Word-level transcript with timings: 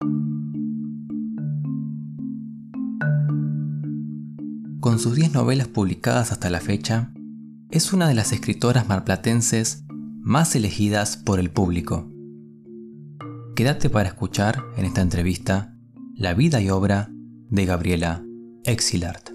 Con 0.00 0.58
sus 4.98 5.14
10 5.14 5.32
novelas 5.32 5.68
publicadas 5.68 6.32
hasta 6.32 6.50
la 6.50 6.60
fecha, 6.60 7.12
es 7.70 7.92
una 7.92 8.08
de 8.08 8.14
las 8.14 8.32
escritoras 8.32 8.88
marplatenses 8.88 9.84
más 10.20 10.54
elegidas 10.54 11.16
por 11.16 11.40
el 11.40 11.50
público. 11.50 12.10
Quédate 13.54 13.90
para 13.90 14.08
escuchar 14.10 14.62
en 14.76 14.84
esta 14.84 15.00
entrevista 15.00 15.74
la 16.14 16.34
vida 16.34 16.60
y 16.60 16.68
obra 16.68 17.08
de 17.48 17.64
Gabriela 17.64 18.22
Exilart. 18.64 19.30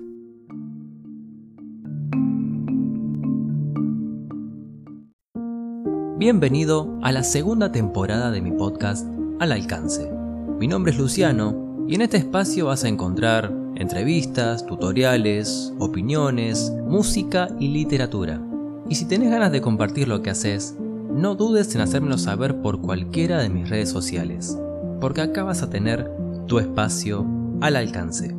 Bienvenido 6.18 7.00
a 7.02 7.12
la 7.12 7.24
segunda 7.24 7.72
temporada 7.72 8.30
de 8.30 8.42
mi 8.42 8.52
podcast 8.52 9.08
Al 9.40 9.54
Alcance. 9.54 10.21
Mi 10.62 10.68
nombre 10.68 10.92
es 10.92 11.00
Luciano 11.00 11.86
y 11.88 11.96
en 11.96 12.02
este 12.02 12.18
espacio 12.18 12.68
vas 12.68 12.84
a 12.84 12.88
encontrar 12.88 13.52
entrevistas, 13.78 14.64
tutoriales, 14.64 15.74
opiniones, 15.80 16.72
música 16.86 17.50
y 17.60 17.70
literatura. 17.70 18.40
Y 18.88 18.94
si 18.94 19.08
tenés 19.08 19.32
ganas 19.32 19.52
de 19.52 19.60
compartir 19.60 20.08
lo 20.08 20.22
que 20.22 20.30
haces, 20.30 20.78
no 20.80 21.34
dudes 21.34 21.74
en 21.74 21.82
hacérmelo 21.82 22.20
saber 22.20 22.62
por 22.62 22.80
cualquiera 22.80 23.40
de 23.40 23.50
mis 23.50 23.72
redes 23.72 23.90
sociales, 23.90 24.56
porque 25.00 25.22
acá 25.22 25.42
vas 25.42 25.64
a 25.64 25.72
tener 25.72 26.08
tu 26.46 26.60
espacio 26.60 27.26
al 27.60 27.76
alcance. 27.76 28.36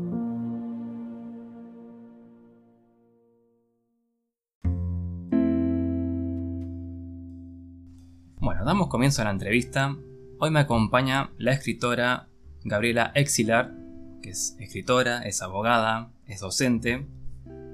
Bueno, 8.39 8.65
damos 8.65 8.87
comienzo 8.87 9.23
a 9.23 9.25
la 9.25 9.33
entrevista. 9.33 9.97
Hoy 10.45 10.51
me 10.51 10.59
acompaña 10.59 11.31
la 11.39 11.53
escritora 11.53 12.29
Gabriela 12.65 13.13
Exilar, 13.15 13.77
que 14.25 14.31
es 14.31 14.57
escritora, 14.59 15.23
es 15.23 15.41
abogada, 15.41 16.11
es 16.27 16.41
docente 16.41 17.07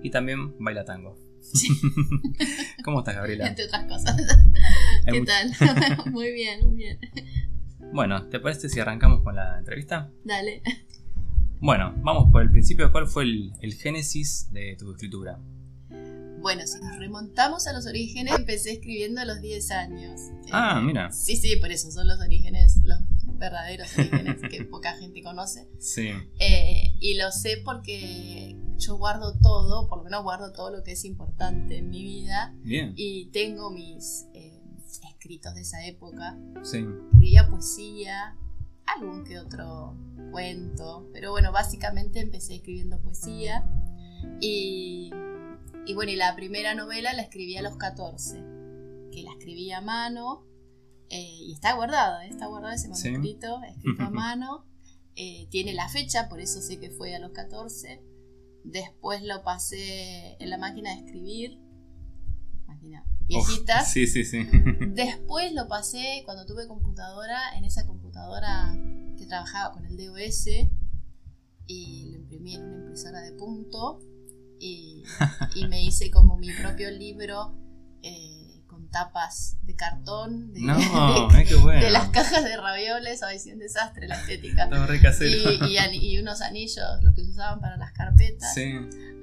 y 0.03 0.11
también 0.11 0.55
baila 0.63 0.85
tango. 0.85 1.17
¿Cómo 2.85 2.99
estás, 2.99 3.15
Gabriela? 3.15 3.49
Entre 3.49 3.65
otras 3.65 3.87
cosas. 3.87 4.17
¿Qué 5.11 5.23
tal? 5.23 5.51
muy 6.13 6.31
bien, 6.31 6.67
muy 6.67 6.77
bien. 6.77 6.99
Bueno, 7.95 8.29
¿te 8.29 8.39
parece 8.39 8.69
si 8.69 8.79
arrancamos 8.81 9.23
con 9.23 9.35
la 9.35 9.59
entrevista? 9.59 10.11
Dale. 10.23 10.61
Bueno, 11.61 11.95
vamos 12.03 12.31
por 12.31 12.43
el 12.43 12.51
principio. 12.51 12.93
¿Cuál 12.93 13.07
fue 13.07 13.23
el, 13.23 13.55
el 13.63 13.73
génesis 13.77 14.53
de 14.53 14.77
tu 14.79 14.93
escritura? 14.93 15.39
Bueno, 16.41 16.67
si 16.67 16.81
nos 16.81 16.97
remontamos 16.99 17.67
a 17.67 17.73
los 17.73 17.87
orígenes, 17.87 18.35
empecé 18.37 18.73
escribiendo 18.73 19.21
a 19.21 19.25
los 19.25 19.41
10 19.41 19.71
años. 19.73 20.21
Ah, 20.53 20.81
mira. 20.81 21.11
Sí, 21.13 21.37
sí, 21.37 21.57
por 21.57 21.71
eso 21.71 21.91
son 21.91 22.07
los 22.07 22.21
orígenes, 22.21 22.79
los 22.85 22.99
verdaderos 23.39 23.89
orígenes 23.97 24.41
que 24.51 24.65
poca 24.71 24.97
gente 24.97 25.23
conoce. 25.23 25.69
Sí. 25.79 26.11
Eh, 26.39 26.95
y 27.01 27.15
lo 27.15 27.31
sé 27.31 27.61
porque 27.65 28.57
yo 28.77 28.97
guardo 28.97 29.39
todo, 29.39 29.89
por 29.89 29.99
lo 29.99 30.05
menos 30.05 30.23
guardo 30.23 30.53
todo 30.53 30.71
lo 30.71 30.83
que 30.83 30.93
es 30.93 31.05
importante 31.05 31.79
en 31.79 31.91
mi 31.91 32.03
vida. 32.03 32.55
Bien. 32.63 32.93
Y 32.97 33.27
tengo 33.31 33.71
mis 33.71 34.27
eh, 34.35 34.61
escritos 35.11 35.55
de 35.55 35.63
esa 35.63 35.85
época. 35.87 36.39
Sí. 36.63 36.85
Escribía 37.13 37.49
poesía, 37.49 38.37
algún 38.87 39.25
que 39.25 39.39
otro 39.39 39.97
cuento, 40.31 41.09
pero 41.13 41.31
bueno, 41.31 41.53
básicamente 41.53 42.21
empecé 42.21 42.57
escribiendo 42.57 43.01
poesía. 43.01 43.69
Y, 44.41 45.11
y 45.89 45.95
bueno, 45.95 46.13
y 46.13 46.17
la 46.17 46.37
primera 46.37 46.75
novela 46.75 47.15
la 47.15 47.23
escribí 47.23 47.57
a 47.57 47.63
los 47.63 47.79
14, 47.79 48.37
que 49.11 49.23
la 49.23 49.33
escribí 49.33 49.73
a 49.73 49.81
mano 49.81 50.47
eh, 51.09 51.39
y 51.47 51.55
está 51.55 51.73
guardada, 51.73 52.27
está 52.27 52.47
guardado 52.47 52.75
ese 52.75 52.89
manuscrito, 52.89 53.63
escrito 53.63 54.03
a 54.03 54.11
mano. 54.11 54.67
Eh, 55.17 55.49
tiene 55.51 55.73
la 55.73 55.89
fecha, 55.89 56.29
por 56.29 56.41
eso 56.41 56.61
sé 56.61 56.79
que 56.79 56.91
fue 56.91 57.15
a 57.15 57.19
los 57.19 57.33
14. 57.33 58.03
Después 58.65 59.23
lo 59.23 59.43
pasé 59.43 60.37
en 60.39 60.51
la 60.51 60.59
máquina 60.59 60.91
de 60.91 61.07
escribir, 61.07 61.59
máquina 62.67 63.07
viejita. 63.21 63.83
sí, 63.83 64.07
sí, 64.07 64.27
sí. 64.27 64.47
Después 64.91 65.55
lo 65.55 65.69
pasé 65.69 66.21
cuando 66.27 66.45
tuve 66.45 66.69
computadora, 66.69 67.57
en 67.57 67.65
esa 67.65 67.87
computadora 67.87 68.77
que 69.17 69.25
trabajaba 69.25 69.73
con 69.73 69.87
el 69.87 69.97
DOS, 69.97 70.49
y 71.67 72.11
lo 72.11 72.19
imprimí 72.19 72.57
en 72.57 72.65
una 72.65 72.77
impresora 72.77 73.21
de 73.23 73.33
punto, 73.33 74.01
y, 74.61 75.03
y 75.55 75.67
me 75.69 75.83
hice 75.83 76.11
como 76.11 76.37
mi 76.37 76.53
propio 76.53 76.91
libro. 76.91 77.55
Eh, 78.03 78.39
tapas 78.91 79.59
de 79.63 79.75
cartón, 79.75 80.53
de, 80.53 80.61
no, 80.61 80.77
qué 81.47 81.55
bueno. 81.57 81.81
de, 81.81 81.91
las 81.91 82.09
cajas 82.09 82.45
de 82.45 82.57
ravioles, 82.57 83.23
ay, 83.23 83.39
sí, 83.39 83.53
un 83.53 83.59
desastre 83.59 84.09
la 84.09 84.17
estética. 84.17 84.69
y, 85.21 85.67
y, 85.67 86.15
y, 86.15 86.19
unos 86.19 86.41
anillos, 86.41 86.85
los 87.03 87.15
que 87.15 87.25
se 87.25 87.31
usaban 87.31 87.61
para 87.61 87.77
las 87.77 87.93
carpetas. 87.93 88.53
Sí. 88.55 88.75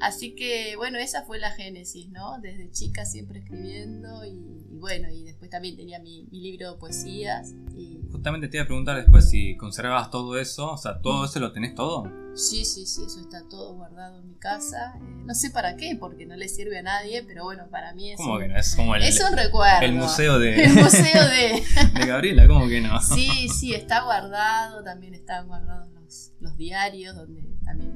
Así 0.02 0.36
que, 0.36 0.76
bueno, 0.76 0.98
esa 0.98 1.24
fue 1.24 1.40
la 1.40 1.52
génesis, 1.52 2.10
¿no? 2.10 2.40
Desde 2.42 2.70
chica 2.72 3.06
siempre 3.06 3.40
escribiendo 3.40 4.26
y, 4.26 4.78
bueno, 4.80 5.10
y 5.10 5.24
después 5.24 5.50
también 5.50 5.76
tenía 5.76 6.00
mi, 6.00 6.28
mi, 6.32 6.42
libro 6.42 6.74
de 6.74 6.78
poesías. 6.78 7.54
Y... 7.76 8.00
Justamente 8.12 8.48
te 8.48 8.58
iba 8.58 8.64
a 8.64 8.68
preguntar 8.68 8.98
después 8.98 9.30
si 9.30 9.56
conservabas 9.58 10.12
todo 10.12 10.38
eso, 10.38 10.72
o 10.72 10.78
sea, 10.78 11.02
¿todo 11.02 11.26
eso 11.26 11.40
lo 11.40 11.52
tenés 11.52 11.76
todo? 11.76 12.12
Sí, 12.36 12.66
sí, 12.66 12.86
sí, 12.86 13.04
eso 13.06 13.22
está 13.22 13.48
todo 13.48 13.76
guardado 13.76 14.20
en 14.20 14.28
mi 14.28 14.36
casa. 14.36 14.94
Eh, 14.98 15.24
no 15.26 15.34
sé 15.34 15.52
para 15.52 15.78
qué, 15.78 15.96
porque 15.98 16.26
no 16.26 16.36
le 16.36 16.50
sirve 16.50 16.80
a 16.80 16.84
nadie, 16.84 17.24
pero 17.24 17.46
bueno, 17.46 17.70
para 17.72 17.94
mí 17.94 18.12
es, 18.12 18.18
¿Cómo 18.18 18.38
que 18.40 18.50
no? 18.50 18.60
es, 18.60 18.76
como 18.76 18.94
el, 18.94 19.04
es 19.04 19.22
un 19.22 19.38
recuerdo. 19.38 19.82
El 19.82 19.94
museo 19.94 20.38
de, 20.38 20.56
el 20.66 20.74
museo 20.74 21.30
de... 21.30 21.64
de 22.00 22.06
Gabriela, 22.06 22.46
¿cómo 22.48 22.68
que 22.68 22.82
no? 22.82 23.00
Sí, 23.02 23.48
sí, 23.48 23.74
está 23.74 24.04
guardado, 24.04 24.84
también 24.84 25.14
están 25.14 25.48
guardados 25.48 25.90
los, 25.94 26.34
los 26.42 26.58
diarios 26.58 27.16
donde 27.16 27.42
también 27.64 27.95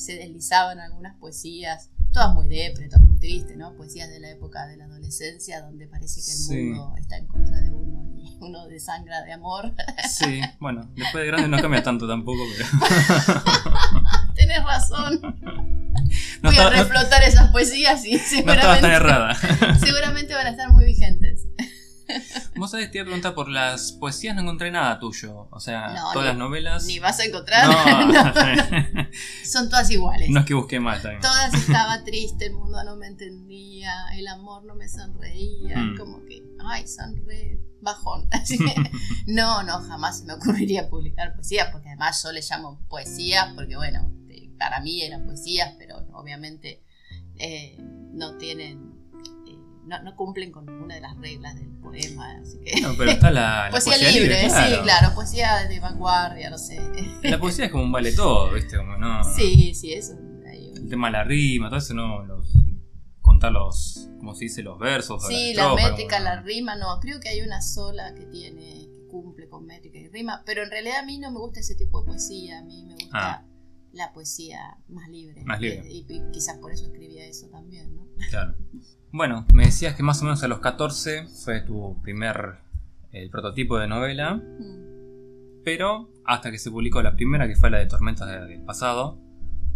se 0.00 0.14
deslizaban 0.14 0.80
algunas 0.80 1.16
poesías, 1.16 1.90
todas 2.12 2.34
muy 2.34 2.48
depre, 2.48 2.88
todas 2.88 3.06
muy 3.06 3.18
tristes, 3.18 3.56
¿no? 3.56 3.74
Poesías 3.76 4.08
de 4.08 4.18
la 4.20 4.30
época 4.30 4.66
de 4.66 4.76
la 4.76 4.84
adolescencia, 4.86 5.60
donde 5.60 5.86
parece 5.86 6.20
que 6.22 6.32
el 6.32 6.36
Sí. 6.38 6.56
mundo 6.56 6.94
está 6.98 7.16
en 7.18 7.26
contra 7.26 7.60
de 7.60 7.70
uno 7.70 8.10
y 8.16 8.36
uno 8.40 8.66
desangra 8.66 9.22
de 9.22 9.32
amor. 9.32 9.72
Sí, 10.08 10.40
bueno, 10.58 10.90
después 10.96 11.22
de 11.22 11.26
grande 11.28 11.48
no 11.48 11.60
cambia 11.60 11.82
tanto 11.82 12.08
tampoco, 12.08 12.42
pero... 12.56 12.66
Tenés 14.34 14.64
razón. 14.64 15.20
No 16.42 16.48
Voy 16.48 16.52
estaba, 16.52 16.70
a 16.70 16.82
reflotar 16.82 17.22
esas 17.22 17.50
poesías 17.50 18.04
y 18.06 18.12
no 18.12 18.16
estaba 18.18 18.80
tan 18.80 18.80
seguramente, 18.80 18.96
errada. 18.96 19.34
seguramente 19.78 20.34
van 20.34 20.46
a 20.46 20.50
estar 20.50 20.70
muy 20.72 20.84
vigentes. 20.86 21.19
Vos 22.56 22.70
sabés, 22.70 22.90
te 22.90 22.98
iba 22.98 23.02
a 23.02 23.06
preguntar 23.06 23.34
por 23.34 23.48
las 23.48 23.92
poesías, 23.92 24.34
no 24.34 24.42
encontré 24.42 24.70
nada 24.70 24.98
tuyo. 24.98 25.48
O 25.50 25.60
sea, 25.60 25.88
No, 25.94 26.12
todas 26.12 26.22
ni- 26.24 26.28
las 26.28 26.36
novelas... 26.36 26.84
Ni 26.86 26.98
vas 26.98 27.20
a 27.20 27.24
encontrar. 27.24 27.66
No, 27.68 29.04
son 29.44 29.68
todas 29.68 29.90
iguales. 29.90 30.30
no 30.30 30.40
es 30.40 30.46
que 30.46 30.54
busqué 30.54 30.80
más 30.80 31.02
también. 31.02 31.20
Todas 31.22 31.52
estaba 31.54 32.02
triste, 32.04 32.46
el 32.46 32.54
mundo 32.54 32.82
no 32.84 32.96
me 32.96 33.06
entendía, 33.06 33.92
el 34.14 34.26
amor 34.28 34.64
no 34.64 34.74
me 34.74 34.88
sonreía, 34.88 35.76
Mm. 35.76 35.96
como 35.96 36.24
que, 36.24 36.42
ay, 36.64 36.86
sonre 36.86 37.58
bajón. 37.80 38.28
No, 39.26 39.62
no, 39.62 39.80
jamás 39.82 40.18
se 40.18 40.24
me 40.24 40.34
ocurriría 40.34 40.88
publicar 40.90 41.34
poesías, 41.34 41.68
porque 41.72 41.88
además 41.88 42.22
yo 42.22 42.32
le 42.32 42.40
llamo 42.42 42.80
poesías, 42.88 43.52
porque 43.54 43.76
bueno, 43.76 44.10
para 44.58 44.80
mí 44.80 45.02
eran 45.02 45.24
poesías, 45.24 45.74
pero 45.78 45.96
obviamente 46.12 46.82
eh, 47.36 47.76
no 48.12 48.36
tienen, 48.36 48.89
no, 49.90 50.02
no 50.02 50.16
cumplen 50.16 50.52
con 50.52 50.64
ninguna 50.66 50.94
de 50.94 51.00
las 51.02 51.16
reglas 51.18 51.54
del 51.56 51.68
poema, 51.82 52.36
así 52.40 52.58
que... 52.64 52.80
No, 52.80 52.94
pero 52.96 53.10
está 53.10 53.30
la, 53.30 53.64
la 53.64 53.70
Poesía, 53.84 54.10
libre, 54.10 54.48
sí, 54.48 54.76
claro, 54.82 55.14
poesía 55.14 55.66
de 55.68 55.80
vanguardia, 55.80 56.48
no 56.48 56.56
sé. 56.58 56.80
La 57.22 57.38
poesía 57.38 57.66
es 57.66 57.70
como 57.72 57.82
un 57.84 57.92
vale 57.92 58.12
todo, 58.12 58.52
¿viste? 58.52 58.76
Como 58.76 58.96
no. 58.96 59.22
Sí, 59.24 59.74
sí, 59.74 59.92
eso. 59.92 60.14
hay 60.48 60.70
un- 60.70 60.76
El 60.78 60.88
tema 60.88 61.08
de 61.08 61.12
la 61.12 61.24
rima, 61.24 61.68
todo 61.68 61.78
eso 61.78 61.92
no. 61.94 62.22
Los, 62.24 62.46
contar 63.20 63.52
los. 63.52 64.08
¿Cómo 64.18 64.34
se 64.34 64.44
dice? 64.44 64.62
Los 64.62 64.78
versos. 64.78 65.26
Sí, 65.26 65.54
la, 65.54 65.68
la 65.68 65.74
métrica, 65.74 66.16
como- 66.18 66.28
la 66.30 66.40
rima, 66.42 66.76
no, 66.76 66.98
creo 67.00 67.20
que 67.20 67.28
hay 67.28 67.40
una 67.42 67.60
sola 67.60 68.14
que 68.14 68.26
tiene, 68.26 68.88
que 68.92 69.06
cumple 69.10 69.48
con 69.48 69.64
métrica 69.66 69.98
y 69.98 70.08
rima, 70.08 70.42
pero 70.46 70.62
en 70.62 70.70
realidad 70.70 70.98
a 71.00 71.04
mí 71.04 71.18
no 71.18 71.30
me 71.30 71.38
gusta 71.38 71.60
ese 71.60 71.74
tipo 71.74 72.00
de 72.00 72.06
poesía, 72.06 72.60
a 72.60 72.62
mí 72.62 72.84
me 72.86 72.94
gusta 72.94 73.10
Ah. 73.12 73.44
La 73.92 74.12
poesía 74.12 74.76
más 74.88 75.08
libre. 75.08 75.44
Más 75.44 75.60
libre. 75.60 75.80
Eh, 75.86 75.90
Y, 75.92 76.06
y 76.08 76.30
quizás 76.32 76.58
por 76.58 76.72
eso 76.72 76.86
escribía 76.86 77.26
eso 77.26 77.48
también, 77.48 77.94
¿no? 77.96 78.06
Claro. 78.30 78.54
Bueno, 79.12 79.44
me 79.52 79.64
decías 79.64 79.96
que 79.96 80.04
más 80.04 80.20
o 80.22 80.24
menos 80.24 80.40
a 80.44 80.46
los 80.48 80.60
14 80.60 81.26
fue 81.44 81.62
tu 81.62 82.00
primer. 82.00 82.58
El 83.10 83.28
prototipo 83.28 83.76
de 83.76 83.88
novela, 83.88 84.34
Mm. 84.36 85.62
pero 85.64 86.12
hasta 86.24 86.52
que 86.52 86.58
se 86.60 86.70
publicó 86.70 87.02
la 87.02 87.16
primera, 87.16 87.48
que 87.48 87.56
fue 87.56 87.70
la 87.70 87.78
de 87.78 87.86
Tormentas 87.86 88.28
de- 88.28 88.46
del 88.46 88.62
pasado, 88.64 89.18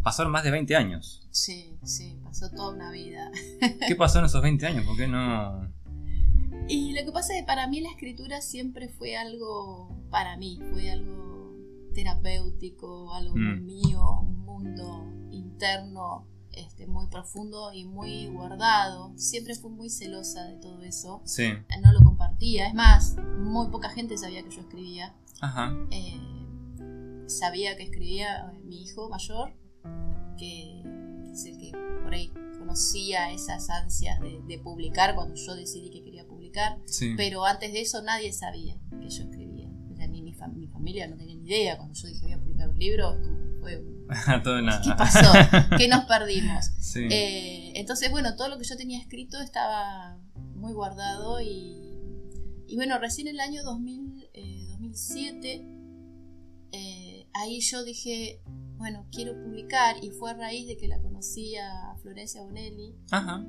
pasaron 0.04 0.30
más 0.30 0.44
de 0.44 0.52
20 0.52 0.76
años. 0.76 1.26
Sí, 1.32 1.76
sí, 1.82 2.16
pasó 2.22 2.48
toda 2.50 2.74
una 2.76 2.92
vida. 2.92 3.28
¿Qué 3.88 3.96
pasó 3.96 4.20
en 4.20 4.26
esos 4.26 4.40
20 4.40 4.66
años? 4.68 4.86
¿Por 4.86 4.96
qué 4.96 5.08
no.? 5.08 5.68
Y 6.68 6.92
lo 6.92 7.04
que 7.04 7.10
pasa 7.10 7.34
es 7.34 7.40
que 7.40 7.46
para 7.46 7.66
mí 7.66 7.80
la 7.80 7.90
escritura 7.90 8.40
siempre 8.40 8.88
fue 8.88 9.16
algo, 9.16 9.88
para 10.10 10.36
mí, 10.36 10.60
fue 10.70 10.92
algo 10.92 11.33
terapéutico, 11.94 13.12
algo 13.14 13.34
muy 13.36 13.60
Mm. 13.60 13.64
mío, 13.64 14.20
un 14.20 14.40
mundo 14.44 15.04
interno 15.30 16.26
este, 16.52 16.86
muy 16.86 17.08
profundo 17.08 17.72
y 17.72 17.84
muy 17.84 18.28
guardado. 18.28 19.12
Siempre 19.16 19.54
fui 19.56 19.70
muy 19.72 19.90
celosa 19.90 20.44
de 20.44 20.56
todo 20.58 20.82
eso. 20.82 21.20
Sí. 21.24 21.48
No 21.82 21.92
lo 21.92 22.00
compartía. 22.02 22.68
Es 22.68 22.74
más, 22.74 23.16
muy 23.38 23.68
poca 23.70 23.88
gente 23.88 24.16
sabía 24.16 24.42
que 24.44 24.50
yo 24.54 24.60
escribía. 24.60 25.16
Ajá. 25.40 25.72
Eh, 25.90 27.24
sabía 27.26 27.76
que 27.76 27.82
escribía 27.84 28.52
eh, 28.52 28.60
mi 28.64 28.82
hijo 28.82 29.08
mayor, 29.08 29.52
que, 30.38 30.82
que 31.24 31.32
es 31.32 31.44
el 31.46 31.58
que 31.58 31.72
por 32.04 32.14
ahí 32.14 32.32
conocía 32.58 33.32
esas 33.32 33.68
ansias 33.70 34.20
de, 34.20 34.40
de 34.46 34.58
publicar 34.58 35.14
cuando 35.16 35.34
yo 35.34 35.54
decidí 35.56 35.90
que 35.90 36.02
quería 36.04 36.24
publicar, 36.26 36.78
Sí. 36.86 37.14
pero 37.16 37.44
antes 37.44 37.72
de 37.72 37.80
eso 37.80 38.00
nadie 38.02 38.32
sabía 38.32 38.76
que 39.00 39.08
yo 39.10 39.28
familia 40.84 41.08
no 41.08 41.16
tenía 41.16 41.34
ni 41.34 41.46
idea. 41.46 41.76
Cuando 41.78 41.94
yo 41.94 42.08
dije 42.08 42.20
voy 42.22 42.32
a 42.32 42.38
publicar 42.38 42.68
un 42.68 42.78
libro, 42.78 43.18
fue 43.60 43.78
un, 43.78 44.06
Todo 44.42 44.58
en 44.58 44.66
nada. 44.66 44.82
¿qué 44.82 44.90
pasó? 44.96 45.32
¿Qué 45.78 45.88
nos 45.88 46.04
perdimos? 46.04 46.66
Sí. 46.78 47.08
Eh, 47.10 47.72
entonces, 47.76 48.10
bueno, 48.10 48.36
todo 48.36 48.48
lo 48.48 48.58
que 48.58 48.64
yo 48.64 48.76
tenía 48.76 49.00
escrito 49.00 49.40
estaba 49.40 50.18
muy 50.54 50.74
guardado 50.74 51.40
y, 51.40 51.96
y 52.66 52.76
bueno, 52.76 52.98
recién 52.98 53.28
en 53.28 53.36
el 53.36 53.40
año 53.40 53.62
2000, 53.62 54.28
eh, 54.34 54.66
2007, 54.68 55.66
eh, 56.72 57.26
ahí 57.32 57.60
yo 57.60 57.82
dije, 57.82 58.42
bueno, 58.76 59.06
quiero 59.10 59.32
publicar 59.42 59.96
y 60.04 60.10
fue 60.10 60.32
a 60.32 60.34
raíz 60.34 60.66
de 60.66 60.76
que 60.76 60.86
la 60.86 61.00
conocí 61.00 61.56
a 61.56 61.96
Florencia 62.02 62.42
Bonelli. 62.42 62.94
Ajá. 63.10 63.42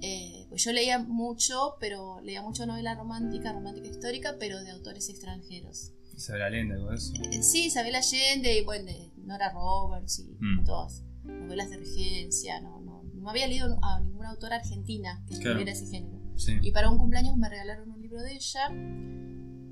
Eh, 0.00 0.46
pues 0.48 0.64
yo 0.64 0.72
leía 0.72 0.98
mucho, 0.98 1.76
pero 1.78 2.22
leía 2.22 2.40
mucho 2.40 2.64
novela 2.64 2.94
romántica, 2.94 3.52
romántica 3.52 3.88
histórica, 3.88 4.36
pero 4.40 4.62
de 4.64 4.70
autores 4.70 5.10
extranjeros. 5.10 5.92
Isabel 6.20 6.42
Allende, 6.42 6.76
de 6.76 6.94
eso. 6.94 7.12
Eh, 7.22 7.42
Sí, 7.42 7.66
Isabel 7.66 7.94
Allende 7.94 8.58
y 8.58 8.64
bueno, 8.64 8.84
de 8.86 9.10
Nora 9.24 9.50
Roberts 9.52 10.18
y 10.20 10.36
Mm. 10.38 10.64
todas. 10.64 11.02
Novelas 11.24 11.70
de 11.70 11.78
regencia, 11.78 12.60
no, 12.60 12.80
no, 12.80 13.02
no 13.14 13.30
había 13.30 13.46
leído 13.46 13.78
a 13.82 14.00
ninguna 14.00 14.30
autora 14.30 14.56
argentina 14.56 15.22
que 15.26 15.34
Claro. 15.36 15.50
escribiera 15.58 15.72
ese 15.72 15.86
género. 15.86 16.18
Sí. 16.36 16.58
Y 16.62 16.72
para 16.72 16.90
un 16.90 16.98
cumpleaños 16.98 17.36
me 17.36 17.48
regalaron 17.48 17.90
un 17.90 18.00
libro 18.00 18.20
de 18.22 18.34
ella. 18.34 18.68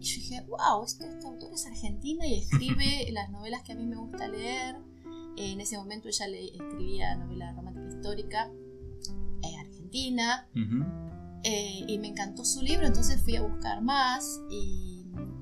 Y 0.01 0.05
yo 0.05 0.15
dije, 0.21 0.45
wow, 0.49 0.85
esta, 0.85 1.07
esta 1.09 1.29
autora 1.29 1.55
es 1.55 1.67
argentina 1.67 2.27
y 2.27 2.35
escribe 2.41 3.09
las 3.13 3.31
novelas 3.31 3.63
que 3.63 3.73
a 3.73 3.75
mí 3.75 3.87
me 3.87 3.97
gusta 3.97 4.29
leer. 4.29 4.77
Eh, 5.37 5.53
en 5.53 5.61
ese 5.61 5.77
momento 5.77 6.09
ella 6.09 6.27
le 6.29 6.45
escribía 6.47 7.15
novela 7.17 7.53
romántica 7.53 7.89
histórica 7.89 8.51
eh, 9.43 9.57
argentina. 9.59 10.49
Eh, 11.45 11.85
y 11.87 11.99
me 11.99 12.09
encantó 12.09 12.45
su 12.45 12.61
libro, 12.63 12.87
entonces 12.87 13.23
fui 13.23 13.37
a 13.37 13.43
buscar 13.43 13.81
más 13.81 14.41
y, 14.51 14.98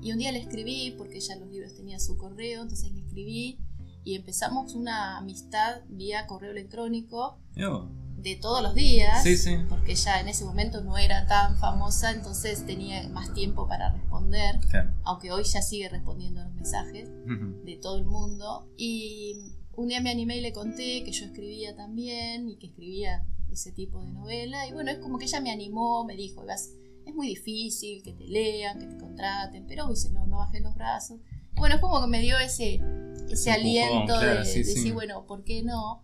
y 0.07 0.11
un 0.13 0.19
día 0.19 0.31
le 0.31 0.39
escribí, 0.39 0.91
porque 0.97 1.17
ella 1.17 1.35
los 1.35 1.49
libros 1.49 1.75
tenía 1.75 1.99
su 1.99 2.17
correo, 2.17 2.61
entonces 2.63 2.91
le 2.91 2.99
escribí 3.01 3.59
y 4.03 4.15
empezamos 4.15 4.73
una 4.73 5.17
amistad 5.17 5.81
vía 5.89 6.27
correo 6.27 6.51
electrónico 6.51 7.39
Yo. 7.55 7.89
de 8.17 8.35
todos 8.37 8.61
los 8.63 8.73
días, 8.73 9.21
Sí, 9.23 9.35
sí. 9.37 9.57
porque 9.67 9.91
ella 9.91 10.21
en 10.21 10.29
ese 10.29 10.45
momento 10.45 10.81
no 10.81 10.97
era 10.97 11.27
tan 11.27 11.57
famosa, 11.57 12.11
entonces 12.11 12.65
tenía 12.65 13.07
más 13.09 13.33
tiempo 13.33 13.67
para 13.67 13.91
responder, 13.91 14.59
Claro. 14.69 14.93
aunque 15.03 15.31
hoy 15.31 15.43
ya 15.43 15.61
sigue 15.61 15.89
respondiendo 15.89 16.41
los 16.43 16.53
mensajes 16.53 17.09
Ujú. 17.25 17.63
de 17.65 17.75
todo 17.81 17.97
el 17.97 18.05
mundo. 18.05 18.69
Y 18.77 19.35
un 19.75 19.89
día 19.89 19.99
me 20.01 20.09
animé 20.09 20.37
y 20.37 20.41
le 20.41 20.53
conté 20.53 21.03
que 21.03 21.11
yo 21.11 21.25
escribía 21.25 21.75
también 21.75 22.47
y 22.49 22.55
que 22.57 22.67
escribía 22.67 23.25
ese 23.51 23.71
tipo 23.71 23.99
de 24.01 24.11
novela. 24.11 24.67
Y 24.67 24.73
bueno, 24.73 24.89
es 24.91 24.99
como 24.99 25.17
que 25.19 25.25
ella 25.25 25.41
me 25.41 25.51
animó, 25.51 26.03
me 26.05 26.15
dijo, 26.15 26.45
"Vas- 26.45 26.71
es 27.07 27.15
muy 27.15 27.27
difícil 27.27 28.03
que 28.03 28.13
te 28.13 28.25
lean, 28.25 28.79
que 28.79 28.87
te 28.87 28.97
contraten, 28.97 29.65
pero 29.67 29.87
dice, 29.87 30.11
no, 30.11 30.27
no 30.27 30.37
bajé 30.37 30.59
los 30.59 30.75
brazos. 30.75 31.19
Bueno, 31.55 31.75
es 31.75 31.81
como 31.81 31.99
que 32.01 32.07
me 32.07 32.21
dio 32.21 32.37
ese, 32.37 32.79
ese 33.29 33.51
aliento 33.51 34.13
claro, 34.19 34.39
de, 34.39 34.45
sí, 34.45 34.59
de 34.59 34.65
sí. 34.65 34.73
decir, 34.75 34.93
bueno, 34.93 35.25
¿por 35.25 35.43
qué 35.43 35.63
no? 35.63 36.03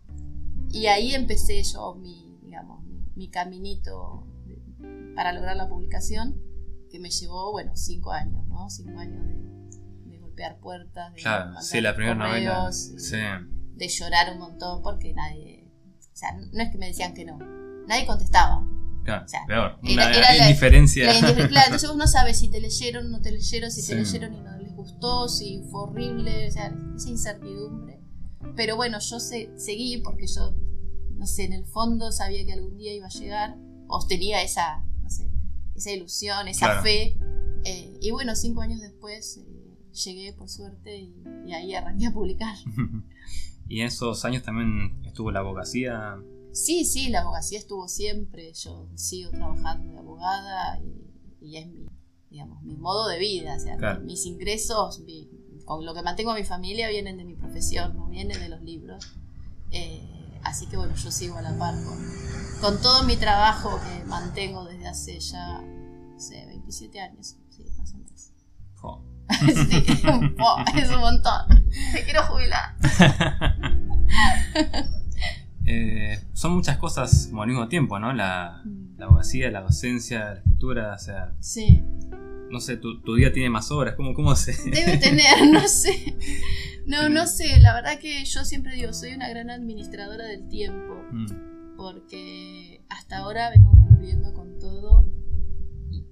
Y 0.72 0.88
ahí 0.88 1.14
empecé 1.14 1.62
yo 1.64 1.94
mi, 1.96 2.38
digamos, 2.42 2.84
mi, 2.86 3.06
mi 3.16 3.30
caminito 3.30 4.26
de- 4.48 5.14
para 5.16 5.32
lograr 5.34 5.56
la 5.56 5.70
publicación, 5.70 6.42
que 6.90 7.00
me 7.00 7.10
llevó, 7.10 7.52
bueno, 7.52 7.76
cinco 7.76 8.12
años, 8.12 8.48
¿no? 8.48 8.70
Cinco 8.70 8.98
años 9.00 9.24
de, 9.28 10.10
de 10.10 10.20
golpear 10.20 10.60
puertas, 10.60 11.14
de 11.14 11.22
Claro, 11.22 11.46
mandar 11.46 11.64
sí, 11.64 11.82
la 11.82 11.96
primera 11.96 12.16
novela. 12.16 12.72
Sí. 12.72 13.18
de 13.76 13.88
llorar 13.88 14.32
un 14.34 14.40
montón 14.40 14.82
porque 14.82 15.14
nadie, 15.14 15.68
o 16.02 16.16
sea, 16.16 16.36
no 16.38 16.62
es 16.64 16.70
que 16.72 16.78
me 16.78 16.88
decían 16.88 17.14
que 17.14 17.26
no, 17.26 17.38
nadie 17.88 18.06
contestaba. 18.08 18.68
Claro, 19.04 19.26
O 19.26 19.28
sea, 19.28 19.42
peor. 19.48 19.80
Una 19.84 20.10
era 20.12 20.48
indiferencia. 20.48 21.06
La 21.06 21.14
indif- 21.20 21.48
claro, 21.50 21.66
entonces 21.68 21.90
vos 21.90 21.98
no 21.98 22.08
sabes 22.08 22.40
si 22.40 22.50
te 22.50 22.60
leyeron 22.62 23.12
no 23.12 23.22
te 23.22 23.32
leyeron, 23.32 23.70
si 23.72 23.82
Sí. 23.82 23.90
te 23.90 23.96
leyeron 23.96 24.34
y 24.34 24.40
no 24.40 24.58
les 24.60 24.74
gustó, 24.76 25.28
si 25.28 25.62
fue 25.72 25.82
horrible, 25.84 26.48
o 26.48 26.52
sea, 26.52 26.74
esa 26.96 27.10
incertidumbre. 27.10 28.00
Pero 28.56 28.76
bueno, 28.76 29.00
yo 29.00 29.20
se- 29.20 29.52
seguí 29.58 29.98
porque 29.98 30.26
yo, 30.28 30.56
no 31.18 31.26
sé, 31.26 31.44
en 31.46 31.54
el 31.54 31.66
fondo 31.66 32.12
sabía 32.12 32.46
que 32.46 32.54
algún 32.54 32.78
día 32.78 32.94
iba 32.94 33.08
a 33.08 33.10
llegar, 33.10 33.58
o 33.88 34.06
tenía 34.08 34.42
esa, 34.42 34.86
no 35.02 35.10
sé, 35.10 35.30
esa 35.76 35.92
ilusión, 35.92 36.48
esa 36.48 36.68
Claro. 36.68 36.84
fe. 36.84 37.18
eh, 37.66 37.98
y 38.02 38.12
bueno, 38.12 38.36
cinco 38.36 38.60
años 38.62 38.82
después 38.82 39.38
eh, 39.38 39.78
llegué 40.06 40.34
por 40.34 40.50
suerte 40.50 40.98
y, 40.98 41.16
y 41.48 41.54
ahí 41.54 41.74
arranqué 41.74 42.08
a 42.08 42.12
publicar. 42.12 42.56
y 43.70 43.80
en 43.80 43.88
esos 43.88 44.26
años 44.26 44.44
también 44.44 45.02
estuvo 45.06 45.32
la 45.32 45.40
abogacía. 45.40 46.18
Sí, 46.54 46.86
sí, 46.86 47.10
la 47.10 47.22
abogacía 47.22 47.58
estuvo 47.60 47.88
siempre. 47.88 48.54
Yo 48.54 48.88
sigo 48.96 49.32
trabajando 49.32 49.92
de 49.94 50.00
abogada 50.00 50.80
y, 50.80 51.12
y 51.42 51.58
es 51.58 51.68
mi, 51.68 51.88
digamos, 52.30 52.62
mi 52.64 52.76
modo 52.78 53.08
de 53.08 53.18
vida. 53.20 53.56
O 53.56 53.60
sea, 53.60 53.76
Claro. 53.78 54.02
mis 54.02 54.26
ingresos, 54.26 55.00
mi- 55.00 55.30
con 55.66 55.86
lo 55.86 55.94
que 55.94 56.02
mantengo 56.02 56.32
a 56.32 56.36
mi 56.36 56.44
familia, 56.44 56.90
vienen 56.90 57.18
de 57.18 57.24
mi 57.26 57.36
profesión, 57.36 57.96
no 57.96 58.08
vienen 58.08 58.40
de 58.40 58.50
los 58.50 58.62
libros. 58.62 59.16
Eh, 59.72 60.40
así 60.44 60.68
que 60.68 60.78
bueno, 60.78 60.94
yo 60.96 61.10
sigo 61.12 61.38
a 61.38 61.42
la 61.42 61.58
par 61.58 61.74
con, 61.84 61.98
con 62.62 62.82
todo 62.82 63.04
mi 63.04 63.16
trabajo 63.16 63.80
que 63.80 64.04
mantengo 64.06 64.66
desde 64.66 64.88
hace 64.88 65.20
ya, 65.20 65.62
no 65.62 66.20
sé, 66.20 66.46
27 66.46 67.00
años. 67.00 67.38
Sí, 67.50 67.64
más 67.78 67.94
o 67.94 67.98
menos. 67.98 68.32
Jo. 68.76 69.04
sí, 69.70 69.82
po, 70.38 70.56
es 70.78 70.90
un 70.90 71.00
montón. 71.00 71.66
Me 71.94 72.04
quiero 72.04 72.24
jubilar. 72.28 72.76
Eh, 75.66 76.20
son 76.34 76.54
muchas 76.54 76.78
cosas 76.78 77.28
como 77.30 77.42
al 77.44 77.48
mismo 77.50 77.68
tiempo, 77.68 77.98
¿no? 78.00 78.12
La, 78.14 78.64
la 78.98 79.06
abogacía, 79.06 79.50
la 79.52 79.62
docencia, 79.62 80.26
la 80.26 80.34
escritura, 80.36 80.94
o 80.94 81.00
sea, 81.00 81.36
Sí. 81.40 81.84
no 82.50 82.60
sé, 82.60 82.78
tu, 82.78 83.02
tu 83.02 83.16
día 83.16 83.32
tiene 83.32 83.50
más 83.50 83.72
horas, 83.72 83.96
¿cómo, 83.96 84.14
cómo 84.14 84.36
se...? 84.36 84.54
Debe 84.70 84.98
tener, 84.98 85.26
no 85.52 85.68
sé. 85.68 86.18
No, 86.86 87.08
no 87.08 87.26
sé. 87.28 87.60
La 87.62 87.74
verdad 87.74 87.98
que 87.98 88.26
yo 88.26 88.44
siempre 88.44 88.76
digo, 88.76 88.92
soy 88.94 89.14
una 89.14 89.30
gran 89.30 89.50
administradora 89.50 90.26
del 90.26 90.48
tiempo. 90.50 91.02
Mm, 91.12 91.76
Porque 91.78 92.84
hasta 92.90 93.20
ahora 93.20 93.50
vengo 93.52 93.72
cumpliendo 93.72 94.34
con 94.34 94.60
todo. 94.60 95.06
Y 95.92 96.06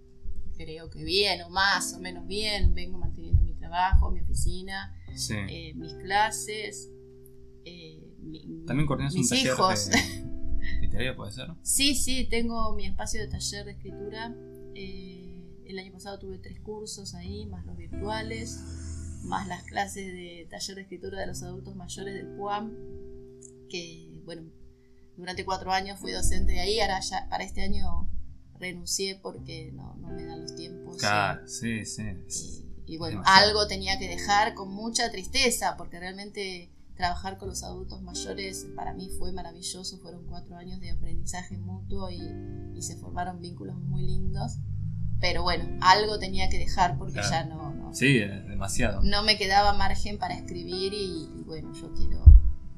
creo 0.55 0.89
que 0.89 1.03
bien 1.03 1.41
o 1.41 1.49
más 1.49 1.93
o 1.93 1.99
menos 1.99 2.25
bien. 2.25 2.73
Vengo 2.73 2.97
manteniendo 2.97 3.41
mi 3.41 3.53
trabajo, 3.55 4.11
mi 4.11 4.21
oficina, 4.21 4.95
sí. 5.13 5.35
eh, 5.49 5.73
mis 5.75 5.93
clases. 5.95 6.89
eh, 7.65 8.00
También 8.65 8.87
coordinas 8.87 9.15
un 9.15 9.27
taller 9.27 9.55
de 9.55 10.81
literario, 10.81 11.15
¿puede 11.15 11.31
ser? 11.31 11.47
Sí, 11.63 11.95
sí, 11.95 12.27
tengo 12.29 12.73
mi 12.75 12.85
espacio 12.85 13.21
de 13.21 13.27
taller 13.27 13.65
de 13.65 13.71
escritura. 13.71 14.35
Eh, 14.75 15.43
el 15.65 15.79
año 15.79 15.91
pasado 15.91 16.19
tuve 16.19 16.37
tres 16.37 16.59
cursos 16.59 17.13
ahí, 17.15 17.45
más 17.45 17.65
los 17.65 17.77
virtuales, 17.77 18.59
más 19.23 19.47
las 19.47 19.63
clases 19.63 20.05
de 20.07 20.47
taller 20.49 20.75
de 20.75 20.81
escritura 20.83 21.19
de 21.19 21.27
los 21.27 21.41
adultos 21.43 21.75
mayores 21.75 22.13
del 22.13 22.27
PUAM, 22.35 22.73
que, 23.69 24.21
bueno, 24.25 24.43
durante 25.17 25.45
cuatro 25.45 25.71
años 25.71 25.99
fui 25.99 26.11
docente 26.11 26.53
de 26.53 26.59
ahí, 26.59 26.79
ahora 26.79 26.99
ya 26.99 27.27
para 27.29 27.43
este 27.43 27.61
año 27.61 28.09
renuncié 28.59 29.19
porque 29.21 29.71
no, 29.73 29.95
no 29.95 30.09
me 30.09 30.25
dan 30.25 30.41
los 30.41 30.55
tiempos. 30.55 30.97
Claro, 30.97 31.47
sí, 31.47 31.85
sí. 31.85 32.03
Y, 32.85 32.93
y 32.93 32.97
bueno, 32.97 33.19
Demasiado. 33.19 33.49
algo 33.49 33.67
tenía 33.67 33.97
que 33.97 34.07
dejar 34.07 34.53
con 34.53 34.71
mucha 34.71 35.11
tristeza, 35.11 35.75
porque 35.77 35.99
realmente 35.99 36.70
trabajar 36.95 37.37
con 37.37 37.49
los 37.49 37.63
adultos 37.63 38.01
mayores 38.01 38.67
para 38.75 38.93
mí 38.93 39.09
fue 39.17 39.31
maravilloso, 39.31 39.97
fueron 39.99 40.25
cuatro 40.27 40.55
años 40.57 40.79
de 40.79 40.91
aprendizaje 40.91 41.57
mutuo 41.57 42.09
y, 42.11 42.21
y 42.75 42.81
se 42.83 42.95
formaron 42.97 43.41
vínculos 43.41 43.75
muy 43.77 44.03
lindos. 44.05 44.57
Pero 45.19 45.43
bueno, 45.43 45.65
algo 45.81 46.17
tenía 46.19 46.49
que 46.49 46.57
dejar 46.57 46.97
porque 46.97 47.13
Claro. 47.13 47.29
ya 47.29 47.45
no, 47.45 47.73
no, 47.75 47.93
Sí, 47.93 48.17
eh, 48.17 48.27
demasiado. 48.47 49.01
no 49.03 49.21
me 49.23 49.37
quedaba 49.37 49.73
margen 49.73 50.17
para 50.17 50.33
escribir 50.35 50.93
y, 50.93 51.29
y 51.39 51.43
bueno, 51.45 51.71
yo 51.73 51.91
quiero, 51.93 52.23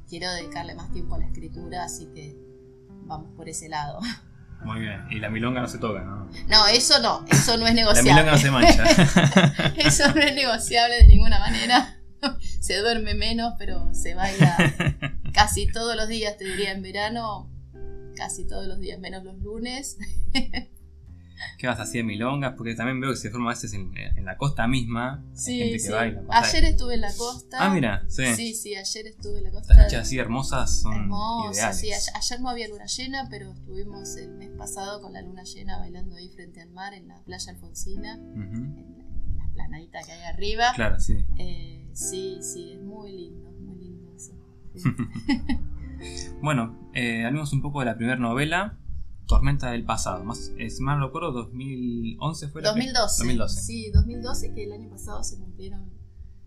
quiero 0.10 0.29
dedicarle 0.34 0.75
más 0.75 0.91
tiempo 0.91 1.15
a 1.15 1.20
la 1.20 1.25
escritura, 1.27 1.84
así 1.86 2.08
que 2.13 2.38
vamos 3.05 3.32
por 3.36 3.48
ese 3.50 3.70
lado. 3.70 4.00
Muy 4.65 4.79
bien. 4.79 5.01
Y 5.12 5.20
la 5.20 5.29
milonga 5.29 5.60
no 5.62 5.67
se 5.67 5.77
toca, 5.77 6.01
¿no? 6.03 6.29
No, 6.48 6.67
eso 6.67 7.00
no, 7.01 7.25
eso 7.29 7.58
no 7.58 7.67
es 7.67 7.74
La 7.75 7.82
negociable. 7.82 8.12
milonga 8.13 8.32
no 8.32 8.38
se 8.38 8.51
mancha. 8.51 8.84
Eso 9.77 10.13
no 10.13 10.22
es 10.22 10.34
negociable 10.36 10.96
de 11.01 11.08
ninguna 11.08 11.38
manera. 11.39 11.93
Se 12.63 12.77
duerme 12.77 13.13
menos, 13.13 13.55
pero 13.58 13.93
se 13.93 14.15
baila 14.15 14.55
casi 15.34 15.67
todos 15.67 15.98
los 15.98 16.08
días, 16.08 16.38
te 16.38 16.46
diría 16.46 16.72
en 16.72 16.82
verano, 16.82 17.51
casi 18.15 18.48
todos 18.48 18.65
los 18.67 18.79
días, 18.79 19.00
menos 19.00 19.22
los 19.25 19.38
lunes. 19.39 19.98
¿Qué 21.58 21.67
vas 21.67 21.77
así 21.82 21.98
de 21.98 22.05
milongas? 22.05 22.53
Porque 22.55 22.74
también 22.74 23.01
veo 23.01 23.12
que 23.12 23.17
se 23.17 23.29
forma 23.29 23.51
a 23.51 23.53
veces 23.53 23.74
en, 23.74 23.91
en 23.98 24.24
la 24.24 24.38
costa 24.38 24.65
misma. 24.65 25.25
Sí, 25.34 25.58
gente 25.58 25.74
que 25.74 25.79
sí. 25.79 25.91
baila. 25.91 26.22
pasa- 26.25 26.48
Ayer 26.58 26.63
estuve 26.72 26.93
en 26.93 27.01
la 27.01 27.13
costa. 27.13 27.58
Ah, 27.60 27.70
mira, 27.70 28.05
sí. 28.08 28.24
Sí, 28.34 28.53
sí, 28.53 28.75
ayer 28.75 29.08
estuve 29.08 29.39
en 29.39 29.43
la 29.46 29.51
costa. 29.51 29.74
Las 29.74 29.84
noches 29.84 30.00
así 30.00 30.17
hermosas 30.20 30.79
son 30.82 30.93
Hermoso, 30.93 31.51
ideales. 31.51 31.79
sí. 31.79 31.91
Ayer, 31.91 32.13
ayer 32.15 32.39
no 32.39 32.50
había 32.50 32.67
luna 32.70 32.86
llena, 32.86 33.27
pero 33.29 33.51
estuvimos 33.51 34.15
el 34.15 34.29
mes 34.36 34.51
pasado 34.58 35.01
con 35.01 35.12
la 35.12 35.22
luna 35.22 35.43
llena 35.43 35.79
bailando 35.79 36.15
ahí 36.15 36.29
frente 36.29 36.62
al 36.62 36.70
mar 36.70 36.93
en 36.93 37.10
la 37.10 37.20
playa 37.24 37.51
Alfonsina, 37.51 38.13
en 38.13 39.03
las 39.56 39.66
esplanadita 39.66 40.00
que 40.04 40.12
hay 40.12 40.24
arriba. 40.24 40.74
Claro, 40.76 41.00
sí. 41.00 41.26
Eh, 41.38 41.90
sí, 41.94 42.40
sí, 42.42 42.74
es 42.74 42.82
muy 42.82 43.12
lindo, 43.12 43.52
muy 43.52 43.78
lindo 43.78 44.14
eso. 44.16 44.34
bueno, 46.42 46.90
eh, 46.94 47.26
hablemos 47.26 47.54
un 47.54 47.62
poco 47.62 47.80
de 47.80 47.86
la 47.86 47.96
primera 47.96 48.18
novela, 48.18 48.78
Tormenta 49.28 49.72
del 49.72 49.86
Pasado. 49.86 50.24
Más, 50.24 50.52
es 50.58 50.80
más 50.80 50.98
no 50.98 51.08
recuerdo, 51.08 51.32
2011 51.32 52.48
fue 52.50 52.62
la 52.62 52.70
2012. 52.70 53.24
2012. 53.24 53.62
Sí, 53.62 53.92
2012, 53.92 54.54
que 54.54 54.64
el 54.64 54.74
año 54.74 54.90
pasado 54.90 55.24
se 55.24 55.38
cumplieron 55.38 55.92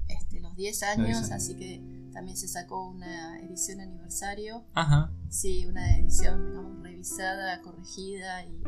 este, 0.08 0.40
los 0.40 0.54
10 0.56 0.82
años, 0.82 1.30
así 1.30 1.54
que 1.56 1.82
también 2.12 2.36
se 2.36 2.48
sacó 2.48 2.88
una 2.88 3.38
edición 3.40 3.80
aniversario. 3.80 4.64
Ajá. 4.74 5.12
Sí, 5.28 5.66
una 5.66 5.98
edición, 5.98 6.48
digamos, 6.48 6.82
revisada, 6.82 7.60
corregida 7.62 8.44
y, 8.44 8.62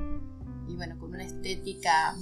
y 0.68 0.76
bueno, 0.76 0.99
con 0.99 1.11
una 1.11 1.25
estética 1.25 2.14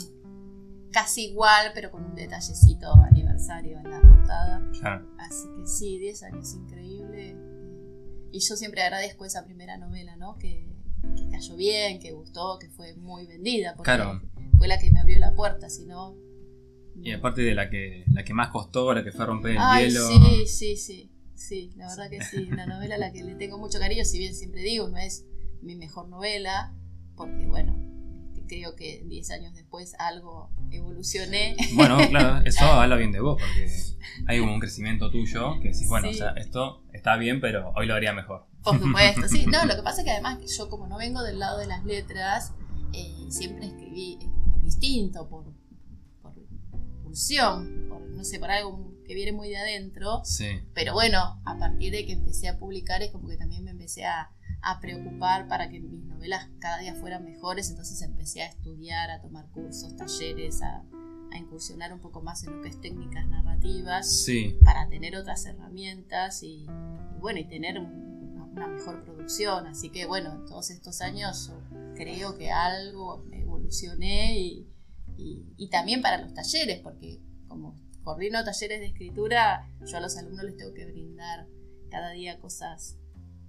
casi 0.93 1.27
igual, 1.27 1.73
pero 1.75 1.91
con 1.91 2.05
un 2.05 2.15
detallecito 2.15 2.93
aniversario 3.11 3.79
en 3.79 3.91
la 3.91 4.01
portada. 4.01 4.63
Claro. 4.79 5.07
Así 5.19 5.47
que 5.57 5.67
sí, 5.67 5.99
10 5.99 6.23
años, 6.25 6.55
increíble. 6.55 7.37
Y 8.33 8.41
yo 8.41 8.57
siempre 8.57 8.83
agradezco 8.83 9.25
esa 9.25 9.45
primera 9.45 9.77
novela, 9.79 10.17
¿no? 10.17 10.37
Que, 10.39 10.67
que 11.17 11.29
cayó 11.31 11.57
bien, 11.57 11.99
que 12.01 12.13
gustó, 12.13 12.59
que 12.59 12.69
fue 12.71 12.95
muy 12.97 13.27
vendida. 13.27 13.75
Porque 13.77 13.93
Claro. 13.95 14.21
fue 14.59 14.69
la 14.69 14.79
que 14.79 14.91
me 14.91 15.01
abrió 15.01 15.19
la 15.19 15.35
puerta, 15.35 15.69
si 15.71 15.87
no. 15.87 16.17
Y 17.03 17.13
aparte 17.13 17.43
de 17.43 17.55
la 17.55 17.69
que, 17.69 18.05
la 18.13 18.25
que 18.25 18.33
más 18.35 18.49
costó, 18.49 18.93
la 18.95 19.05
que 19.05 19.13
fue 19.13 19.25
a 19.25 19.27
romper 19.29 19.53
el 19.53 19.59
Ay, 19.61 19.89
hielo. 19.89 20.07
sí, 20.09 20.47
sí, 20.47 20.77
sí. 20.77 21.13
Sí, 21.35 21.71
la 21.77 21.89
verdad 21.89 22.09
que 22.09 22.23
sí. 22.23 22.49
Una 22.51 22.65
novela 22.67 22.95
a 22.95 22.99
la 22.99 23.13
que 23.13 23.23
le 23.23 23.35
tengo 23.35 23.59
mucho 23.59 23.79
cariño, 23.79 24.05
si 24.07 24.19
bien 24.19 24.35
siempre 24.35 24.63
digo, 24.63 24.89
no 24.89 24.97
es 24.97 25.27
mi 25.61 25.77
mejor 25.77 26.09
novela, 26.09 26.75
porque 27.15 27.47
bueno, 27.47 27.77
creo 28.47 28.75
que 28.77 29.03
10 29.07 29.31
años 29.31 29.55
después 29.55 29.95
algo 29.99 30.51
evolucioné. 30.71 31.57
Bueno, 31.75 31.99
claro, 32.09 32.43
eso 32.45 32.65
habla 32.65 32.97
bien 32.97 33.13
de 33.13 33.21
vos, 33.21 33.41
porque 33.41 33.71
hay 34.27 34.39
como 34.41 34.55
un 34.55 34.61
crecimiento 34.61 35.11
tuyo 35.11 35.61
que 35.61 35.69
decís, 35.69 35.89
bueno, 35.89 36.09
Sí. 36.09 36.15
o 36.15 36.19
sea, 36.19 36.31
esto 36.37 36.83
está 36.93 37.17
bien, 37.17 37.41
pero 37.41 37.73
hoy 37.77 37.87
lo 37.87 37.95
haría 37.95 38.13
mejor. 38.13 38.47
Por 38.63 38.81
supuesto, 38.81 39.29
sí. 39.29 39.47
No, 39.47 39.65
lo 39.65 39.77
que 39.77 39.83
pasa 39.85 40.01
es 40.01 40.05
que 40.05 40.11
además 40.11 40.39
yo 40.57 40.69
como 40.69 40.87
no 40.87 40.99
vengo 40.99 41.23
del 41.23 41.39
lado 41.39 41.59
de 41.59 41.67
las 41.67 41.85
letras, 41.85 42.53
eh, 42.93 43.27
siempre 43.29 43.67
escribí 43.67 44.19
eh, 44.21 44.29
por 44.53 44.63
instinto, 44.63 45.29
por, 45.29 45.45
por 46.23 46.35
pulsión, 47.03 47.87
por, 47.89 48.01
no 48.03 48.25
sé, 48.25 48.39
por 48.39 48.51
algo 48.51 48.93
que 49.07 49.15
viene 49.15 49.33
muy 49.33 49.49
de 49.49 49.57
adentro. 49.57 50.21
Sí. 50.25 50.63
Pero 50.75 50.95
bueno, 50.95 51.41
a 51.45 51.59
partir 51.59 51.93
de 51.93 52.05
que 52.07 52.13
empecé 52.13 52.49
a 52.49 52.59
publicar 52.59 53.03
es 53.03 53.11
como 53.13 53.29
que 53.29 53.37
también 53.37 53.63
me 53.65 53.71
empecé 53.71 54.05
a, 54.05 54.31
a 54.69 54.81
preocupar 54.81 55.47
para 55.47 55.69
que 55.71 55.79
mis 55.81 56.03
novelas 56.05 56.49
cada 56.59 56.79
día 56.79 56.95
fueran 56.97 57.25
mejores, 57.25 57.71
entonces 57.71 58.03
empecé 58.03 58.43
a 58.43 58.47
estudiar, 58.49 59.11
a 59.11 59.21
tomar 59.21 59.49
cursos, 59.53 59.95
talleres, 59.97 60.61
a, 60.63 60.83
a 61.33 61.39
incursionar 61.39 61.93
un 61.93 62.01
poco 62.01 62.21
más 62.21 62.43
en 62.45 62.57
lo 62.57 62.63
que 62.63 62.71
es 62.71 62.81
técnicas 62.81 63.29
narrativas 63.29 64.11
Sí. 64.25 64.59
para 64.65 64.89
tener 64.89 65.15
otras 65.17 65.47
herramientas 65.47 66.43
y, 66.43 66.65
y 66.65 67.21
bueno, 67.21 67.39
y 67.39 67.45
tener 67.45 67.79
un- 67.79 68.33
una, 68.33 68.45
una 68.45 68.67
mejor 68.67 69.05
producción. 69.05 69.67
Así 69.69 69.91
que 69.91 70.05
bueno, 70.07 70.33
en 70.35 70.45
todos 70.47 70.71
estos 70.71 71.01
años 71.01 71.53
creo 71.95 72.37
que 72.37 72.51
algo 72.51 73.25
evolucioné 73.33 74.39
y, 74.41 74.69
y- 75.17 75.45
y 75.57 75.69
también 75.71 76.03
para 76.03 76.21
los 76.21 76.35
talleres, 76.35 76.81
porque 76.81 77.21
como 77.47 77.77
coordino 78.03 78.43
talleres 78.45 78.81
de 78.81 78.87
escritura, 78.87 79.69
yo 79.85 79.97
a 79.97 80.01
los 80.01 80.17
alumnos 80.17 80.45
les 80.45 80.57
tengo 80.57 80.75
que 80.75 80.87
brindar 80.87 81.47
cada 81.91 82.11
día 82.11 82.41
cosas 82.41 82.97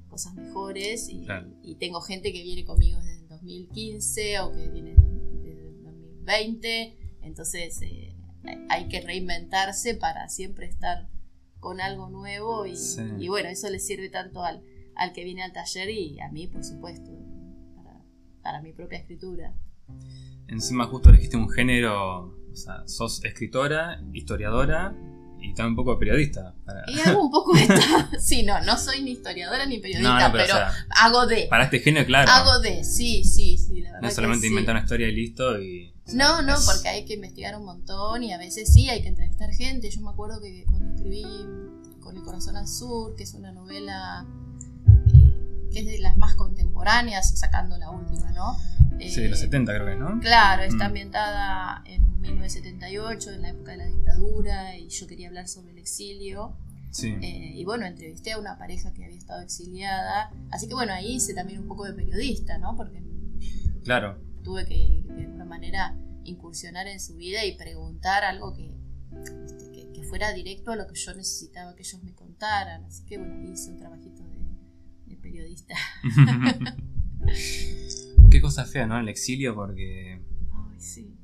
cosas 0.08 0.34
mejores 0.36 1.10
y, 1.10 1.22
Claro. 1.26 1.50
y 1.64 1.76
tengo 1.76 2.02
gente 2.02 2.32
que 2.34 2.42
viene 2.44 2.66
conmigo 2.66 3.00
desde 3.00 3.22
el 3.22 3.28
2015 3.28 4.40
o 4.40 4.52
que 4.52 4.70
viene 4.70 4.96
desde 5.44 5.68
el 5.70 5.84
2020 5.84 6.98
entonces 7.22 7.82
eh, 7.82 8.16
hay 8.70 8.88
que 8.88 9.02
reinventarse 9.02 9.96
para 9.96 10.30
siempre 10.30 10.68
estar 10.68 11.10
con 11.60 11.82
algo 11.82 12.10
nuevo 12.10 12.66
y, 12.66 12.76
Sí. 12.78 13.02
y 13.20 13.28
bueno, 13.28 13.50
eso 13.50 13.70
le 13.70 13.80
sirve 13.80 14.10
tanto 14.10 14.44
al, 14.44 14.64
al 14.96 15.12
que 15.12 15.24
viene 15.24 15.44
al 15.44 15.52
taller 15.54 15.90
y 15.90 16.20
a 16.22 16.30
mí, 16.32 16.48
por 16.48 16.64
supuesto, 16.64 17.12
para, 17.76 18.02
para 18.42 18.62
mi 18.62 18.72
propia 18.74 19.00
escritura. 19.00 19.54
Encima 20.48 20.86
justo 20.86 21.10
elegiste 21.10 21.36
un 21.36 21.50
género, 21.50 22.38
o 22.52 22.56
sea, 22.56 22.88
sos 22.88 23.24
escritora, 23.26 24.02
historiadora 24.14 24.96
y 25.41 25.53
también 25.53 25.70
un 25.72 25.75
poco 25.75 25.94
de 25.94 25.98
periodista. 26.00 26.53
Para, 26.65 26.84
Y 26.88 27.00
hago 27.00 27.24
un 27.24 27.32
poco 27.32 27.56
esto. 27.56 27.74
sí, 28.20 28.44
no, 28.44 28.60
no 28.62 28.77
soy 28.77 29.01
ni 29.01 29.12
historiadora 29.12 29.65
ni 29.65 29.79
periodista, 29.79 30.20
no, 30.20 30.27
no, 30.27 30.32
pero, 30.32 30.44
pero, 30.46 30.53
o 30.56 30.58
sea, 30.58 30.74
hago 31.01 31.25
de. 31.27 31.48
para 31.50 31.65
este 31.65 31.79
género, 31.79 32.06
claro. 32.06 32.32
Hago 32.32 32.60
de, 32.60 32.84
sí, 32.84 33.24
sí, 33.24 33.58
sí, 33.58 33.82
la 33.82 33.91
verdad. 33.91 34.01
no 34.01 34.08
que 34.10 34.15
solamente 34.15 34.48
sí. 34.48 34.51
inventar 34.51 34.75
una 34.75 34.84
historia 34.84 35.08
y 35.08 35.15
listo 35.15 35.62
y... 35.62 35.94
o 36.06 36.10
sea, 36.10 36.15
No, 36.17 36.41
no, 36.41 36.56
es- 36.56 36.65
porque 36.65 36.89
hay 36.89 37.06
que 37.06 37.13
investigar 37.13 37.56
un 37.56 37.65
montón 37.65 38.24
y 38.24 38.34
a 38.34 38.38
veces 38.38 38.72
sí 38.74 38.89
hay 38.89 39.01
que 39.01 39.10
entrevistar 39.10 39.51
gente. 39.51 39.89
Yo 39.89 40.01
me 40.01 40.10
acuerdo 40.10 40.41
que 40.41 40.63
cuando 40.65 40.89
escribí 40.96 41.24
Con 42.01 42.15
el 42.17 42.24
corazón 42.24 42.56
al 42.58 42.67
sur, 42.67 43.15
que 43.15 43.24
es 43.24 43.34
una 43.34 43.51
novela 43.51 44.25
eh, 45.13 45.67
que 45.72 45.79
es 45.79 45.86
de 45.86 46.00
las 46.00 46.17
más 46.17 46.36
contemporáneas, 46.36 47.38
sacando 47.38 47.77
la 47.77 47.89
última, 47.91 48.32
¿no? 48.32 48.58
Sí, 49.00 49.22
de 49.22 49.30
los 49.30 49.39
Eh, 49.39 49.44
70 49.44 49.74
creo 49.74 49.86
que, 49.88 49.96
¿no? 49.96 50.20
Claro, 50.20 50.63
está 50.63 50.86
Mm. 50.86 50.88
ambientada 50.88 51.84
en 51.86 52.20
1978, 52.22 53.32
en 53.32 53.42
la 53.42 53.50
época 53.50 53.72
de 53.72 53.77
la 53.77 53.86
dictadura, 53.88 54.77
y 54.77 54.89
yo 54.89 55.08
quería 55.08 55.27
hablar 55.27 55.48
sobre 55.48 55.72
el 55.72 55.77
exilio. 55.77 56.56
Sí. 56.92 57.16
Eh, 57.22 57.51
y 57.56 57.63
bueno, 57.66 57.86
entrevisté 57.86 58.32
a 58.32 58.39
una 58.39 58.58
pareja 58.58 58.92
que 58.94 59.04
había 59.06 59.18
estado 59.18 59.42
exiliada. 59.42 60.32
Así 60.51 60.68
que 60.68 60.74
bueno, 60.74 60.94
ahí 60.94 61.16
hice 61.16 61.34
también 61.34 61.60
un 61.60 61.68
poco 61.68 61.86
de 61.86 61.94
periodista, 61.94 62.58
¿no? 62.58 62.75
Porque 62.75 63.01
Claro. 63.84 64.18
tuve 64.44 64.66
que 64.66 65.04
de 65.16 65.24
alguna 65.25 65.46
manera 65.46 65.96
incursionar 66.24 66.88
en 66.88 67.00
su 67.00 67.16
vida 67.16 67.46
y 67.46 67.56
preguntar 67.58 68.24
algo 68.24 68.54
que, 68.54 68.75
este, 69.46 69.72
que, 69.72 69.92
que 69.94 70.04
fuera 70.04 70.34
directo 70.34 70.72
a 70.72 70.75
lo 70.75 70.88
que 70.88 70.96
yo 70.96 71.13
necesitaba 71.13 71.75
que 71.75 71.84
ellos 71.84 72.01
me 72.04 72.13
contaran. 72.13 72.84
Así 72.86 73.04
que 73.06 73.18
bueno, 73.18 73.36
ahí 73.36 73.51
hice 73.51 73.70
un 73.72 73.77
trabajito 73.77 74.24
de, 74.24 74.39
de 75.06 75.16
periodista. 75.18 75.75
Qué 78.29 78.41
cosa 78.41 78.65
fea, 78.65 78.86
¿no? 78.88 79.00
El 79.00 79.10
exilio 79.10 79.55
porque... 79.55 80.22
Ay, 80.72 80.79
sí. 80.79 81.15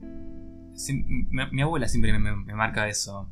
sí, 0.75 0.93
mi, 0.93 1.25
mi 1.51 1.61
abuela 1.61 1.87
siempre 1.87 2.17
me, 2.17 2.33
marca 2.53 2.87
eso. 2.87 3.29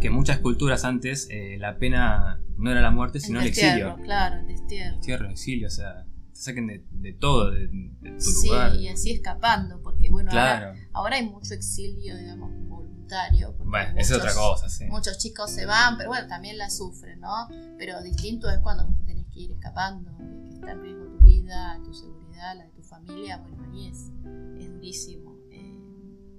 Que 0.00 0.08
en 0.08 0.12
muchas 0.14 0.38
culturas 0.38 0.84
antes 0.84 1.28
eh, 1.30 1.56
la 1.58 1.78
pena 1.78 2.40
no 2.56 2.70
era 2.70 2.80
la 2.80 2.90
muerte, 2.90 3.20
sino 3.20 3.40
el, 3.40 3.46
destierro, 3.46 3.90
exilio. 3.90 4.04
claro, 4.04 4.36
el 4.40 4.46
destierro. 4.48 4.96
Destierro, 4.96 5.30
exilio, 5.30 5.66
o 5.68 5.70
sea, 5.70 6.04
te 6.32 6.40
saquen 6.40 6.66
de, 6.66 6.84
de 6.90 7.12
todo, 7.12 7.50
de, 7.52 7.68
de 7.68 8.10
tu 8.12 8.20
Sí, 8.20 8.48
lugar. 8.48 8.74
y 8.74 8.88
así 8.88 9.12
escapando, 9.12 9.80
porque 9.82 10.10
bueno, 10.10 10.30
ahora, 10.32 10.58
Claro. 10.72 10.78
ahora 10.92 11.16
hay 11.16 11.26
mucho 11.28 11.54
exilio, 11.54 12.16
digamos, 12.16 12.50
voluntario. 12.68 13.52
Bueno, 13.58 13.90
esa 13.96 14.14
es 14.14 14.18
otra 14.20 14.30
muchos- 14.32 14.36
cosa, 14.62 14.68
sí. 14.68 14.84
Muchos 14.86 15.18
chicos 15.18 15.50
se 15.52 15.64
van, 15.66 15.96
pero 15.96 16.10
bueno, 16.10 16.26
también 16.26 16.58
la 16.58 16.70
sufren, 16.70 17.20
¿no? 17.20 17.48
Pero 17.78 18.02
distinto 18.02 18.50
es 18.50 18.58
cuando 18.58 18.88
tenés 19.06 19.26
que 19.32 19.40
ir 19.40 19.52
escapando, 19.52 20.10
que 20.48 20.54
está 20.54 20.72
en 20.72 20.82
riesgo 20.82 21.04
tu 21.06 21.24
vida, 21.24 21.78
tu 21.84 21.94
seguridad, 21.94 22.56
la 22.56 22.64
de 22.64 22.70
tu 22.70 22.82
familia, 22.98 23.38
bueno, 23.38 23.62
ahí 23.72 23.88
es, 23.88 24.10
es 24.58 24.72
durísimo. 24.72 25.36
Eh, 25.50 25.80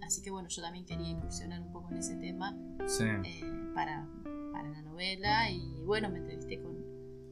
así 0.01 0.21
que 0.21 0.31
bueno, 0.31 0.47
yo 0.50 0.62
también 0.62 0.85
quería 0.85 1.09
incursionar 1.09 1.62
un 1.62 1.71
poco 1.71 1.91
en 1.91 1.97
ese 1.97 2.15
tema 2.15 2.57
Sí. 2.88 3.03
eh, 3.03 3.41
para, 3.74 4.07
para 4.51 4.69
la 4.69 4.81
novela 4.81 5.50
y 5.51 5.81
bueno, 5.85 6.09
me 6.09 6.19
entrevisté 6.19 6.62
con, 6.62 6.75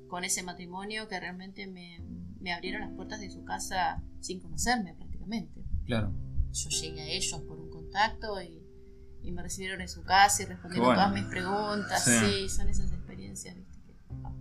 con 0.08 0.24
ese 0.24 0.44
matrimonio 0.44 1.08
que 1.08 1.20
realmente 1.20 1.68
me, 1.68 2.00
me 2.40 2.52
abrieron 2.54 2.82
las 2.82 2.92
puertas 2.92 3.20
de 3.22 3.30
su 3.30 3.44
casa 3.46 4.02
sin 4.20 4.40
conocerme 4.40 4.94
prácticamente. 4.96 5.64
Claro. 5.86 6.14
Yo 6.52 6.70
llegué 6.70 7.02
a 7.02 7.08
ellos 7.08 7.42
por 7.48 7.60
un 7.60 7.70
contacto 7.70 8.42
y, 8.42 8.62
y 9.24 9.32
me 9.32 9.42
recibieron 9.42 9.82
en 9.82 9.90
su 9.90 10.04
casa 10.04 10.44
y 10.44 10.46
respondieron 10.46 10.88
bueno. 10.88 11.02
todas 11.02 11.14
mis 11.14 11.26
preguntas. 11.32 12.04
Sí. 12.04 12.12
Sí. 12.44 12.50
son 12.50 12.70
esas 12.70 12.92
experiencias, 12.92 13.56
¿viste? 13.56 13.80
Que 13.86 13.96
ah, 14.24 14.34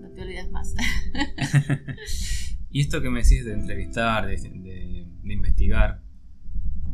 no 0.00 0.10
te 0.12 0.22
olvidas 0.22 0.50
más. 0.50 0.74
Y 2.70 2.80
esto 2.82 3.00
que 3.00 3.10
me 3.10 3.22
decís 3.22 3.44
de 3.44 3.52
entrevistar, 3.54 4.26
de, 4.26 4.36
de- 4.36 5.06
de 5.22 5.32
investigar, 5.32 6.02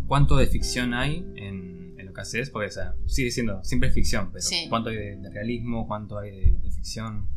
¿cuánto 0.07 0.37
de 0.37 0.47
ficción 0.47 0.95
hay 0.95 1.27
en, 1.37 1.95
en 1.99 2.07
lo 2.07 2.13
que 2.13 2.21
haces? 2.21 2.51
Porque, 2.51 2.69
o 2.69 2.71
sea, 2.71 2.95
sigue 3.07 3.31
siendo, 3.31 3.63
siempre 3.65 3.89
es 3.89 3.95
ficción, 3.95 4.31
pero 4.33 4.43
Sí. 4.43 4.67
¿cuánto 4.69 4.91
hay 4.91 4.97
de, 4.97 5.17
de 5.17 5.31
realismo? 5.31 5.87
¿Cuánto 5.87 6.19
hay 6.19 6.31
de, 6.31 6.71
ficción? 6.71 7.29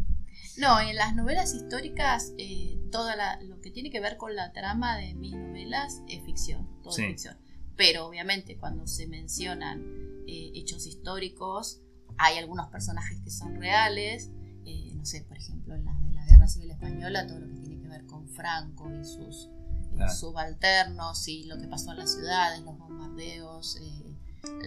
No, 0.57 0.79
en 0.79 0.95
las 0.95 1.15
novelas 1.15 1.53
históricas, 1.53 2.33
eh, 2.37 2.79
todo 2.91 3.09
lo 3.47 3.61
que 3.61 3.71
tiene 3.71 3.89
que 3.91 3.99
ver 3.99 4.17
con 4.17 4.35
la 4.35 4.51
trama 4.53 4.97
de 4.97 5.13
mis 5.13 5.35
novelas 5.35 6.01
es 6.09 6.23
ficción, 6.25 6.67
todo 6.83 6.91
Sí. 6.93 7.03
es 7.03 7.07
ficción. 7.09 7.37
Pero 7.75 8.07
obviamente 8.07 8.57
cuando 8.57 8.87
se 8.87 9.07
mencionan 9.07 9.81
eh, 10.27 10.51
hechos 10.55 10.85
históricos, 10.87 11.81
hay 12.17 12.37
algunos 12.37 12.67
personajes 12.69 13.19
que 13.21 13.29
son 13.31 13.55
reales. 13.59 14.31
eh, 14.65 14.91
no 14.95 15.05
sé, 15.05 15.23
por 15.23 15.37
ejemplo, 15.37 15.75
en 15.75 15.85
las 15.85 16.01
de 16.03 16.11
la 16.11 16.25
Guerra 16.25 16.47
Civil 16.49 16.71
Española, 16.71 17.25
todo 17.25 17.39
lo 17.39 17.47
que 17.47 17.53
ver 17.97 18.05
con 18.05 18.27
Franco 18.29 18.89
y 18.91 19.03
sus 19.03 19.45
eh, 19.45 19.49
Claro. 19.95 20.13
subalternos 20.13 21.27
y 21.27 21.45
lo 21.45 21.57
que 21.57 21.67
pasó 21.67 21.91
en 21.91 21.97
las 21.97 22.13
ciudades, 22.13 22.61
los 22.61 22.77
bombardeos, 22.77 23.77
eh, 23.81 24.15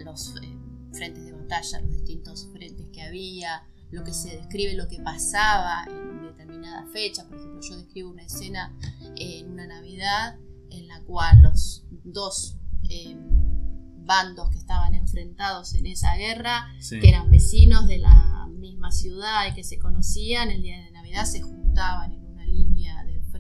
los 0.04 0.34
eh, 0.42 0.58
frentes 0.92 1.24
de 1.24 1.32
batalla, 1.32 1.80
los 1.80 1.90
distintos 1.92 2.48
frentes 2.52 2.86
que 2.92 3.02
había, 3.02 3.62
lo 3.92 4.02
que 4.02 4.12
se 4.12 4.36
describe, 4.36 4.74
lo 4.74 4.88
que 4.88 4.98
pasaba 5.00 5.84
en 5.88 6.22
determinada 6.24 6.84
fecha. 6.92 7.24
Por 7.28 7.36
ejemplo, 7.38 7.60
yo 7.60 7.76
describo 7.76 8.10
una 8.10 8.22
escena 8.24 8.76
en 9.16 9.50
una 9.52 9.66
Navidad 9.68 10.36
en 10.70 10.88
la 10.88 11.00
cual 11.02 11.42
los 11.42 11.84
dos 12.04 12.56
eh, 12.88 13.16
bandos 14.04 14.50
que 14.50 14.58
estaban 14.58 14.94
enfrentados 14.94 15.74
en 15.74 15.86
esa 15.86 16.16
guerra, 16.16 16.66
que 16.88 17.08
eran 17.08 17.30
vecinos 17.30 17.86
de 17.86 17.98
la 17.98 18.48
misma 18.48 18.90
ciudad 18.90 19.46
y 19.48 19.54
que 19.54 19.62
se 19.62 19.78
conocían, 19.78 20.50
el 20.50 20.62
día 20.62 20.80
de 20.84 20.90
Navidad 20.90 21.24
se 21.24 21.40
juntaban 21.42 22.12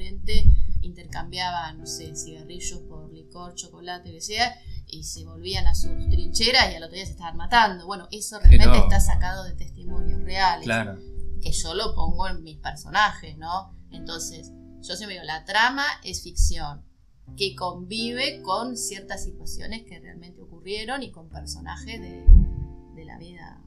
frente, 0.00 0.44
intercambiaban, 0.80 1.78
no 1.78 1.86
sé, 1.86 2.16
cigarrillos 2.16 2.80
por 2.88 3.12
licor, 3.12 3.54
chocolate, 3.54 4.10
que 4.10 4.20
sea, 4.20 4.58
y 4.86 5.04
se 5.04 5.24
volvían 5.24 5.66
a 5.66 5.74
sus 5.74 5.90
trincheras 6.08 6.72
y 6.72 6.76
al 6.76 6.84
otro 6.84 6.94
día 6.94 7.04
se 7.04 7.12
estaban 7.12 7.36
matando. 7.36 7.86
Bueno, 7.86 8.08
eso 8.10 8.38
realmente 8.40 8.78
está 8.78 8.98
sacado 8.98 9.44
de 9.44 9.52
testimonios 9.52 10.22
reales. 10.22 10.64
Claro. 10.64 10.98
Que 11.42 11.52
yo 11.52 11.74
lo 11.74 11.94
pongo 11.94 12.28
en 12.28 12.42
mis 12.42 12.58
personajes, 12.58 13.36
¿no? 13.36 13.76
Entonces, 13.90 14.52
yo 14.80 14.96
siempre 14.96 15.14
digo, 15.14 15.24
la 15.24 15.44
trama 15.44 15.84
es 16.02 16.22
ficción, 16.22 16.82
que 17.36 17.54
convive 17.54 18.40
con 18.42 18.76
ciertas 18.76 19.22
situaciones 19.22 19.84
que 19.84 20.00
realmente 20.00 20.40
ocurrieron 20.40 21.02
y 21.02 21.10
con 21.10 21.28
personajes 21.28 22.00
de, 22.00 22.24
la 23.04 23.18
vida 23.18 23.60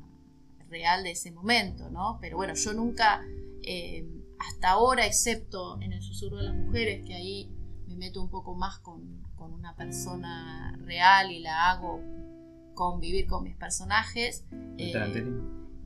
real 0.70 1.04
de 1.04 1.12
ese 1.12 1.32
momento, 1.32 1.90
¿no? 1.90 2.18
Pero 2.22 2.38
bueno, 2.38 2.54
yo 2.54 2.74
nunca, 2.74 3.22
eh, 3.64 4.08
hasta 4.48 4.72
ahora, 4.72 5.06
excepto 5.06 5.80
en 5.82 5.94
el 5.94 6.02
susurro 6.02 6.38
de 6.38 6.44
las 6.44 6.56
mujeres, 6.56 7.06
que 7.06 7.14
ahí 7.14 7.52
me 7.88 7.96
meto 7.96 8.22
un 8.22 8.30
poco 8.30 8.56
más 8.56 8.80
con, 8.80 9.24
una 9.44 9.76
persona 9.76 10.74
real 10.86 11.30
y 11.30 11.40
la 11.40 11.70
hago 11.70 12.00
convivir 12.76 13.28
con 13.28 13.44
mis 13.44 13.58
personajes. 13.58 14.46
Eh, 14.78 14.94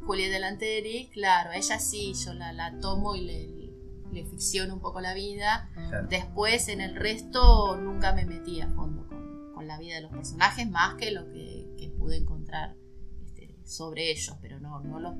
Julieta 0.05 0.33
Delanteri, 0.33 1.09
claro, 1.11 1.51
ella 1.53 1.79
sí, 1.79 2.13
yo 2.13 2.35
la, 2.35 2.53
la 2.53 2.79
tomo 2.79 3.15
y 3.15 3.21
le, 3.21 3.57
le 4.11 4.25
ficciono 4.25 4.73
un 4.73 4.79
poco 4.79 5.01
la 5.01 5.13
vida. 5.13 5.69
Después, 6.09 6.67
en 6.69 6.81
el 6.81 6.95
resto, 6.95 7.77
nunca 7.77 8.13
me 8.13 8.25
metí 8.25 8.61
a 8.61 8.67
fondo 8.69 9.07
con, 9.07 9.67
la 9.67 9.77
vida 9.77 9.95
de 9.95 10.01
los 10.01 10.11
personajes, 10.11 10.69
más 10.69 10.95
que 10.95 11.11
lo 11.11 11.29
que, 11.29 11.93
pude 11.97 12.17
encontrar 12.17 12.75
este, 13.25 13.57
sobre 13.65 14.11
ellos, 14.11 14.37
pero 14.41 14.61
no, 14.61 14.79
no, 14.79 14.99
los, 14.99 15.15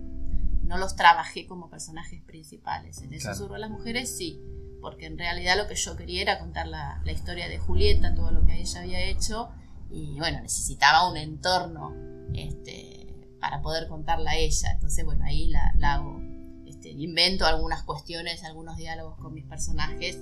no 0.68 0.78
los 0.78 0.96
trabajé 0.96 1.48
como 1.48 1.70
personajes 1.70 2.22
principales. 2.24 3.02
En 3.02 3.14
el 3.14 3.22
susurro 3.22 3.54
de 3.54 3.60
las 3.60 3.70
mujeres 3.70 4.16
sí, 4.16 4.40
porque 4.82 5.06
en 5.06 5.18
realidad 5.18 5.58
lo 5.58 5.68
que 5.68 5.76
yo 5.76 5.96
quería 5.96 6.22
era 6.22 6.40
contar 6.40 6.68
la, 6.68 7.02
historia 7.06 7.48
de 7.48 7.58
Julieta, 7.58 8.14
todo 8.14 8.32
lo 8.32 8.46
que 8.46 8.60
ella 8.60 8.82
había 8.82 9.02
hecho, 9.02 9.50
y 9.90 10.18
bueno, 10.20 10.42
necesitaba 10.42 11.10
un 11.10 11.18
entorno 11.18 11.96
este, 12.34 13.08
para 13.40 13.62
poder 13.62 13.88
contarla 13.88 14.32
a 14.32 14.36
ella. 14.38 14.72
Entonces, 14.74 15.06
bueno, 15.06 15.24
ahí 15.26 15.48
la, 15.48 15.74
la 15.78 15.94
hago 15.96 16.22
este, 16.66 16.90
invento 16.90 17.46
algunas 17.46 17.84
cuestiones, 17.84 18.44
algunos 18.44 18.78
diálogos 18.78 19.18
con 19.18 19.34
mis 19.34 19.46
personajes, 19.46 20.20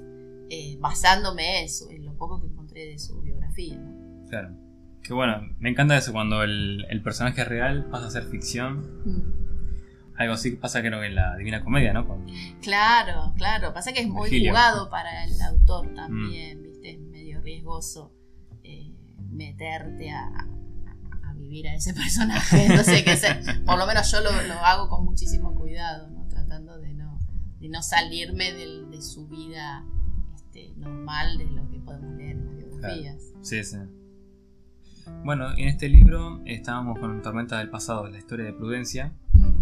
eh, 0.49 0.77
basándome 0.79 1.63
en, 1.63 1.67
en, 1.89 2.05
lo 2.05 2.15
poco 2.15 2.39
que 2.39 2.47
encontré 2.47 2.85
de 2.85 2.99
su 2.99 3.21
biografía. 3.21 3.77
Claro. 4.29 4.55
Que 5.05 5.13
bueno, 5.13 5.49
me 5.59 5.69
encanta 5.69 5.95
eso 5.97 6.11
cuando 6.13 6.41
el, 6.41 7.01
personaje 7.03 7.43
real 7.45 7.85
pasa 7.91 8.07
a 8.07 8.11
ser 8.11 8.23
ficción. 8.23 9.01
Mm. 9.05 9.44
Algo 10.17 10.33
así 10.33 10.51
pasa 10.51 10.81
creo 10.81 11.01
que 11.01 11.07
en 11.07 11.15
la 11.15 11.35
Divina 11.35 11.63
Comedia, 11.63 11.93
¿no? 11.93 12.07
Claro, 12.61 13.33
claro. 13.35 13.73
Pasa 13.73 13.91
que 13.91 14.01
es 14.01 14.07
muy 14.07 14.47
jugado 14.47 14.89
para 14.89 15.25
el 15.25 15.41
autor 15.41 15.93
también, 15.93 16.59
mm. 16.59 16.63
¿viste? 16.63 16.91
Es 16.91 16.99
medio 16.99 17.41
riesgoso 17.41 18.13
eh, 18.63 18.93
meterte 19.29 20.11
a, 20.11 20.47
vivir 21.35 21.67
a 21.67 21.75
ese 21.75 21.93
personaje. 21.93 22.65
Entonces, 22.65 23.03
que 23.03 23.61
por 23.65 23.77
lo 23.77 23.85
menos 23.85 24.09
yo 24.09 24.21
lo, 24.21 24.31
lo 24.31 24.53
hago 24.53 24.87
con 24.89 25.03
muchísimo 25.03 25.53
cuidado, 25.53 26.09
¿no? 26.09 26.25
de 26.77 26.93
no, 26.93 27.19
de 27.59 27.69
no 27.69 27.81
salirme 27.81 28.53
de, 28.53 29.01
su 29.01 29.27
vida 29.27 29.83
este, 30.35 30.73
normal, 30.77 31.37
de 31.37 31.45
lo 31.45 31.69
que 31.69 31.79
podemos 31.79 32.15
leer 32.15 32.37
en 32.37 32.45
las 32.45 32.55
biografías. 32.57 33.33
Sí, 33.41 33.63
sí. 33.63 33.77
Bueno, 35.23 35.51
en 35.57 35.67
este 35.67 35.89
libro 35.89 36.41
estábamos 36.45 36.99
con 36.99 37.21
Tormenta 37.21 37.59
del 37.59 37.69
Pasado, 37.69 38.07
la 38.07 38.17
historia 38.17 38.45
de 38.45 38.53
Prudencia, 38.53 39.13
mm. 39.33 39.54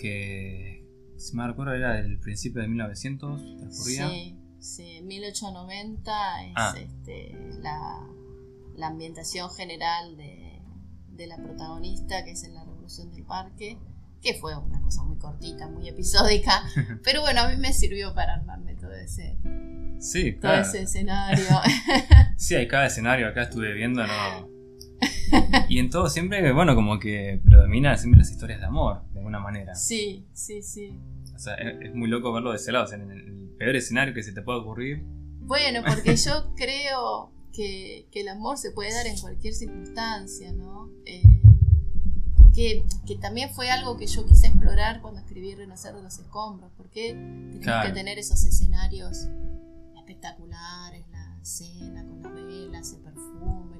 Que, 0.00 0.84
si 1.16 1.36
me 1.36 1.46
recuerdo, 1.46 1.74
era 1.74 1.94
del 1.94 2.18
principio 2.18 2.62
de 2.62 2.68
1900, 2.68 3.58
transcurría. 3.58 4.08
Sí, 4.08 4.38
sí, 4.60 5.00
1890 5.02 6.44
es 6.44 6.52
ah. 6.56 6.74
este, 6.78 7.36
la, 7.60 8.06
la, 8.76 8.86
ambientación 8.86 9.50
general 9.50 10.16
de, 10.16 10.60
de 11.10 11.26
la 11.26 11.36
protagonista, 11.36 12.24
que 12.24 12.30
es 12.30 12.44
en 12.44 12.54
la 12.54 12.64
Revolución 12.64 13.10
del 13.12 13.24
Parque 13.24 13.78
que 14.22 14.34
fue 14.34 14.56
una 14.56 14.80
cosa 14.80 15.04
muy 15.04 15.16
cortita, 15.16 15.68
muy 15.68 15.88
episódica, 15.88 16.62
pero 17.04 17.20
bueno, 17.20 17.42
a 17.42 17.48
mí 17.48 17.56
me 17.56 17.72
sirvió 17.72 18.14
para 18.14 18.34
armarme 18.34 18.74
todo 18.74 18.92
ese, 18.94 19.38
sí, 20.00 20.32
todo 20.32 20.54
ese 20.54 20.82
escenario. 20.82 21.44
sí, 22.36 22.54
hay 22.54 22.66
cada 22.66 22.86
escenario, 22.86 23.28
acá 23.28 23.42
estuve 23.42 23.72
viendo, 23.74 24.04
¿no? 24.06 24.57
Y 25.68 25.78
en 25.78 25.90
todo 25.90 26.08
siempre, 26.08 26.52
bueno, 26.52 26.74
como 26.74 26.98
que 26.98 27.40
predomina 27.44 27.96
siempre 27.96 28.20
las 28.20 28.30
historias 28.30 28.60
de 28.60 28.66
amor, 28.66 29.02
de 29.12 29.18
alguna 29.18 29.38
manera. 29.38 29.74
Sí, 29.74 30.26
sí, 30.32 30.62
sí. 30.62 30.98
O 31.34 31.38
sea, 31.38 31.54
es, 31.54 31.94
muy 31.94 32.08
loco 32.08 32.32
verlo 32.32 32.50
de 32.50 32.56
ese 32.56 32.72
lado, 32.72 32.92
en 32.92 33.10
el, 33.10 33.54
peor 33.58 33.76
escenario 33.76 34.14
que 34.14 34.22
se 34.22 34.32
te 34.32 34.40
pueda 34.40 34.58
ocurrir. 34.58 35.02
Bueno, 35.40 35.82
porque 35.86 36.16
yo 36.16 36.54
creo 36.56 37.32
que, 37.52 38.06
que, 38.10 38.20
el 38.20 38.28
amor 38.28 38.56
se 38.56 38.70
puede 38.70 38.92
dar 38.92 39.06
en 39.06 39.18
cualquier 39.18 39.52
circunstancia, 39.52 40.52
¿no? 40.52 40.90
Eh, 41.04 41.22
que, 43.06 43.16
también 43.20 43.50
fue 43.50 43.70
algo 43.70 43.96
que 43.96 44.06
yo 44.06 44.26
quise 44.26 44.48
explorar 44.48 45.00
cuando 45.00 45.20
escribí 45.20 45.54
Renacer 45.54 45.94
de 45.94 46.02
los 46.02 46.18
Escombros, 46.18 46.72
porque 46.76 47.10
tenemos 47.12 47.86
que 47.86 47.92
tener 47.92 48.18
esos 48.18 48.44
escenarios 48.44 49.28
espectaculares, 49.96 51.04
la 51.12 51.38
cena 51.42 52.04
con 52.04 52.22
las 52.22 52.32
velas, 52.34 52.92
el 52.92 53.00
perfume, 53.00 53.77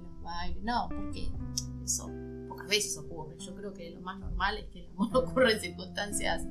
no, 0.63 0.89
porque 0.89 1.31
eso 1.85 2.11
pocas 2.49 2.69
veces 2.69 2.97
ocurre. 2.99 3.37
Yo 3.39 3.55
creo 3.55 3.73
que 3.73 3.91
lo 3.91 4.01
más 4.01 4.19
normal 4.19 4.59
es 4.59 4.67
que 4.67 4.81
el 4.81 4.91
amor 4.91 5.11
ocurra 5.17 5.53
en 5.53 5.61
circunstancias 5.61 6.45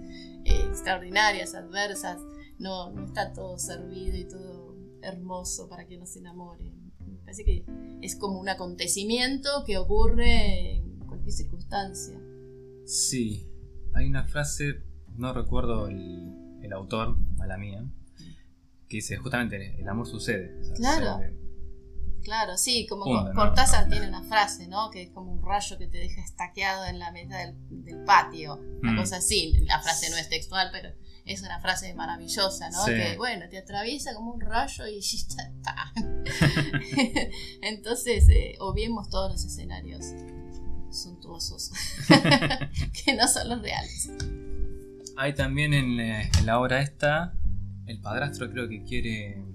eh, 0.46 0.66
extraordinarias, 0.68 1.56
adversas, 1.56 2.22
no, 2.60 2.92
no 2.92 3.06
está 3.06 3.34
todo 3.34 3.58
servido 3.58 4.18
y 4.18 4.26
todo 4.26 4.76
hermoso 5.02 5.70
para 5.70 5.86
que 5.86 5.98
uno 5.98 6.06
se 6.06 6.20
enamore. 6.20 6.74
Me 7.06 7.18
parece 7.20 7.44
que 7.44 7.66
es 8.02 8.16
como 8.16 8.40
un 8.40 8.50
acontecimiento 8.50 9.64
que 9.66 9.78
ocurre 9.78 10.84
circunstancia. 11.32 12.20
Sí, 12.86 13.48
hay 13.94 14.08
una 14.08 14.26
frase, 14.26 14.84
no 15.16 15.34
recuerdo 15.34 15.88
el, 15.88 16.34
autor, 16.74 17.16
a 17.40 17.48
la 17.48 17.58
mía, 17.58 17.86
que 18.90 18.98
dice 18.98 19.16
justamente 19.16 19.80
el 19.80 19.88
amor 19.88 20.06
sucede. 20.06 20.60
claro. 20.76 21.22
Claro, 22.28 22.58
sí, 22.58 22.86
como 22.88 23.06
Cortázar 23.34 23.88
tiene 23.88 24.06
una 24.06 24.22
frase, 24.22 24.68
¿no? 24.68 24.92
Que 24.92 25.04
es 25.04 25.12
como 25.12 25.32
un 25.32 25.42
rayo 25.42 25.78
que 25.78 25.88
te 25.88 25.98
deja 25.98 26.22
estaqueado 26.22 26.86
en 26.86 27.00
la 27.00 27.10
mesa 27.14 27.38
del, 27.38 28.04
patio. 28.04 28.60
Una 28.82 28.92
mm. 28.92 28.98
cosa 28.98 29.18
así. 29.20 29.54
La 29.62 29.80
frase 29.80 30.10
no 30.10 30.18
es 30.18 30.28
textual, 30.28 30.68
pero 30.74 30.90
es 31.24 31.42
una 31.42 31.62
frase 31.62 31.94
maravillosa, 31.94 32.70
¿no? 32.70 32.84
Que, 32.84 33.16
bueno, 33.16 33.48
te 33.48 33.58
atraviesa 33.58 34.14
como 34.14 34.34
un 34.34 34.42
rayo 34.42 34.88
y 34.88 35.00
ya 35.02 35.42
está. 35.42 35.94
Entonces, 37.62 38.28
eh, 38.28 38.58
obviemos 38.60 39.10
todos 39.10 39.32
los 39.32 39.46
escenarios 39.46 40.08
suntuosos 40.92 41.72
que 43.06 43.16
no 43.16 43.26
son 43.30 43.48
los 43.48 43.62
reales. 43.62 44.12
Hay 45.16 45.34
también 45.34 45.74
eh, 45.74 46.30
en, 46.40 46.46
la 46.46 46.60
obra 46.60 46.82
esta, 46.82 47.36
el 47.86 48.02
padrastro 48.02 48.52
creo 48.52 48.68
que 48.68 48.84
quiere 48.84 49.47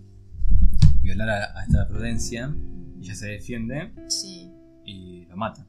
violar 1.15 1.31
a, 1.31 1.65
esta 1.65 1.87
prudencia 1.87 2.55
y 2.99 3.05
ella 3.05 3.15
se 3.15 3.27
defiende 3.27 3.93
y 4.85 5.27
lo 5.27 5.37
mata. 5.37 5.67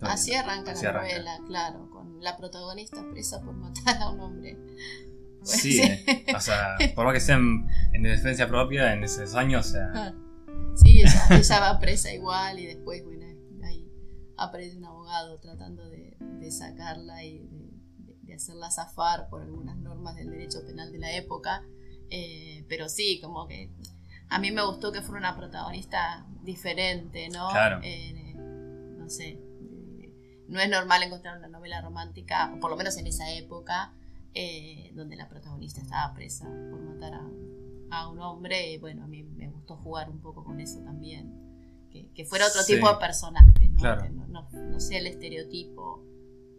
Así, 0.00 0.34
arranca 0.34 0.74
la 0.74 0.92
novela, 0.92 1.38
claro, 1.46 1.90
con 1.90 2.22
la 2.22 2.36
protagonista 2.36 3.02
presa 3.10 3.40
por 3.40 3.54
matar 3.54 4.02
a 4.02 4.10
un 4.10 4.20
hombre. 4.20 4.58
sí, 5.42 5.80
eh, 5.80 6.26
o 6.36 6.40
sea, 6.40 6.76
por 6.94 7.04
más 7.04 7.14
que 7.14 7.20
sean 7.20 7.66
en 7.92 8.02
defensa 8.02 8.46
propia 8.46 8.92
en 8.92 9.04
esos 9.04 9.34
años, 9.34 9.68
o 9.68 9.70
sea... 9.70 9.92
Ah. 9.94 10.14
Sí, 10.74 11.00
ella, 11.00 11.26
ella 11.30 11.60
va 11.60 11.78
presa 11.80 12.12
igual 12.12 12.58
y 12.58 12.66
después, 12.66 13.02
bueno, 13.04 13.18
aparece 14.38 14.76
un 14.76 14.84
abogado 14.84 15.38
tratando 15.40 15.88
de, 15.90 16.16
sacarla 16.50 17.24
y 17.24 17.46
de, 18.22 18.34
hacerla 18.34 18.70
zafar 18.70 19.28
por 19.28 19.42
algunas 19.42 19.76
normas 19.76 20.14
del 20.16 20.30
derecho 20.30 20.64
penal 20.64 20.92
de 20.92 20.98
la 20.98 21.14
época. 21.14 21.64
Eh, 22.10 22.64
pero 22.68 22.88
sí, 22.88 23.20
como 23.20 23.46
que 23.46 23.70
a 24.30 24.38
mí 24.38 24.50
me 24.50 24.62
gustó 24.62 24.92
que 24.92 25.02
fuera 25.02 25.18
una 25.18 25.36
protagonista 25.36 26.26
diferente, 26.42 27.28
¿no? 27.28 27.48
Claro. 27.50 27.80
Eh, 27.82 28.34
no 28.36 29.08
sé, 29.08 29.38
no 30.48 30.60
es 30.60 30.68
normal 30.68 31.02
encontrar 31.02 31.38
una 31.38 31.48
novela 31.48 31.80
romántica, 31.80 32.52
o 32.54 32.60
por 32.60 32.70
lo 32.70 32.76
menos 32.76 32.96
en 32.96 33.06
esa 33.06 33.30
época, 33.32 33.92
eh, 34.34 34.92
donde 34.94 35.16
la 35.16 35.28
protagonista 35.28 35.80
estaba 35.80 36.12
presa 36.14 36.44
por 36.44 36.80
matar 36.80 37.14
a, 37.14 37.26
a, 37.90 38.08
un 38.08 38.20
hombre. 38.20 38.72
Y 38.72 38.78
bueno, 38.78 39.04
a 39.04 39.06
mí 39.06 39.22
me 39.22 39.48
gustó 39.48 39.76
jugar 39.76 40.10
un 40.10 40.20
poco 40.20 40.44
con 40.44 40.60
eso 40.60 40.80
también 40.80 41.48
que, 42.14 42.24
fuera 42.24 42.46
otro 42.46 42.64
tipo 42.64 42.88
de 42.88 42.96
personaje, 42.96 43.70
¿no? 43.70 44.26
no, 44.26 44.80
sea 44.80 44.98
el 44.98 45.06
estereotipo 45.06 46.04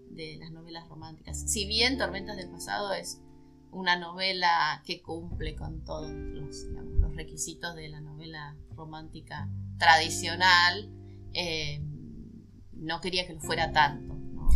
de 0.10 0.38
las 0.38 0.52
novelas 0.52 0.88
románticas. 0.88 1.40
Si 1.40 1.66
bien 1.66 1.98
Tormentas 1.98 2.38
del 2.38 2.50
Pasado 2.50 2.94
es 2.94 3.22
una 3.72 3.98
novela 3.98 4.82
que 4.86 5.02
cumple 5.02 5.56
con 5.56 5.84
todos 5.84 6.12
los, 6.12 6.66
requisitos 7.20 7.76
de 7.76 7.90
la 7.90 8.00
novela 8.02 8.56
romántica 8.76 9.50
tradicional, 9.78 10.90
eh, 11.34 11.82
no 12.74 13.02
quería 13.02 13.28
que 13.28 13.34
lo 13.34 13.40
fuera 13.42 13.72
tanto. 13.72 14.16
¿no? 14.16 14.48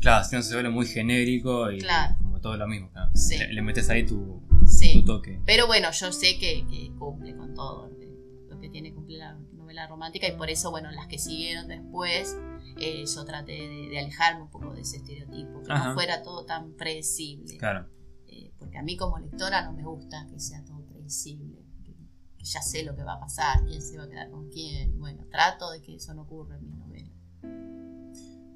Claro, 0.00 0.24
si 0.24 0.36
no 0.36 0.42
se 0.42 0.54
vuelve 0.54 0.70
muy 0.70 0.86
genérico 0.86 1.70
y 1.70 1.78
Claro. 1.78 2.16
como 2.22 2.40
todo 2.40 2.56
lo 2.56 2.66
mismo. 2.66 2.90
claro. 2.90 3.10
Sí. 3.14 3.38
Le, 3.38 3.52
le 3.52 3.62
metes 3.62 3.88
ahí 3.90 4.04
tu, 4.04 4.42
Sí. 4.66 4.92
tu 4.94 5.04
toque. 5.04 5.40
Pero 5.46 5.66
bueno, 5.66 5.90
yo 5.92 6.12
sé 6.12 6.38
que, 6.38 6.66
que 6.68 6.92
cumple 6.98 7.36
con 7.36 7.54
todo 7.54 7.86
lo 7.88 7.96
que, 7.98 8.06
lo 8.50 8.58
que 8.60 8.68
tiene 8.68 8.88
que 8.90 8.94
cumplir 8.96 9.18
la 9.20 9.34
novela 9.52 9.86
romántica 9.86 10.26
y 10.28 10.36
por 10.36 10.50
eso, 10.50 10.70
bueno, 10.70 10.90
las 10.90 11.06
que 11.06 11.18
siguieron 11.18 11.68
después, 11.68 12.36
eh, 12.80 13.04
yo 13.06 13.24
traté 13.24 13.52
de, 13.52 13.88
de 13.90 13.98
alejarme 14.00 14.42
un 14.42 14.50
poco 14.50 14.74
de 14.74 14.80
ese 14.82 14.96
estereotipo, 14.98 15.62
que 15.62 15.72
Ajá. 15.72 15.88
no 15.88 15.94
fuera 15.94 16.22
todo 16.22 16.44
tan 16.44 16.72
predecible. 16.74 17.56
Claro. 17.58 17.88
Eh, 18.26 18.52
porque 18.58 18.76
a 18.78 18.82
mí 18.82 18.96
como 18.96 19.18
lectora 19.18 19.64
no 19.64 19.72
me 19.72 19.84
gusta 19.84 20.26
que 20.30 20.38
sea 20.38 20.64
todo 20.64 20.84
predecible, 20.86 21.57
ya 22.52 22.62
sé 22.62 22.82
lo 22.82 22.94
que 22.96 23.02
va 23.02 23.14
a 23.14 23.20
pasar, 23.20 23.64
quién 23.64 23.80
se 23.82 23.96
va 23.98 24.04
a 24.04 24.08
quedar 24.08 24.30
con 24.30 24.48
quién. 24.50 24.94
Y 24.94 24.96
bueno, 24.98 25.24
trato 25.30 25.70
de 25.70 25.80
que 25.82 25.96
eso 25.96 26.14
no 26.14 26.22
ocurra 26.22 26.56
en 26.56 26.64
mis 26.66 26.76
novelas. 26.76 27.12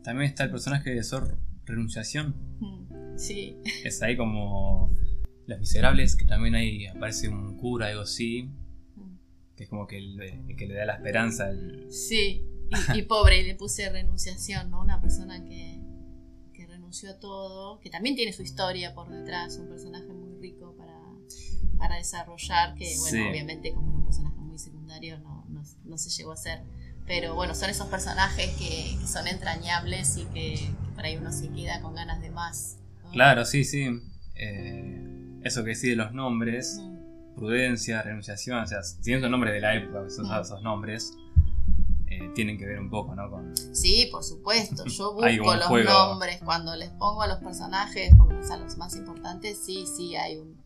También 0.02 0.31
está 0.31 0.44
el 0.44 0.50
personaje 0.50 0.90
de 0.90 1.02
Sor 1.02 1.38
Renunciación. 1.64 2.35
Mm, 2.61 3.18
Sí, 3.18 3.57
Es 3.85 4.02
ahí 4.02 4.16
como 4.16 4.90
Los 5.46 5.59
Miserables, 5.61 6.16
que 6.16 6.24
también 6.24 6.55
ahí 6.55 6.87
aparece 6.87 7.28
un 7.28 7.57
cura, 7.59 7.88
algo 7.88 8.02
así, 8.02 8.50
que 9.57 9.64
es 9.64 9.68
como 9.70 9.87
que 9.87 10.00
le, 10.00 10.57
que 10.57 10.66
le 10.66 10.74
da 10.74 10.87
la 10.87 10.94
esperanza. 10.94 11.46
al- 11.48 11.87
sí. 11.92 12.46
Y, 12.94 12.98
y 13.00 13.02
pobre, 13.02 13.42
le 13.42 13.55
puse 13.55 13.90
renunciación, 13.90 14.70
¿no? 14.70 14.81
Una 14.81 14.98
persona 15.00 15.44
que, 15.44 15.78
que 16.55 16.66
renunció 16.66 17.11
a 17.11 17.20
todo, 17.20 17.78
que 17.81 17.90
también 17.90 18.16
tiene 18.16 18.33
su 18.33 18.42
historia 18.42 18.94
por 18.94 19.11
detrás, 19.11 19.59
un 19.59 19.68
personaje 19.68 20.07
muy 20.07 20.21
para 21.82 21.96
desarrollar, 21.96 22.74
que 22.74 22.84
bueno, 22.98 23.16
Sí. 23.18 23.28
obviamente 23.30 23.72
como 23.74 23.88
era 23.90 23.98
un 23.98 24.04
personaje 24.04 24.36
muy 24.36 24.58
secundario 24.58 25.18
no, 25.18 25.44
no, 25.48 25.62
no 25.84 25.98
se 25.98 26.10
llegó 26.10 26.32
a 26.32 26.36
ser. 26.36 26.60
Pero 27.06 27.34
bueno, 27.34 27.54
son 27.54 27.68
esos 27.70 27.88
personajes 27.88 28.50
que, 28.56 28.96
que 29.00 29.06
son 29.06 29.26
entrañables 29.26 30.16
y 30.16 30.24
que, 30.26 30.54
que 30.54 30.94
por 30.94 31.04
ahí 31.04 31.16
uno 31.16 31.32
se 31.32 31.48
queda 31.48 31.80
con 31.80 31.94
ganas 31.94 32.20
de 32.20 32.30
más. 32.30 32.78
¿no? 33.04 33.10
Claro, 33.10 33.44
sí, 33.44 33.64
sí. 33.64 33.86
Eh, 34.36 35.40
eso 35.42 35.64
que 35.64 35.70
decide 35.70 35.96
los 35.96 36.12
nombres, 36.12 36.78
Mm, 36.80 37.34
prudencia, 37.34 38.02
renunciación, 38.02 38.58
o 38.62 38.66
sea, 38.66 38.82
siguiendo 38.84 39.26
el 39.26 39.32
nombre 39.32 39.52
de 39.52 39.60
la 39.60 39.74
época, 39.74 40.04
que 40.04 40.10
son 40.10 40.28
Mm. 40.28 40.40
esos 40.40 40.62
nombres, 40.62 41.14
eh, 42.06 42.30
tienen 42.34 42.58
que 42.58 42.66
ver 42.66 42.78
un 42.78 42.90
poco, 42.90 43.14
¿no? 43.16 43.28
Con, 43.30 43.52
Sí, 43.74 44.08
por 44.12 44.22
supuesto. 44.22 44.84
Yo 44.86 45.14
busco 45.14 45.54
los 45.56 45.64
juego. 45.66 45.90
nombres. 45.90 46.40
Cuando 46.44 46.76
les 46.76 46.90
pongo 46.90 47.22
a 47.22 47.26
los 47.26 47.38
personajes, 47.38 48.14
por 48.14 48.26
lo 48.28 48.34
menos 48.34 48.50
a 48.50 48.58
los 48.58 48.76
más 48.76 48.94
importantes, 48.96 49.58
sí, 49.64 49.84
sí 49.96 50.14
hay 50.14 50.36
un- 50.36 50.56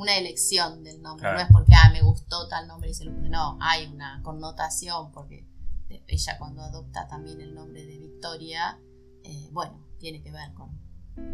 una 0.00 0.16
elección 0.16 0.82
del 0.82 1.02
nombre. 1.02 1.22
Claro. 1.22 1.36
No 1.38 1.44
es 1.44 1.48
porque, 1.52 1.72
ah, 1.74 1.90
me 1.92 2.00
gustó 2.02 2.48
tal 2.48 2.66
nombre 2.66 2.90
y 2.90 2.94
se 2.94 3.04
lo 3.04 3.14
puse. 3.14 3.28
No, 3.28 3.58
hay 3.60 3.86
una 3.86 4.20
connotación 4.22 5.12
porque 5.12 5.46
ella 6.06 6.38
cuando 6.38 6.62
adopta 6.62 7.06
también 7.06 7.40
el 7.40 7.54
nombre 7.54 7.84
de 7.84 7.98
Victoria, 7.98 8.78
eh, 9.24 9.48
bueno, 9.52 9.86
tiene 9.98 10.22
que 10.22 10.30
ver 10.30 10.52
con... 10.54 10.70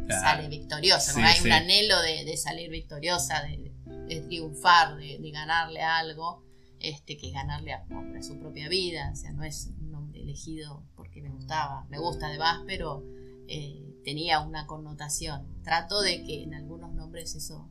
Claro. 0.07 0.21
Sale 0.21 0.49
victoriosa, 0.49 1.13
Sí, 1.13 1.21
¿no? 1.21 1.27
hay 1.27 1.37
sí. 1.37 1.47
un 1.47 1.53
anhelo 1.53 2.01
de, 2.03 2.25
de 2.25 2.37
salir 2.37 2.71
victoriosa, 2.71 3.43
de, 3.43 3.73
de 4.09 4.21
triunfar, 4.23 4.97
de, 4.97 5.19
de 5.19 5.31
ganarle 5.31 5.83
algo 5.83 6.43
este, 6.81 7.17
que 7.17 7.31
ganarle 7.31 7.73
a, 7.73 7.85
a 8.19 8.23
su 8.23 8.39
propia 8.41 8.69
vida. 8.69 9.11
O 9.13 9.17
sea, 9.17 9.33
no 9.33 9.45
es 9.45 9.67
un 9.79 9.93
nombre 9.93 10.21
elegido 10.23 10.83
porque 10.97 11.23
me 11.23 11.31
gustaba. 11.31 11.87
Me 11.89 11.99
gusta 11.99 12.27
además, 12.27 12.63
pero 12.67 13.05
eh, 13.49 14.01
tenía 14.03 14.41
una 14.41 14.67
connotación. 14.67 15.63
Trato 15.63 16.01
de 16.01 16.25
que 16.25 16.43
en 16.43 16.55
algunos 16.55 16.93
nombres 16.93 17.35
eso 17.37 17.69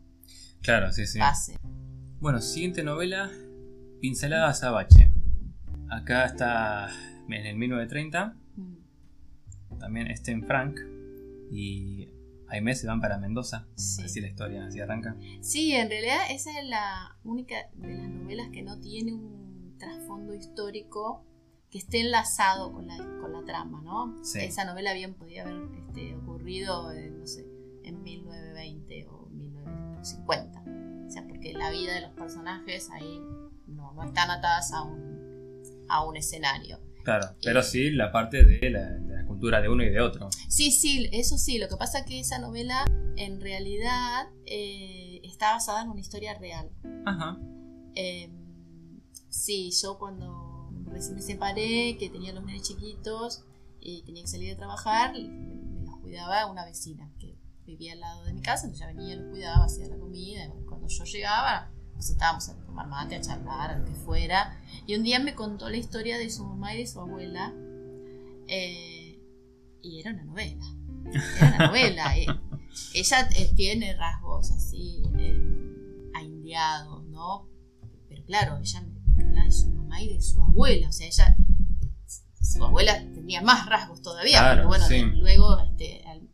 Claro, 0.65 0.91
sí, 0.91 1.05
sí. 1.05 1.19
pase. 1.19 1.57
Bueno, 2.19 2.41
siguiente 2.41 2.83
novela, 2.83 3.31
Pincelada 4.01 4.49
Azabache. 4.49 5.11
Acá 5.89 6.25
está 6.25 6.89
en 7.29 7.45
el 7.45 7.55
1930, 7.55 8.35
Mm, 8.55 9.77
también 9.79 10.15
Sten 10.15 10.43
Frank 10.45 10.79
y 11.51 12.09
Aimé 12.47 12.75
se 12.75 12.87
van 12.87 13.01
para 13.01 13.17
Mendoza. 13.17 13.67
Sí. 13.75 14.03
Así 14.03 14.21
la 14.21 14.27
historia, 14.27 14.65
así 14.65 14.79
arranca. 14.79 15.15
Sí, 15.41 15.73
en 15.73 15.89
realidad 15.89 16.19
esa 16.31 16.59
es 16.59 16.67
la 16.67 17.17
única 17.23 17.55
de 17.75 17.93
las 17.95 18.09
novelas 18.09 18.49
que 18.49 18.61
no 18.61 18.79
tiene 18.79 19.13
un 19.13 19.75
trasfondo 19.77 20.33
histórico 20.33 21.25
que 21.69 21.79
esté 21.79 22.01
enlazado 22.01 22.71
con 22.71 22.87
la, 22.87 22.97
con 22.97 23.33
la 23.33 23.43
trama, 23.43 23.81
¿no? 23.81 24.23
Sí. 24.23 24.39
Esa 24.39 24.65
novela 24.65 24.93
bien 24.93 25.13
podía 25.15 25.43
haber 25.43 25.55
este, 25.77 26.15
ocurrido, 26.15 26.91
en, 26.91 27.19
no 27.19 27.27
sé, 27.27 27.45
en 27.83 28.01
1920 28.03 29.07
o 29.07 29.24
1950. 30.05 30.63
O 31.07 31.11
sea, 31.11 31.27
porque 31.27 31.53
la 31.53 31.69
vida 31.71 31.95
de 31.95 32.01
los 32.01 32.11
personajes 32.11 32.89
ahí 32.91 33.21
no, 33.67 33.93
no 33.93 34.03
están 34.03 34.29
atadas 34.29 34.71
a 34.73 34.83
un, 34.83 35.85
a 35.89 36.03
un 36.03 36.17
escenario. 36.17 36.79
Claro, 37.03 37.27
pero 37.43 37.61
sí 37.61 37.91
la 37.91 38.11
parte 38.11 38.43
de 38.43 38.69
la, 38.71 38.89
de 38.89 39.15
la 39.17 39.25
cultura 39.27 39.61
de 39.61 39.69
uno 39.69 39.83
y 39.83 39.89
de 39.89 40.01
otro. 40.01 40.29
Sí, 40.49 40.71
sí, 40.71 41.07
eso 41.11 41.37
sí. 41.37 41.59
Lo 41.59 41.67
que 41.67 41.77
pasa 41.77 41.99
es 41.99 42.05
que 42.05 42.19
esa 42.19 42.39
novela 42.39 42.85
en 43.15 43.39
realidad 43.39 44.27
eh, 44.47 45.21
está 45.23 45.51
basada 45.51 45.83
en 45.83 45.89
una 45.89 45.99
historia 45.99 46.37
real. 46.39 46.71
Ajá. 47.05 47.37
Eh, 47.93 48.31
sí, 49.29 49.71
yo 49.81 49.99
cuando 49.99 50.71
recién 50.87 51.15
me 51.15 51.21
separé, 51.21 51.97
que 51.99 52.09
tenía 52.09 52.33
los 52.33 52.43
nenes 52.43 52.63
chiquitos 52.63 53.43
y 53.79 54.01
tenía 54.03 54.23
que 54.23 54.29
salir 54.29 54.53
a 54.53 54.57
trabajar, 54.57 55.13
me, 55.13 55.83
los 55.85 55.97
cuidaba 55.97 56.47
una 56.47 56.65
vecina 56.65 57.11
vivía 57.65 57.93
al 57.93 57.99
lado 57.99 58.23
de 58.25 58.33
mi 58.33 58.41
casa, 58.41 58.65
entonces 58.65 58.87
ya 58.87 58.93
venía, 58.93 59.15
los 59.15 59.29
cuidaba, 59.31 59.65
hacía 59.65 59.87
la 59.87 59.97
comida, 59.97 60.45
y 60.45 60.65
cuando 60.65 60.87
yo 60.87 61.03
llegaba 61.03 61.71
nos 61.95 62.07
sentábamos 62.07 62.49
a 62.49 62.57
tomar 62.65 62.87
mate, 62.87 63.15
a 63.15 63.21
charlar, 63.21 63.71
a 63.71 63.77
lo 63.79 63.85
que 63.85 63.93
fuera, 63.93 64.59
y 64.85 64.95
un 64.95 65.03
día 65.03 65.19
me 65.19 65.33
contó 65.33 65.69
la 65.69 65.77
historia 65.77 66.17
de 66.17 66.29
su 66.29 66.45
mamá 66.45 66.75
y 66.75 66.79
de 66.79 66.87
su 66.87 66.99
abuela, 66.99 67.53
eh, 68.47 69.19
y 69.81 69.99
era 70.01 70.11
una 70.11 70.23
novela, 70.25 70.65
era 71.37 71.55
una 71.55 71.67
novela. 71.67 72.17
eh. 72.17 72.25
Ella 72.93 73.29
eh, 73.37 73.51
tiene 73.55 73.95
rasgos 73.95 74.51
así 74.51 75.01
aindeados, 76.13 77.05
¿no? 77.05 77.47
Pero 78.09 78.25
claro, 78.25 78.57
ella 78.57 78.81
me 78.81 79.23
habla 79.23 79.43
de 79.45 79.51
su 79.51 79.69
mamá 79.69 80.01
y 80.01 80.13
de 80.13 80.21
su 80.21 80.41
abuela, 80.41 80.89
o 80.89 80.91
sea, 80.91 81.07
ella, 81.07 81.37
su 82.41 82.63
abuela 82.63 82.99
tenía 83.13 83.41
más 83.41 83.65
rasgos 83.67 84.01
todavía, 84.01 84.39
Claro, 84.39 84.55
pero 84.57 84.67
bueno, 84.67 84.85
sí. 84.87 85.01
luego 85.15 85.57
este, 85.61 86.03
al, 86.05 86.27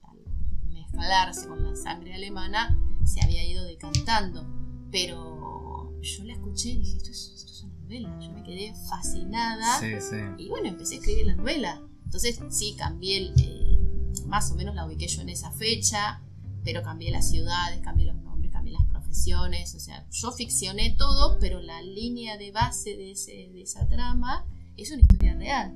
con 1.48 1.64
la 1.64 1.76
sangre 1.76 2.14
alemana 2.14 2.78
se 3.06 3.22
había 3.24 3.44
ido 3.44 3.64
decantando, 3.64 4.46
pero 4.92 6.00
yo 6.00 6.24
la 6.26 6.34
escuché 6.34 6.70
y 6.70 6.78
dije, 6.78 6.98
esto 6.98 7.10
es, 7.10 7.32
esto 7.38 7.52
es 7.52 7.64
una 7.64 7.74
novela, 7.80 8.20
yo 8.20 8.32
me 8.32 8.44
quedé 8.44 8.74
fascinada. 8.88 9.80
Sí, 9.80 10.00
sí. 10.00 10.18
Y 10.38 10.50
bueno, 10.50 10.68
empecé 10.68 10.96
a 10.96 10.98
escribir 11.00 11.26
la 11.26 11.36
novela. 11.36 11.82
Entonces, 12.06 12.40
sí, 12.50 12.76
cambié, 12.78 13.18
el, 13.18 13.34
eh, 13.40 13.80
más 14.28 14.52
o 14.52 14.56
menos 14.56 14.76
la 14.76 14.86
ubiqué 14.86 15.08
yo 15.08 15.22
en 15.24 15.30
esa 15.30 15.52
fecha, 15.52 16.22
pero 16.64 16.84
cambié 16.84 17.10
las 17.10 17.28
ciudades, 17.30 17.82
cambié 17.82 18.06
los 18.06 18.18
nombres, 18.18 18.52
cambié 18.52 18.74
las 18.74 18.86
profesiones. 18.86 19.74
O 19.74 19.80
sea, 19.80 20.08
yo 20.12 20.32
ficcioné 20.32 20.92
todo, 20.98 21.40
pero 21.40 21.62
la 21.62 21.82
línea 21.82 22.38
de 22.38 22.52
base 22.52 22.96
de, 22.96 23.12
ese, 23.14 23.50
de 23.52 23.64
esa 23.64 23.88
trama 23.88 24.46
es 24.78 24.92
una 24.92 25.02
historia 25.02 25.34
real. 25.34 25.74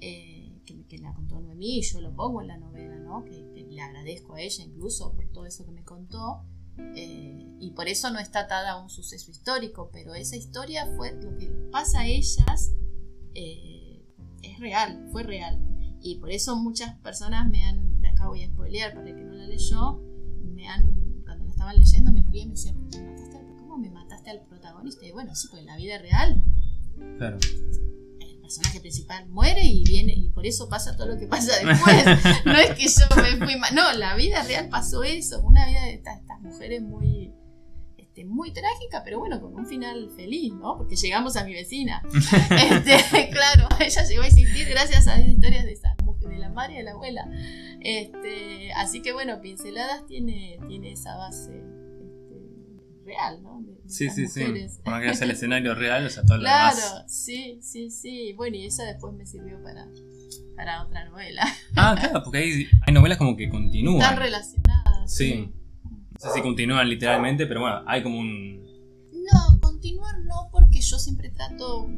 eh, 0.00 0.60
que, 0.64 0.86
que 0.86 0.98
la 0.98 1.12
contó 1.14 1.40
Noemí 1.40 1.78
y 1.78 1.82
yo 1.82 2.00
lo 2.00 2.14
pongo 2.14 2.40
en 2.42 2.48
la 2.48 2.58
novela, 2.58 2.96
¿no? 2.96 3.24
Que 3.24 3.49
le 3.70 3.80
agradezco 3.80 4.34
a 4.34 4.40
ella 4.40 4.64
incluso 4.64 5.12
por 5.14 5.26
todo 5.28 5.46
eso 5.46 5.64
que 5.64 5.72
me 5.72 5.84
contó. 5.84 6.44
eh, 6.96 7.46
y 7.60 7.72
por 7.72 7.88
eso 7.88 8.10
no 8.10 8.18
está 8.18 8.40
atada 8.40 8.72
a 8.72 8.82
un 8.82 8.88
suceso 8.88 9.30
histórico, 9.30 9.90
pero 9.92 10.14
esa 10.14 10.36
historia 10.36 10.86
fue 10.96 11.12
lo 11.20 11.36
que 11.36 11.46
pasa 11.70 12.00
a 12.00 12.06
ellas. 12.06 12.72
eh, 13.34 14.02
es 14.42 14.58
real, 14.58 15.06
fue 15.12 15.22
real. 15.22 15.58
Y 16.00 16.16
por 16.20 16.30
eso 16.30 16.56
muchas 16.56 16.96
personas 17.00 17.48
me 17.50 17.62
han, 17.64 18.02
acá 18.06 18.26
voy 18.28 18.42
a 18.42 18.48
spoilear 18.48 18.94
para 18.94 19.10
el 19.10 19.14
que 19.16 19.22
no 19.22 19.34
la 19.34 19.46
leyó, 19.46 20.00
me 20.42 20.66
han, 20.68 21.22
cuando 21.24 21.44
la 21.44 21.50
estaban 21.50 21.76
leyendo 21.76 22.10
me 22.12 22.20
escribían 22.20 22.46
y 22.46 22.50
me 22.50 22.54
decían, 22.56 22.88
"¿Pero 22.90 23.02
me 23.04 23.10
mataste 23.10 23.36
al- 23.38 23.56
¿cómo 23.58 23.76
me 23.78 23.90
mataste 23.90 24.30
al 24.30 24.40
protagonista? 24.46 25.06
Y 25.06 25.10
bueno, 25.12 25.34
sí, 25.34 25.48
pues 25.50 25.60
en 25.60 25.66
la 25.66 25.76
vida 25.76 25.98
real 25.98 26.42
Claro. 27.18 27.38
Personaje 28.50 28.80
principal 28.80 29.28
muere 29.28 29.62
y 29.62 29.84
viene, 29.84 30.12
y 30.12 30.28
por 30.30 30.44
eso 30.44 30.68
pasa 30.68 30.96
todo 30.96 31.06
lo 31.06 31.18
que 31.18 31.28
pasa 31.28 31.52
después. 31.64 32.44
no 32.44 32.56
es 32.56 32.70
que 32.70 32.88
yo 32.88 33.22
me 33.22 33.46
fui 33.46 33.56
mal, 33.56 33.72
no, 33.72 33.92
la 33.92 34.16
vida 34.16 34.42
real 34.42 34.68
pasó 34.68 35.04
eso, 35.04 35.40
una 35.42 35.68
vida 35.68 35.84
de 35.84 35.94
estas, 35.94 36.18
estas 36.18 36.40
mujeres 36.40 36.82
muy, 36.82 37.32
este, 37.96 38.24
muy 38.24 38.52
trágica, 38.52 39.02
pero 39.04 39.20
bueno, 39.20 39.40
con 39.40 39.54
un 39.54 39.66
final 39.66 40.10
feliz, 40.16 40.52
¿no? 40.52 40.76
Porque 40.76 40.96
llegamos 40.96 41.36
a 41.36 41.44
mi 41.44 41.52
vecina. 41.52 42.02
Este, 42.12 43.30
claro, 43.30 43.68
ella 43.78 44.02
llegó 44.02 44.22
a 44.22 44.26
existir 44.26 44.68
gracias 44.68 45.06
a 45.06 45.16
las 45.16 45.28
historias 45.28 45.64
de 45.64 45.72
esa 45.72 45.94
mujer, 46.04 46.30
de 46.30 46.38
la 46.38 46.50
madre 46.50 46.74
y 46.74 46.76
de 46.78 46.82
la 46.82 46.90
abuela. 46.90 47.30
Este, 47.80 48.72
así 48.72 49.00
que 49.00 49.12
bueno, 49.12 49.40
Pinceladas 49.40 50.06
tiene, 50.06 50.58
tiene 50.66 50.90
esa 50.92 51.16
base 51.16 51.79
real, 53.10 53.42
¿no? 53.42 53.60
De- 53.62 53.74
de 53.82 53.88
Sí, 53.88 54.08
sí, 54.10 54.26
sí. 54.28 54.44
Por 54.84 55.00
que 55.00 55.10
es 55.10 55.20
el 55.20 55.30
escenario 55.36 55.74
real, 55.74 56.06
o 56.06 56.10
sea, 56.10 56.22
todo 56.24 56.38
lo 56.38 56.44
demás. 56.44 56.74
Claro, 56.80 57.08
sí, 57.08 57.58
sí, 57.62 57.90
sí. 57.90 58.32
Bueno, 58.34 58.56
y 58.56 58.66
esa 58.66 58.84
después 58.84 59.12
me 59.14 59.26
sirvió 59.26 59.62
para, 59.62 59.86
para 60.56 60.82
otra 60.84 61.04
novela. 61.08 61.42
Ah, 61.76 61.96
claro, 61.98 62.22
porque 62.24 62.38
hay, 62.38 62.66
hay 62.86 62.92
novelas 62.94 63.18
como 63.18 63.36
que 63.36 63.44
Están 63.44 63.62
continúan. 63.62 64.16
relacionadas. 64.16 65.12
Sí. 65.12 65.52
No 65.84 66.18
sé 66.20 66.28
si 66.34 66.42
continúan 66.42 66.88
literalmente, 66.88 67.46
pero 67.46 67.60
bueno, 67.60 67.82
hay 67.86 68.02
como 68.02 68.18
un. 68.18 68.60
No, 69.12 69.60
continuar 69.60 70.18
no, 70.20 70.48
porque 70.52 70.80
yo 70.80 70.98
siempre 70.98 71.30
trato 71.30 71.88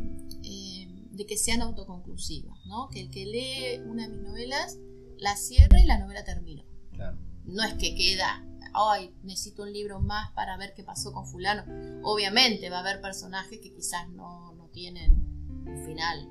eh, 0.45 0.87
de 1.11 1.27
que 1.27 1.37
sean 1.37 1.61
autoconclusivas, 1.63 2.57
¿no? 2.67 2.89
Que 2.89 3.01
el 3.01 3.11
que 3.11 3.25
lee 3.27 3.81
una 3.87 4.05
de 4.09 4.15
mis 4.15 4.23
novelas 4.23 4.79
la 5.19 5.37
cierre 5.37 5.81
y 5.83 5.87
la 5.87 5.99
novela 5.99 6.25
terminó. 6.25 6.65
Claro. 6.93 7.17
No 7.45 7.63
es 7.65 7.75
que 7.75 7.95
queda, 7.97 8.45
ay, 8.75 9.15
necesito 9.23 9.63
un 9.63 9.73
libro 9.73 10.01
más 10.01 10.31
para 10.33 10.57
ver 10.57 10.73
qué 10.75 10.83
pasó 10.85 11.13
con 11.13 11.27
fulano. 11.27 11.65
Obviamente 12.03 12.71
va 12.71 12.79
a 12.79 12.81
haber 12.81 13.01
personajes 13.01 13.61
que 13.61 13.73
quizás 13.73 14.09
no, 14.11 14.53
no 14.55 14.69
tienen 14.69 15.13
un 15.67 15.85
final 15.85 16.29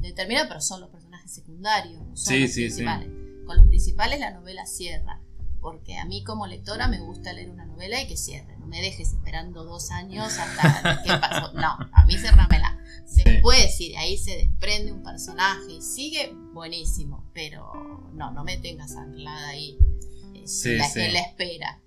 determinado, 0.00 0.48
pero 0.48 0.60
son 0.60 0.80
los 0.80 0.90
personajes 0.90 1.32
secundarios, 1.32 2.00
no 2.06 2.16
son 2.16 2.34
Sí, 2.34 2.40
los 2.40 2.50
sí, 2.50 2.54
sí. 2.70 2.82
principales. 2.82 3.08
Con 3.46 3.56
los 3.56 3.66
principales 3.66 4.20
la 4.20 4.30
novela 4.32 4.66
cierra, 4.66 5.20
porque 5.60 5.96
a 5.98 6.04
mí 6.04 6.22
como 6.22 6.46
lectora 6.46 6.86
me 6.88 7.00
gusta 7.00 7.32
leer 7.32 7.50
una 7.50 7.64
novela 7.66 8.00
y 8.02 8.06
que 8.06 8.16
cierre. 8.16 8.56
No 8.58 8.66
me 8.66 8.80
dejes 8.80 9.12
esperando 9.12 9.64
dos 9.64 9.90
años 9.90 10.38
hasta 10.38 11.02
qué 11.04 11.10
pasó. 11.18 11.52
No, 11.54 11.76
a 11.92 12.04
mí 12.06 12.16
cerrámela. 12.18 12.78
Sí. 13.06 13.22
Después, 13.24 13.74
si 13.76 13.88
de 13.90 13.96
ahí 13.96 14.18
se 14.18 14.36
desprende 14.36 14.92
un 14.92 15.02
personaje 15.02 15.72
y 15.72 15.80
sigue, 15.82 16.32
buenísimo. 16.52 17.24
Pero 17.32 17.72
no, 18.12 18.30
no 18.32 18.44
me 18.44 18.58
tengas 18.58 18.94
anclada 18.96 19.48
ahí 19.48 19.78
Sí, 20.48 20.76
la- 20.76 20.88
sí. 20.88 21.00
la 21.12 21.20
espera. 21.20 21.80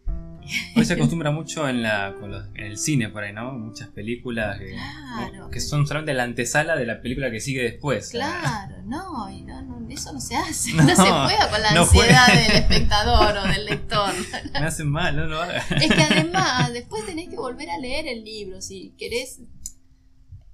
Hoy 0.76 0.86
se 0.86 0.94
acostumbra 0.94 1.32
mucho 1.32 1.68
en, 1.70 1.82
la, 1.84 2.16
con 2.20 2.32
los- 2.32 2.46
en 2.56 2.66
el 2.66 2.78
cine 2.78 3.10
por 3.10 3.24
ahí, 3.24 3.32
¿no? 3.34 3.54
Muchas 3.54 3.90
películas 3.90 4.58
que, 4.60 4.72
Claro. 4.72 5.50
que 5.50 5.60
son 5.60 5.86
solamente 5.88 6.14
la 6.14 6.24
antesala 6.24 6.76
de 6.76 6.86
la 6.86 7.02
película 7.02 7.30
que 7.32 7.40
sigue 7.40 7.62
después. 7.64 8.10
Claro, 8.10 8.82
no, 8.86 9.30
y 9.30 9.42
no, 9.44 9.62
no, 9.62 9.88
eso 9.90 10.12
no 10.14 10.20
se 10.20 10.36
hace. 10.36 10.74
No, 10.74 10.84
No, 10.84 10.96
se 10.96 11.02
juega 11.04 11.50
con 11.50 11.62
la 11.62 11.74
no 11.74 11.82
ansiedad 11.84 12.28
del 12.28 12.52
espectador 12.62 13.38
o 13.38 13.44
del 13.48 13.66
lector. 13.66 14.14
Me 14.54 14.60
hacen 14.68 14.90
mal, 14.90 15.16
no 15.16 15.26
lo 15.26 15.42
hagas. 15.42 15.72
Es 15.72 15.94
que 15.94 16.02
además, 16.02 16.74
después 16.74 17.06
tenés 17.06 17.30
que 17.30 17.36
volver 17.38 17.70
a 17.70 17.78
leer 17.78 18.08
el 18.08 18.24
libro. 18.24 18.62
Si 18.62 18.94
querés 18.98 19.40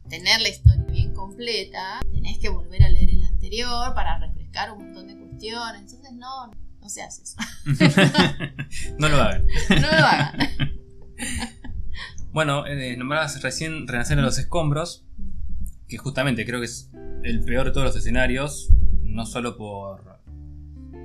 tener 0.09 0.39
la 0.41 0.49
historia 0.49 0.83
bien 0.89 1.13
completa, 1.13 1.99
tenés 2.13 2.37
que 2.39 2.49
volver 2.49 2.83
a 2.83 2.89
leer 2.89 3.09
el 3.09 3.23
anterior 3.23 3.93
para 3.93 4.19
refrescar 4.19 4.71
un 4.71 4.85
montón 4.85 5.07
de 5.07 5.17
cuestiones. 5.17 5.81
Entonces, 5.81 6.11
no, 6.13 6.51
no 6.87 6.89
se 6.89 7.03
hace 7.03 7.23
eso. 7.23 7.35
no 8.97 9.09
lo 9.09 9.17
hagan. 9.17 9.45
No 9.69 9.87
lo 9.91 10.05
hagan. 10.05 10.37
Bueno, 12.31 12.67
eh, 12.67 12.95
nombrabas 12.97 13.41
recién 13.41 13.87
Renacer 13.87 14.15
de 14.17 14.21
los 14.21 14.37
Escombros, 14.37 15.05
que 15.87 15.97
justamente 15.97 16.45
creo 16.45 16.59
que 16.59 16.67
es 16.67 16.91
el 17.23 17.43
peor 17.43 17.65
de 17.65 17.71
todos 17.71 17.87
los 17.87 17.95
escenarios, 17.95 18.69
no 19.01 19.25
solo 19.25 19.57
por, 19.57 20.19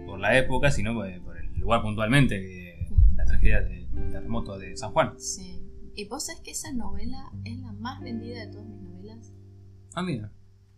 por 0.04 0.20
la 0.20 0.36
época, 0.36 0.70
sino 0.70 0.92
por, 0.92 1.08
por 1.22 1.38
el 1.38 1.58
lugar 1.58 1.80
puntualmente, 1.80 2.38
que 2.38 2.88
la 3.16 3.24
tragedia 3.24 3.62
de- 3.62 3.86
del 3.92 4.10
terremoto 4.10 4.58
de 4.58 4.76
San 4.76 4.92
Juan. 4.92 5.18
Sí. 5.18 5.62
¿Y 5.94 6.06
vos 6.06 6.26
sabés 6.26 6.42
que 6.42 6.50
esa 6.50 6.70
novela 6.72 7.30
es 7.44 7.56
la 7.60 7.72
más 7.72 8.00
vendida 8.02 8.40
de 8.40 8.48
todas 8.48 8.66
mis 8.66 8.82
novelas? 8.82 9.32
Ah, 9.94 10.02
mira. 10.02 10.30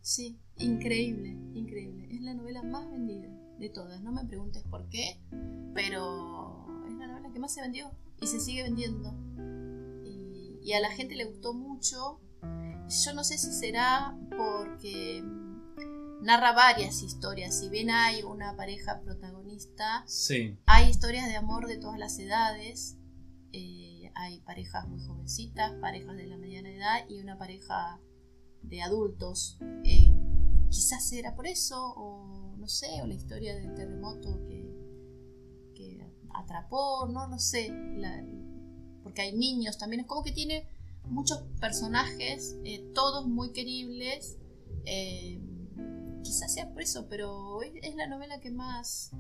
Sí, 0.03 0.39
increíble, 0.59 1.31
increíble. 1.55 2.07
Es 2.15 2.21
la 2.21 2.35
novela 2.35 2.63
más 2.63 2.89
vendida 2.93 3.29
de 3.65 3.71
todas. 3.71 4.01
No 4.03 4.13
me 4.13 4.25
preguntes 4.25 4.63
por 4.65 4.89
qué, 4.89 5.21
pero 5.75 6.67
es 6.89 6.95
la 6.95 7.07
novela 7.07 7.31
que 7.33 7.39
más 7.39 7.53
se 7.55 7.61
vendió 7.63 7.91
y 8.21 8.27
se 8.27 8.41
sigue 8.41 8.63
vendiendo. 8.63 9.15
Y, 10.05 10.59
y 10.63 10.73
a 10.75 10.81
la 10.81 10.91
gente 10.91 11.15
le 11.17 11.25
gustó 11.25 11.55
mucho. 11.55 12.21
Yo 13.05 13.15
no 13.15 13.25
sé 13.25 13.39
si 13.39 13.53
será 13.53 14.17
porque 14.37 15.23
narra 16.23 16.53
varias 16.53 17.03
historias. 17.03 17.59
Si 17.59 17.69
bien 17.71 17.91
hay 17.91 18.23
una 18.23 18.57
pareja 18.57 19.01
protagonista, 19.01 20.05
Sí. 20.07 20.57
hay 20.67 20.91
historias 20.91 21.27
de 21.27 21.37
amor 21.37 21.67
de 21.67 21.79
todas 21.79 21.99
las 21.99 22.19
edades. 22.19 22.99
eh, 23.57 24.11
hay 24.17 24.41
parejas 24.41 24.87
muy 24.89 25.01
jovencitas, 25.01 25.73
parejas 25.81 26.17
de 26.17 26.27
la 26.27 26.37
mediana 26.37 26.71
edad 26.71 27.09
y 27.09 27.21
una 27.21 27.39
pareja 27.39 28.01
de 28.63 28.83
adultos. 28.83 29.59
Eh, 29.85 30.13
quizás 30.71 31.13
era 31.13 31.35
por 31.37 31.47
eso, 31.47 31.95
o 31.97 32.34
no 32.65 32.69
sé, 32.71 32.87
o 33.03 33.07
la 33.07 33.13
historia 33.13 33.55
del 33.55 33.75
terremoto 33.75 34.41
que, 34.49 34.65
que 35.75 36.01
atrapó, 36.33 37.07
no 37.13 37.29
lo 37.29 37.39
sé. 37.39 37.69
la- 37.99 38.25
porque 39.03 39.21
hay 39.21 39.37
niños 39.37 39.77
también. 39.77 40.01
Es 40.01 40.07
como 40.07 40.25
que 40.25 40.33
tiene 40.33 40.67
muchos 41.05 41.43
personajes, 41.61 42.57
eh, 42.65 42.83
todos 42.95 43.27
muy 43.27 43.53
queribles. 43.53 44.39
eh, 44.87 45.39
quizás 46.23 46.55
sea 46.55 46.71
por 46.73 46.81
eso, 46.81 47.07
pero 47.11 47.61
es, 47.63 47.73
es 47.83 47.95
la 47.97 48.07
novela 48.07 48.41
que 48.41 48.51
más 48.51 49.11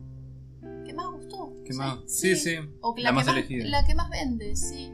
que 0.86 0.94
más 0.94 1.06
gustó. 1.12 1.52
¿Qué 1.66 1.72
¿sí? 1.74 1.78
más? 1.78 1.98
Sí, 2.06 2.34
sí. 2.36 2.56
O 2.80 2.94
que 2.94 3.02
La 3.02 3.10
la, 3.10 3.14
más 3.16 3.24
que 3.26 3.30
más, 3.32 3.38
elegida. 3.38 3.66
la 3.68 3.86
que 3.86 3.94
más 3.94 4.08
vende, 4.08 4.56
sí. 4.56 4.90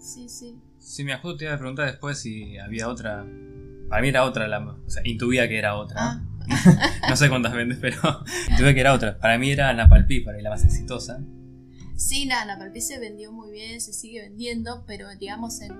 Sí, 0.00 0.28
sí. 0.28 0.58
Sí, 0.80 1.04
me 1.04 1.12
acuerdo, 1.12 1.36
te 1.38 1.44
iba 1.44 1.54
a 1.54 1.58
preguntar 1.58 1.86
después 1.86 2.18
si 2.18 2.58
había 2.58 2.88
otra. 2.88 3.24
Para 3.88 4.02
mí 4.02 4.08
era 4.08 4.24
otra, 4.24 4.48
la, 4.48 4.58
o 4.58 4.90
sea, 4.90 5.02
intuía 5.06 5.48
que 5.48 5.56
era 5.58 5.76
otra. 5.76 5.96
Ah, 5.98 6.24
No 7.08 7.16
sé 7.16 7.28
cuántas 7.28 7.52
vendes, 7.52 7.78
pero 7.80 7.98
intuía 8.50 8.74
que 8.74 8.80
era 8.80 8.92
otra. 8.92 9.18
Para 9.18 9.38
mí 9.38 9.50
era 9.50 9.72
Napalpí, 9.72 10.20
para 10.20 10.36
mí 10.36 10.42
la 10.42 10.50
más 10.50 10.64
exitosa. 10.64 11.20
sí, 11.96 12.26
Nana 12.26 12.58
Palpí 12.58 12.80
se 12.80 12.98
vendió 12.98 13.32
muy 13.32 13.50
bien, 13.52 13.80
se 13.80 13.92
sigue 13.92 14.22
vendiendo, 14.22 14.84
pero 14.86 15.08
digamos 15.16 15.60
en 15.62 15.72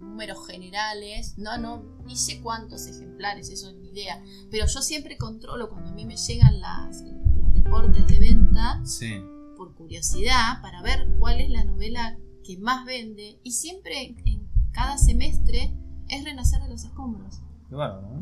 números 0.00 0.46
generales, 0.46 1.34
no, 1.36 1.58
no, 1.58 1.82
ni 2.06 2.16
sé 2.16 2.40
cuántos 2.40 2.86
ejemplares, 2.86 3.50
eso 3.50 3.68
es 3.70 3.76
ni 3.76 3.90
idea. 3.90 4.22
Pero 4.50 4.66
yo 4.66 4.80
siempre 4.80 5.16
controlo 5.18 5.68
cuando 5.68 5.90
a 5.90 5.92
mí 5.94 6.06
me 6.06 6.16
llegan 6.16 6.58
las, 6.60 7.02
los 7.02 7.52
reportes 7.54 8.06
de 8.06 8.18
venta 8.18 8.80
Sí. 8.84 9.20
por 9.56 9.74
curiosidad 9.74 10.62
para 10.62 10.80
ver 10.82 11.06
cuál 11.18 11.40
es 11.40 11.50
la 11.50 11.64
novela 11.64 12.16
que 12.44 12.56
más 12.58 12.86
vende 12.86 13.40
y 13.42 13.52
siempre 13.52 14.14
en 14.24 14.48
cada 14.72 14.96
semestre 14.96 15.74
es 16.08 16.24
Renacer 16.24 16.62
de 16.62 16.68
los 16.68 16.84
Escombros. 16.84 17.40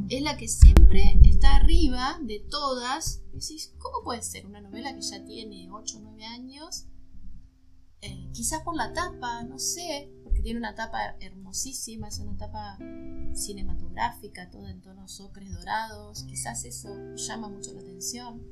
Es 0.08 0.22
la 0.22 0.36
que 0.36 0.48
siempre 0.48 1.18
está 1.22 1.56
arriba 1.56 2.18
de 2.22 2.40
todas. 2.50 3.22
Decís, 3.32 3.74
¿cómo 3.78 4.02
puede 4.02 4.22
ser 4.22 4.46
una 4.46 4.60
novela 4.60 4.94
que 4.94 5.02
ya 5.02 5.24
tiene 5.24 5.68
8 5.70 5.98
o 5.98 6.00
9 6.00 6.24
años? 6.24 6.86
Eh, 8.00 8.28
quizás 8.32 8.62
por 8.62 8.76
la 8.76 8.92
tapa, 8.92 9.44
no 9.44 9.58
sé, 9.58 10.10
porque 10.24 10.42
tiene 10.42 10.58
una 10.58 10.74
tapa 10.74 11.16
hermosísima, 11.20 12.08
es 12.08 12.18
una 12.18 12.36
tapa 12.36 12.78
cinematográfica, 13.32 14.50
toda 14.50 14.70
en 14.70 14.80
tonos 14.80 15.20
ocres 15.20 15.52
dorados. 15.52 16.24
Quizás 16.24 16.64
eso 16.64 16.88
llama 17.16 17.48
mucho 17.48 17.72
la 17.72 17.80
atención. 17.80 18.42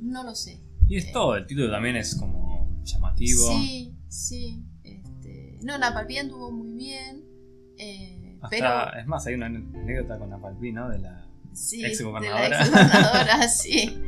No 0.00 0.22
lo 0.24 0.34
sé. 0.34 0.62
Y 0.88 0.96
es 0.96 1.12
todo, 1.12 1.36
el 1.36 1.46
título 1.46 1.70
también 1.70 1.96
es 1.96 2.14
como 2.14 2.82
llamativo. 2.84 3.48
Sí, 3.48 3.94
sí. 4.08 4.62
Este, 4.82 5.58
no, 5.62 5.78
Napalpí 5.78 6.18
anduvo 6.18 6.50
muy 6.50 6.72
bien. 6.74 7.24
eh, 7.78 8.23
Hasta, 8.44 8.90
pero 8.90 9.00
Es 9.00 9.06
más, 9.06 9.26
hay 9.26 9.34
una 9.34 9.46
anécdota 9.46 10.18
con 10.18 10.30
¿no? 10.30 10.88
De 10.88 10.98
la. 10.98 11.26
Sí, 11.52 11.84
Ex 11.84 11.98
de 11.98 12.04
gobernadora. 12.04 12.48
la 12.48 12.56
ex 12.60 12.70
gobernadora, 12.70 13.48
sí. 13.48 14.00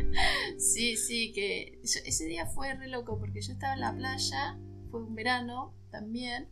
Sí, 0.59 0.97
sí, 0.97 1.33
que 1.33 1.81
yo- 1.85 2.01
ese 2.05 2.25
día 2.27 2.47
fue 2.47 2.75
re 2.75 2.89
loco 2.89 3.19
porque 3.19 3.41
yo 3.41 3.53
estaba 3.53 3.75
en 3.75 3.81
la 3.81 3.95
playa, 3.95 4.59
fue 4.91 5.03
un 5.03 5.15
verano 5.15 5.75
también, 5.91 6.49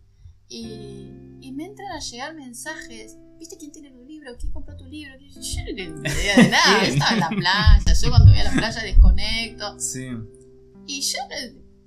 y, 0.48 1.10
y 1.40 1.52
me 1.52 1.66
entran 1.66 1.90
a 1.92 1.98
llegar 2.00 2.34
mensajes. 2.34 3.16
¿Viste 3.38 3.56
quién 3.58 3.72
tiene 3.72 3.90
tu 3.90 4.04
libro? 4.04 4.36
¿Quién 4.38 4.52
compró 4.52 4.76
tu 4.76 4.84
libro? 4.86 5.14
Yo 5.18 5.34
no 5.40 5.64
tenía 5.66 5.84
idea 5.86 6.36
de 6.36 6.48
nada, 6.50 6.84
yo 6.84 6.92
estaba 6.92 7.12
en 7.12 7.20
la 7.20 7.28
playa, 7.30 7.92
yo 8.00 8.08
cuando 8.10 8.30
voy 8.30 8.40
a 8.40 8.44
la 8.44 8.52
playa 8.52 8.82
desconecto. 8.82 9.80
Sí. 9.80 10.08
Y 10.86 11.00
yo 11.00 11.18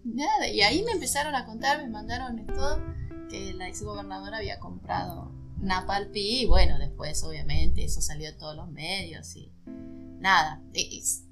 nada, 0.04 0.48
y 0.50 0.62
ahí 0.62 0.84
me 0.84 0.92
empezaron 0.92 1.34
a 1.36 1.46
contar, 1.46 1.78
me 1.82 1.88
mandaron 1.90 2.46
todo, 2.48 2.82
que 3.30 3.54
la 3.54 3.70
ex 3.70 3.82
gobernadora 3.84 4.38
había 4.38 4.60
comprado 4.60 5.32
Napalpí, 5.60 6.42
y 6.42 6.46
bueno, 6.46 6.78
después 6.80 7.24
obviamente 7.24 7.84
eso 7.84 8.02
salió 8.02 8.30
en 8.30 8.38
todos 8.38 8.56
los 8.56 8.70
medios 8.70 9.36
y 9.36 9.52
nada, 10.20 10.62
es, 10.74 11.24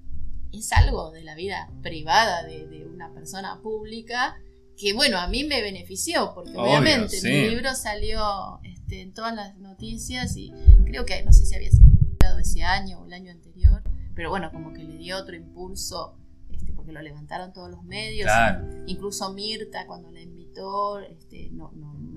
es 0.52 0.72
algo 0.74 1.12
de 1.12 1.24
la 1.24 1.36
vida 1.36 1.70
privada 1.82 2.44
de, 2.44 2.68
de 2.68 2.86
una 2.86 3.14
persona 3.14 3.62
pública 3.62 4.36
que 4.78 4.94
bueno, 4.94 5.18
a 5.20 5.28
mí 5.28 5.44
me 5.44 5.62
benefició, 5.62 6.34
porque 6.34 6.52
Obvio, 6.52 6.64
obviamente 6.64 7.20
sí. 7.20 7.28
mi 7.28 7.50
libro 7.50 7.74
salió 7.76 8.60
este, 8.64 9.02
en 9.02 9.14
todas 9.14 9.34
las 9.34 9.58
noticias 9.58 10.36
y 10.36 10.52
creo 10.86 11.06
que 11.06 11.24
no 11.24 11.32
sé 11.32 11.46
si 11.46 11.56
había 11.56 11.72
sido 11.72 11.90
publicado 11.90 12.40
ese 12.40 12.64
año 12.64 13.00
o 13.00 13.06
el 13.06 13.14
año 13.14 13.32
anterior, 13.32 13.84
pero 14.16 14.30
bueno, 14.30 14.52
como 14.52 14.74
que 14.74 14.84
le 14.84 14.98
dio 14.98 15.18
otro 15.18 15.36
impulso, 15.36 16.18
este, 16.52 16.74
porque 16.74 16.92
lo 16.92 17.02
levantaron 17.02 17.54
todos 17.54 17.70
los 17.70 17.84
medios. 17.84 18.26
Claro. 18.26 18.66
Incluso 18.86 19.34
Mirta, 19.34 19.86
cuando 19.88 20.12
la 20.12 20.22
invitó, 20.22 21.00
este, 21.00 21.50
no 21.52 21.72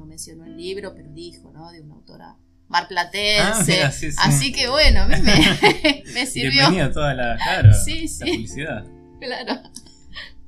mencionó 0.09 0.45
el 0.45 0.57
libro, 0.57 0.95
pero 0.95 1.11
dijo, 1.13 1.53
¿no? 1.53 1.71
De 1.71 1.81
una 1.81 1.95
autora 1.95 2.37
marplatense. 2.69 3.41
Ah, 3.41 3.65
mira, 3.67 3.93
sí, 3.93 4.11
sí. 4.11 4.19
Así 4.21 4.53
que 4.53 4.69
bueno, 4.69 5.03
a 5.03 5.07
mí 5.07 5.15
me, 5.23 6.05
me 6.15 6.27
sirvió. 6.27 6.51
Bienvenida 6.51 6.87
a 6.87 6.93
toda 6.93 7.15
la. 7.15 7.37
Claro. 7.37 7.73
Sí, 7.73 8.07
La 8.21 8.27
publicidad. 8.27 8.87
Claro. 9.21 9.63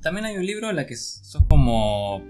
También 0.01 0.25
hay 0.25 0.37
un 0.37 0.45
libro 0.45 0.69
en 0.69 0.75
la 0.75 0.85
que 0.85 0.95
sos 0.95 1.43
como. 1.49 2.21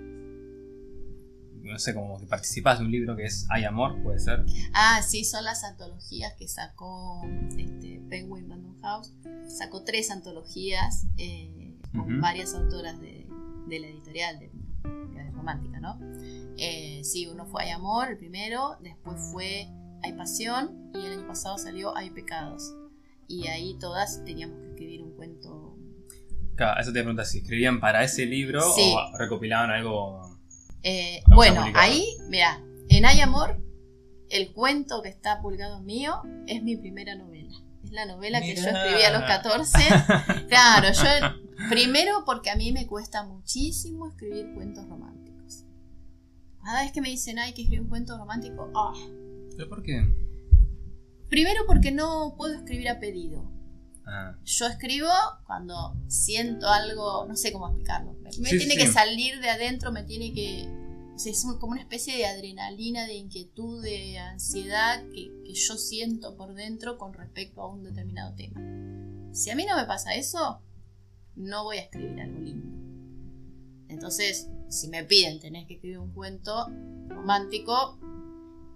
No 1.64 1.80
sé, 1.80 1.94
como 1.94 2.20
que 2.20 2.26
participás 2.26 2.80
de 2.80 2.86
un 2.86 2.92
libro 2.92 3.16
que 3.16 3.24
es 3.24 3.48
Hay 3.50 3.64
Amor, 3.64 4.02
puede 4.04 4.20
ser. 4.20 4.44
Ah, 4.74 5.02
sí, 5.08 5.24
son 5.24 5.46
las 5.46 5.64
antologías 5.64 6.34
que 6.38 6.48
sacó 6.48 7.22
este, 7.58 8.02
Penguin 8.10 8.50
Random 8.50 8.82
House. 8.82 9.14
Sacó 9.48 9.84
tres 9.84 10.12
antologías 10.12 11.06
eh, 11.18 11.78
con 11.96 12.20
varias 12.20 12.56
autoras 12.56 13.00
de, 13.00 13.26
de 13.68 13.80
la 13.80 13.88
editorial 13.88 14.40
de, 14.40 14.52
de 15.14 15.32
romántica, 15.32 15.80
¿no? 15.80 15.98
Eh, 16.58 16.91
sí, 17.04 17.28
uno 17.28 17.46
fue 17.46 17.64
Hay 17.64 17.70
Amor, 17.72 18.10
el 18.10 18.18
primero, 18.18 18.78
después 18.82 19.18
fue 19.32 19.68
Hay 20.04 20.14
Pasión 20.14 20.92
y 20.94 21.06
el 21.06 21.14
año 21.20 21.28
pasado 21.28 21.58
salió 21.58 21.96
Hay 21.96 22.10
Pecados. 22.10 22.76
Y 23.28 23.48
ahí 23.48 23.78
todas 23.80 24.24
teníamos 24.26 24.60
que 24.60 24.68
escribir 24.70 25.04
un 25.04 25.16
cuento. 25.16 25.78
Claro, 26.56 26.82
eso 26.82 26.92
te 26.92 27.00
pregunta 27.00 27.24
si 27.26 27.40
escribían 27.40 27.80
para 27.80 28.04
ese 28.04 28.26
libro 28.26 28.62
o 28.64 29.18
recopilaban 29.18 29.72
algo. 29.72 30.38
Eh, 30.84 31.24
bueno, 31.28 31.64
ahí, 31.76 32.06
mira, 32.30 32.62
en 32.90 33.06
Hay 33.06 33.22
Amor, 33.22 33.58
el 34.30 34.52
cuento 34.54 35.02
que 35.02 35.10
está 35.10 35.42
publicado 35.42 35.82
mío 35.82 36.22
es 36.48 36.64
mi 36.64 36.78
primera 36.78 37.16
novela. 37.16 37.56
Es 37.84 37.92
la 37.92 38.06
novela 38.06 38.42
que 38.42 38.56
yo 38.56 38.68
escribí 38.68 39.04
a 39.04 39.12
los 39.12 39.24
14. 39.24 39.80
claro, 40.50 40.88
yo 40.94 41.68
primero 41.70 42.24
porque 42.26 42.50
a 42.50 42.56
mí 42.56 42.72
me 42.72 42.88
cuesta 42.88 43.24
muchísimo 43.24 44.08
escribir 44.08 44.54
cuentos 44.54 44.88
románticos. 44.88 45.31
Cada 46.64 46.84
vez 46.84 46.92
que 46.92 47.02
me 47.02 47.10
dicen, 47.10 47.40
hay 47.40 47.54
que 47.54 47.64
escribir 47.64 47.82
un 47.82 47.90
cuento 47.90 48.18
romántico, 48.18 48.70
¡ah! 48.76 48.94
¿Pero 49.56 49.70
por 49.70 49.84
qué? 49.84 50.06
Primero 51.30 51.62
porque 51.66 51.92
no 51.92 52.36
puedo 52.38 52.54
escribir 52.54 52.90
a 52.90 53.00
pedido. 53.00 53.50
Ah. 54.06 54.36
Yo 54.44 54.68
escribo 54.68 55.10
cuando 55.46 55.96
siento 56.08 56.68
algo, 56.68 57.26
no 57.28 57.36
sé 57.36 57.52
cómo 57.52 57.68
explicarlo. 57.68 58.14
Me, 58.40 58.50
tiene 58.50 58.76
que 58.76 58.88
salir 58.88 59.40
de 59.40 59.50
adentro, 59.50 59.92
me 59.92 60.04
tiene 60.04 60.34
que... 60.34 60.68
es 61.26 61.46
como 61.60 61.72
una 61.72 61.82
especie 61.82 62.18
de 62.18 62.26
adrenalina, 62.26 63.06
de 63.06 63.16
inquietud, 63.16 63.82
de 63.82 64.20
ansiedad 64.20 65.04
que, 65.14 65.32
que 65.46 65.54
yo 65.54 65.78
siento 65.78 66.36
por 66.36 66.54
dentro 66.54 66.98
con 66.98 67.14
respecto 67.14 67.62
a 67.62 67.70
un 67.70 67.84
determinado 67.84 68.36
tema. 68.36 68.60
Si 69.34 69.50
a 69.50 69.56
mí 69.56 69.66
no 69.66 69.78
me 69.78 69.86
pasa 69.86 70.14
eso, 70.14 70.62
no 71.36 71.64
voy 71.64 71.78
a 71.78 71.84
escribir 71.84 72.20
algo 72.20 72.40
lindo. 72.40 72.68
Entonces, 73.88 74.50
si 74.72 74.88
me 74.88 75.04
piden, 75.04 75.40
tenés 75.40 75.68
que 75.68 75.76
escribir 75.76 76.00
un 76.00 76.12
cuento 76.12 76.68
romántico, 77.10 78.00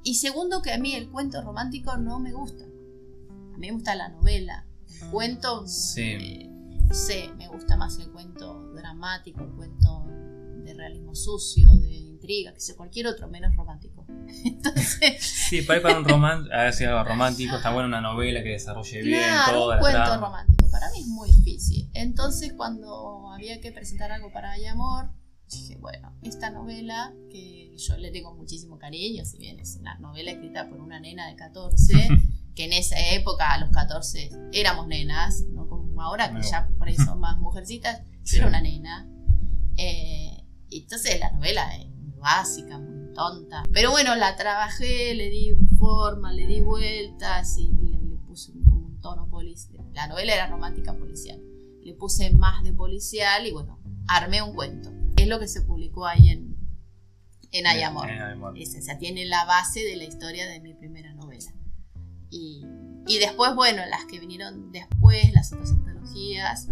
y 0.05 0.15
segundo, 0.15 0.61
que 0.61 0.71
a 0.71 0.77
mí 0.77 0.93
el 0.93 1.09
cuento 1.09 1.41
romántico 1.41 1.97
no 1.97 2.19
me 2.19 2.31
gusta. 2.31 2.63
A 2.63 3.57
mí 3.57 3.67
me 3.67 3.71
gusta 3.71 3.95
la 3.95 4.09
novela. 4.09 4.67
El 5.01 5.09
cuento, 5.09 5.67
sí. 5.67 6.01
Eh, 6.03 6.49
sé, 6.91 7.31
me 7.37 7.47
gusta 7.47 7.75
más 7.75 7.97
el 7.97 8.11
cuento 8.11 8.71
dramático, 8.75 9.43
el 9.43 9.49
cuento 9.53 10.05
de 10.63 10.75
realismo 10.75 11.15
sucio, 11.15 11.67
de 11.79 11.95
intriga, 11.95 12.53
que 12.53 12.59
sea 12.59 12.75
cualquier 12.75 13.07
otro, 13.07 13.27
menos 13.29 13.55
romántico. 13.55 14.05
Entonces... 14.45 15.23
Sí, 15.23 15.63
para, 15.63 15.81
para 15.81 15.97
un 15.97 16.05
román 16.05 16.51
a 16.51 16.65
ver 16.65 16.73
si 16.73 16.83
algo 16.83 17.03
romántico, 17.03 17.55
está 17.55 17.71
bueno 17.71 17.87
una 17.87 18.01
novela 18.01 18.43
que 18.43 18.49
desarrolle 18.49 19.01
bien 19.01 19.23
todo. 19.49 19.73
Un 19.73 19.79
cuento 19.79 20.19
romántico, 20.19 20.69
para 20.69 20.91
mí 20.91 20.99
es 20.99 21.07
muy 21.07 21.31
difícil. 21.31 21.89
Entonces, 21.95 22.53
cuando 22.53 23.31
había 23.31 23.59
que 23.59 23.71
presentar 23.71 24.11
algo 24.11 24.31
para 24.31 24.51
Hay 24.51 24.67
Amor, 24.67 25.09
dije, 25.49 25.77
bueno, 25.77 26.11
esta 26.21 26.49
novela 26.49 27.13
que 27.29 27.73
yo 27.77 27.97
le 27.97 28.11
tengo 28.11 28.33
muchísimo 28.33 28.77
cariño, 28.77 29.25
si 29.25 29.37
bien 29.37 29.59
es 29.59 29.77
una 29.77 29.97
novela 29.99 30.31
escrita 30.31 30.69
por 30.69 30.79
una 30.79 30.99
nena 30.99 31.27
de 31.27 31.35
14, 31.35 32.07
que 32.55 32.65
en 32.65 32.73
esa 32.73 32.97
época 33.13 33.53
a 33.53 33.59
los 33.59 33.69
14 33.69 34.31
éramos 34.53 34.87
nenas, 34.87 35.43
no 35.51 35.67
como 35.67 36.01
ahora 36.01 36.33
que 36.33 36.41
ya 36.41 36.69
por 36.77 36.87
ahí 36.87 36.95
son 36.95 37.19
más 37.19 37.37
mujercitas, 37.37 38.01
era 38.33 38.47
una 38.47 38.61
nena. 38.61 39.07
Eh, 39.77 40.43
entonces 40.71 41.19
la 41.19 41.31
novela 41.31 41.75
es 41.75 41.89
muy 41.89 42.11
básica, 42.17 42.77
muy 42.79 43.13
tonta. 43.13 43.63
Pero 43.71 43.91
bueno, 43.91 44.15
la 44.15 44.35
trabajé, 44.35 45.13
le 45.13 45.29
di 45.29 45.53
forma, 45.77 46.33
le 46.33 46.47
di 46.47 46.61
vueltas 46.61 47.57
y 47.57 47.71
le, 47.71 47.97
puse 48.25 48.51
un, 48.51 48.67
un 48.71 49.01
tono 49.01 49.27
policial. 49.27 49.85
La 49.93 50.07
novela 50.07 50.33
era 50.33 50.47
romántica 50.47 50.97
policial. 50.97 51.39
Le 51.83 51.93
puse 51.93 52.31
más 52.31 52.63
de 52.63 52.73
policial 52.73 53.45
y 53.45 53.51
bueno, 53.51 53.79
armé 54.07 54.41
un 54.41 54.55
cuento 54.55 54.91
es 55.15 55.27
lo 55.27 55.39
que 55.39 55.47
se 55.47 55.61
publicó 55.61 56.05
ahí 56.05 56.29
en, 56.29 56.57
en 57.51 57.67
Hay 57.67 57.81
Amor. 57.81 58.09
o 58.09 58.81
sea, 58.81 58.97
tiene 58.97 59.25
la 59.25 59.45
base 59.45 59.81
de 59.81 59.95
la 59.95 60.03
historia 60.03 60.47
de 60.47 60.59
mi 60.59 60.73
primera 60.73 61.13
novela. 61.13 61.53
Y, 62.29 62.65
y 63.07 63.19
después, 63.19 63.55
bueno, 63.55 63.83
las 63.85 64.05
que 64.05 64.19
vinieron 64.19 64.71
después, 64.71 65.31
las 65.33 65.53
otras 65.53 65.71
antologías, 65.71 66.67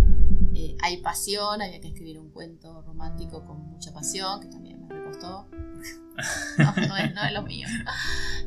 eh, 0.55 0.75
Hay 0.81 0.97
Pasión, 0.97 1.61
había 1.61 1.79
que 1.79 1.87
escribir 1.89 2.19
un 2.19 2.31
cuento 2.31 2.81
romántico 2.81 3.45
con 3.45 3.59
mucha 3.69 3.93
pasión, 3.93 4.41
que 4.41 4.47
también 4.47 4.87
me 4.87 5.03
costó. 5.05 5.47
no, 6.57 6.73
no, 6.87 6.97
es, 6.97 7.13
no 7.13 7.23
es 7.23 7.33
lo 7.33 7.43
mío. 7.43 7.67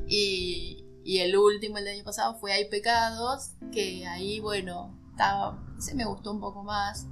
Y, 0.08 0.84
y 1.04 1.18
el 1.18 1.36
último, 1.36 1.78
el 1.78 1.84
del 1.84 1.94
año 1.94 2.04
pasado, 2.04 2.36
fue 2.38 2.52
Hay 2.52 2.68
Pecados, 2.68 3.52
que 3.72 4.06
ahí, 4.06 4.40
bueno, 4.40 4.98
estaba, 5.10 5.64
se 5.78 5.94
me 5.94 6.04
gustó 6.04 6.32
un 6.32 6.40
poco 6.40 6.62
más, 6.64 7.06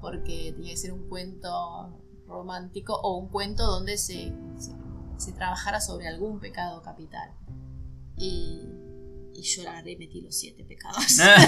porque 0.00 0.52
tenía 0.54 0.70
que 0.70 0.76
ser 0.76 0.92
un 0.92 1.08
cuento 1.08 1.98
romántico 2.28 2.94
o 2.94 3.16
un 3.16 3.28
cuento 3.28 3.66
donde 3.66 3.98
se, 3.98 4.32
se, 5.18 5.32
trabajara 5.32 5.80
sobre 5.80 6.06
algún 6.06 6.38
pecado 6.38 6.82
capital. 6.82 7.30
Y, 8.16 8.62
y 9.34 9.42
yo 9.42 9.62
la 9.62 9.70
agarré 9.72 9.92
y 9.92 9.96
metí 9.96 10.20
los 10.20 10.36
siete 10.36 10.64
pecados. 10.64 11.18
Ah, 11.20 11.46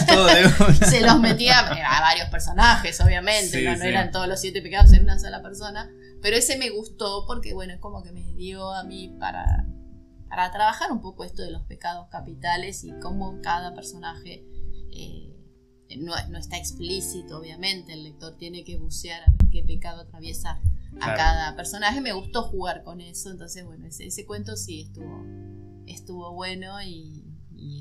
se 0.89 1.01
los 1.01 1.21
metía 1.21 1.61
a, 1.61 2.01
varios 2.01 2.29
personajes, 2.29 3.01
obviamente, 3.01 3.63
no, 3.63 3.85
eran 3.85 4.11
todos 4.11 4.27
los 4.29 4.41
siete 4.41 4.63
pecados 4.63 4.93
en 4.93 5.05
una 5.05 5.19
sola 5.19 5.43
persona, 5.43 5.91
pero 6.23 6.37
ese 6.37 6.59
me 6.59 6.71
gustó 6.71 7.25
porque, 7.27 7.55
bueno, 7.55 7.75
es 7.75 7.81
como 7.81 8.03
que 8.03 8.13
me 8.13 8.23
dio 8.35 8.73
a 8.73 8.85
mí 8.85 9.17
para, 9.19 9.67
para 10.29 10.51
trabajar 10.51 10.91
un 10.93 11.01
poco 11.01 11.25
esto 11.25 11.43
de 11.43 11.51
los 11.51 11.63
pecados 11.63 12.09
capitales 12.11 12.85
y 12.85 12.93
cómo 13.01 13.41
cada 13.43 13.75
personaje... 13.75 14.45
Eh, 14.93 15.40
no, 15.99 16.15
no, 16.29 16.39
está 16.39 16.57
explícito, 16.57 17.39
obviamente, 17.39 17.93
el 17.93 18.05
lector 18.05 18.37
tiene 18.37 18.65
que 18.65 18.77
bucear 18.77 19.23
a 19.23 19.31
ver 19.31 19.51
qué 19.51 19.63
pecado 19.63 20.03
atraviesa 20.03 20.61
a 21.01 21.15
cada 21.15 21.57
personaje. 21.57 22.01
Me 22.01 22.13
gustó 22.13 22.43
jugar 22.43 22.83
con 22.83 23.01
eso, 23.01 23.31
entonces, 23.31 23.65
bueno, 23.65 23.87
ese, 23.87 24.07
ese 24.07 24.25
cuento 24.25 24.57
sí 24.57 24.83
estuvo, 24.83 25.25
estuvo 25.87 26.33
bueno 26.33 26.81
y, 26.83 27.25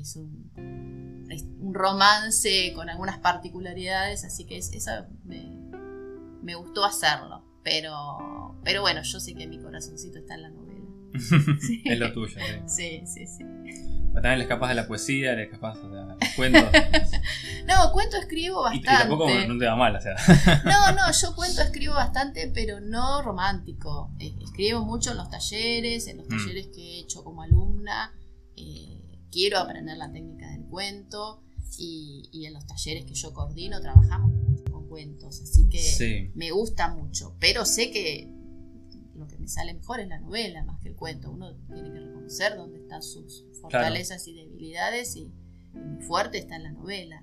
es 0.00 0.16
un, 0.16 0.50
un, 0.56 1.74
romance 1.74 2.72
con 2.74 2.90
algunas 2.90 3.18
particularidades, 3.18 4.24
así 4.24 4.44
que 4.44 4.58
es, 4.58 4.72
eso 4.72 4.90
me, 5.24 5.70
me, 6.42 6.54
gustó 6.54 6.84
hacerlo. 6.84 7.44
Pero, 7.62 8.58
pero 8.64 8.82
bueno, 8.82 9.02
yo 9.02 9.20
sé 9.20 9.34
que 9.34 9.46
mi 9.46 9.58
corazoncito 9.58 10.18
está 10.18 10.34
en 10.34 10.42
la 10.42 10.50
es 11.12 11.98
lo 11.98 12.12
tuyo, 12.12 12.36
sí. 12.38 12.62
Sí, 12.66 13.06
sí, 13.06 13.26
sí. 13.26 13.44
también 14.14 14.38
le 14.38 14.42
escapas 14.42 14.68
de 14.68 14.74
la 14.74 14.86
poesía, 14.86 15.34
le 15.34 15.44
escapas 15.44 15.76
de 15.82 15.88
los 15.88 16.16
cuentos. 16.36 16.62
no, 17.66 17.92
cuento 17.92 18.16
escribo 18.16 18.62
bastante. 18.62 18.86
Y, 18.86 18.98
tampoco 18.98 19.28
no 19.48 19.58
te 19.58 19.66
va 19.66 19.76
mal, 19.76 19.96
o 19.96 20.00
sea. 20.00 20.14
no, 20.64 20.92
no, 20.92 21.12
yo 21.12 21.34
cuento 21.34 21.62
escribo 21.62 21.94
bastante, 21.94 22.50
pero 22.54 22.80
no 22.80 23.22
romántico. 23.22 24.12
Eh, 24.18 24.34
escribo 24.40 24.84
mucho 24.84 25.10
en 25.12 25.16
los 25.16 25.30
talleres, 25.30 26.06
en 26.06 26.18
los 26.18 26.26
mm. 26.26 26.30
talleres 26.30 26.66
que 26.68 26.80
he 26.80 27.00
hecho 27.00 27.24
como 27.24 27.42
alumna. 27.42 28.12
Eh, 28.56 29.00
quiero 29.30 29.58
aprender 29.58 29.96
la 29.96 30.10
técnica 30.12 30.50
del 30.50 30.64
cuento. 30.66 31.42
Y, 31.78 32.28
y, 32.32 32.46
en 32.46 32.54
los 32.54 32.66
talleres 32.66 33.04
que 33.04 33.14
yo 33.14 33.32
coordino 33.32 33.80
trabajamos 33.80 34.32
mucho 34.32 34.64
con 34.72 34.88
cuentos, 34.88 35.40
así 35.40 35.68
que 35.68 36.30
me 36.34 36.50
gusta 36.50 36.92
mucho, 36.92 37.36
pero 37.38 37.64
sé 37.64 37.92
que 37.92 38.39
lo 39.20 39.28
que 39.28 39.36
me 39.36 39.48
sale 39.48 39.74
mejor 39.74 40.00
es 40.00 40.08
la 40.08 40.18
novela 40.18 40.64
más 40.64 40.80
que 40.80 40.88
el 40.88 40.96
cuento. 40.96 41.30
Uno 41.30 41.54
tiene 41.72 41.92
que 41.92 42.00
reconocer 42.00 42.56
dónde 42.56 42.78
están 42.78 43.02
sus 43.02 43.44
fortalezas 43.60 44.26
y 44.26 44.34
debilidades 44.34 45.14
y, 45.14 45.30
mi 45.72 46.02
fuerte 46.02 46.38
está 46.38 46.56
en 46.56 46.64
la 46.64 46.72
novela. 46.72 47.22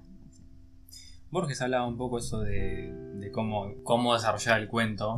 Borges 1.32 1.62
hablaba 1.62 1.86
un 1.86 1.98
poco 1.98 2.20
eso 2.20 2.40
de, 2.40 3.30
cómo, 3.34 3.74
cómo 3.84 4.14
desarrollar 4.14 4.62
el 4.62 4.70
cuento. 4.70 5.16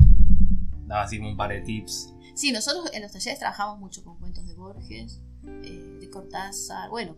Daba 0.88 1.04
así 1.04 1.20
un 1.20 1.38
par 1.38 1.52
de 1.52 1.62
tips. 1.62 2.12
Sí, 2.34 2.52
nosotros 2.52 2.89
en 2.94 3.04
los 3.04 3.12
talleres 3.12 3.38
trabajamos 3.38 3.78
mucho 3.78 4.04
con 4.04 4.18
cuentos 4.18 4.48
de 4.48 4.56
Borges, 4.56 5.22
eh, 5.44 5.98
de 6.00 6.10
Cortázar, 6.10 6.89
bueno, 6.89 7.18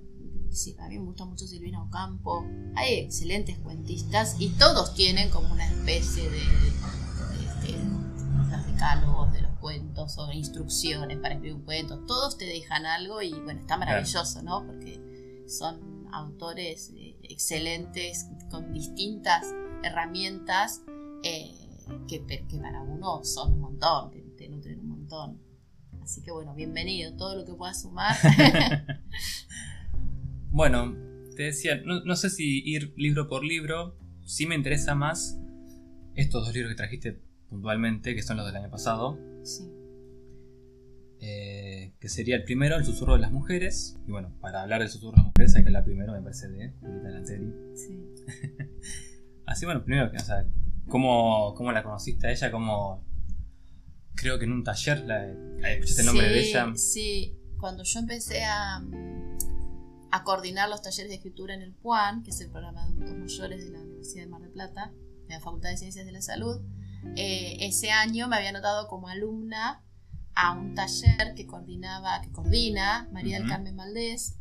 sí, 0.50 0.76
a 0.80 0.90
mí 0.90 1.00
me 1.00 1.06
gusta 1.06 1.24
mucho 1.24 1.48
Silvina 1.48 1.82
Ocampo. 1.82 2.46
Hay 2.76 2.96
excelentes 2.96 3.58
cuentistas 3.60 4.36
y 4.40 4.50
todos 4.50 4.94
tienen 4.96 5.30
como 5.30 5.54
una 5.54 5.66
especie 5.66 6.24
de, 6.24 6.40
de, 6.40 7.72
de, 7.72 7.78
de 7.78 8.72
decálogos, 8.82 9.32
de 9.32 9.41
cuentos 9.62 10.18
o 10.18 10.32
instrucciones 10.34 11.18
para 11.20 11.36
escribir 11.36 11.56
un 11.56 11.64
cuento. 11.64 12.00
Todos 12.00 12.38
te 12.38 12.46
dejan 12.46 12.86
algo 12.86 13.22
y 13.22 13.32
bueno, 13.32 13.62
está 13.62 13.78
maravilloso, 13.78 14.42
¿no? 14.44 14.66
Porque 14.66 15.00
son 15.48 16.08
autores 16.12 16.92
eh, 16.98 17.18
excelentes 17.24 18.28
con 18.50 18.74
distintas 18.74 19.54
herramientas 19.84 20.82
eh, 21.24 21.56
que, 22.08 22.26
que, 22.26 22.58
para 22.60 22.82
uno 22.82 23.24
son 23.24 23.54
un 23.54 23.62
montón, 23.62 24.12
te, 24.38 24.50
nutren 24.50 24.80
un 24.80 24.90
montón. 24.90 25.42
Así 26.02 26.22
que 26.22 26.32
bueno, 26.32 26.54
bienvenido, 26.56 27.16
todo 27.16 27.36
lo 27.36 27.46
que 27.46 27.54
puedas 27.54 27.82
sumar. 27.82 28.16
bueno, 30.50 30.96
te 31.36 31.44
decía, 31.44 31.80
no, 31.86 32.04
no, 32.04 32.16
sé 32.16 32.30
si 32.30 32.64
ir 32.66 32.94
libro 32.98 33.28
por 33.28 33.46
libro, 33.46 33.98
sí 34.26 34.48
me 34.48 34.56
interesa 34.56 34.96
más 34.96 35.38
estos 36.16 36.46
dos 36.46 36.54
libros 36.54 36.72
que 36.72 36.78
trajiste 36.78 37.22
puntualmente, 37.50 38.16
que 38.16 38.24
son 38.24 38.38
los 38.38 38.46
del 38.46 38.56
año 38.56 38.70
pasado, 38.70 39.20
Sí. 39.44 39.70
Eh, 41.24 41.94
que 42.00 42.10
sería 42.10 42.36
el 42.36 42.44
primero, 42.44 42.76
El 42.78 42.86
susurro 42.86 43.14
de 43.14 43.20
las 43.20 43.32
mujeres. 43.32 43.98
Y 44.08 44.12
bueno, 44.12 44.34
para 44.42 44.64
hablar 44.64 44.82
del 44.82 44.90
susurro 44.90 45.12
de 45.12 45.18
las 45.18 45.26
mujeres 45.28 45.56
hay 45.56 45.64
que 45.64 45.70
hablar 45.70 45.84
primero, 45.84 46.14
me 46.14 46.22
parece, 46.22 46.48
de 46.48 46.74
Julita 46.80 47.10
Lanteri. 47.10 47.54
Sí. 47.76 48.06
Así, 49.46 49.66
bueno, 49.66 49.84
primero, 49.84 50.12
o 50.16 50.20
sea, 50.20 50.46
¿cómo, 50.88 51.54
¿cómo, 51.56 51.72
la 51.72 51.84
conociste 51.84 52.28
a 52.28 52.32
ella? 52.32 52.52
¿Cómo, 52.52 53.06
creo 54.16 54.38
que 54.40 54.46
en 54.46 54.52
un 54.52 54.64
taller 54.64 55.04
la, 55.06 55.26
escuchaste 55.72 56.02
el 56.02 56.08
nombre 56.08 56.30
de 56.30 56.40
ella. 56.40 56.72
Sí, 56.76 57.38
cuando 57.60 57.84
yo 57.84 58.00
empecé 58.00 58.44
a, 58.44 58.82
a 60.12 60.24
coordinar 60.24 60.70
los 60.70 60.82
talleres 60.82 61.10
de 61.10 61.16
escritura 61.16 61.54
en 61.54 61.62
el 61.62 61.74
PUAN, 61.74 62.24
que 62.24 62.30
es 62.30 62.40
el 62.42 62.50
programa 62.50 62.82
de 62.82 62.88
adultos 62.88 63.18
mayores 63.18 63.66
de 63.66 63.72
la 63.72 63.80
Universidad 63.80 64.24
de 64.24 64.30
Mar 64.30 64.42
del 64.42 64.52
Plata, 64.52 64.94
de 65.28 65.34
la 65.34 65.40
Facultad 65.40 65.70
de 65.70 65.78
Ciencias 65.78 66.06
de 66.06 66.12
la 66.12 66.22
Salud. 66.22 66.62
Eh, 67.16 67.58
ese 67.62 67.92
año 67.92 68.28
me 68.28 68.38
había 68.38 68.50
anotado 68.50 68.88
como 68.88 69.08
alumna 69.08 69.84
a 70.36 70.54
un 70.54 70.76
taller 70.76 71.34
que 71.36 71.46
coordinaba, 71.46 72.22
que 72.22 72.32
coordina 72.32 73.10
María 73.12 73.40
del 73.40 73.48
Carmen 73.48 73.76
Valdés, 73.76 74.36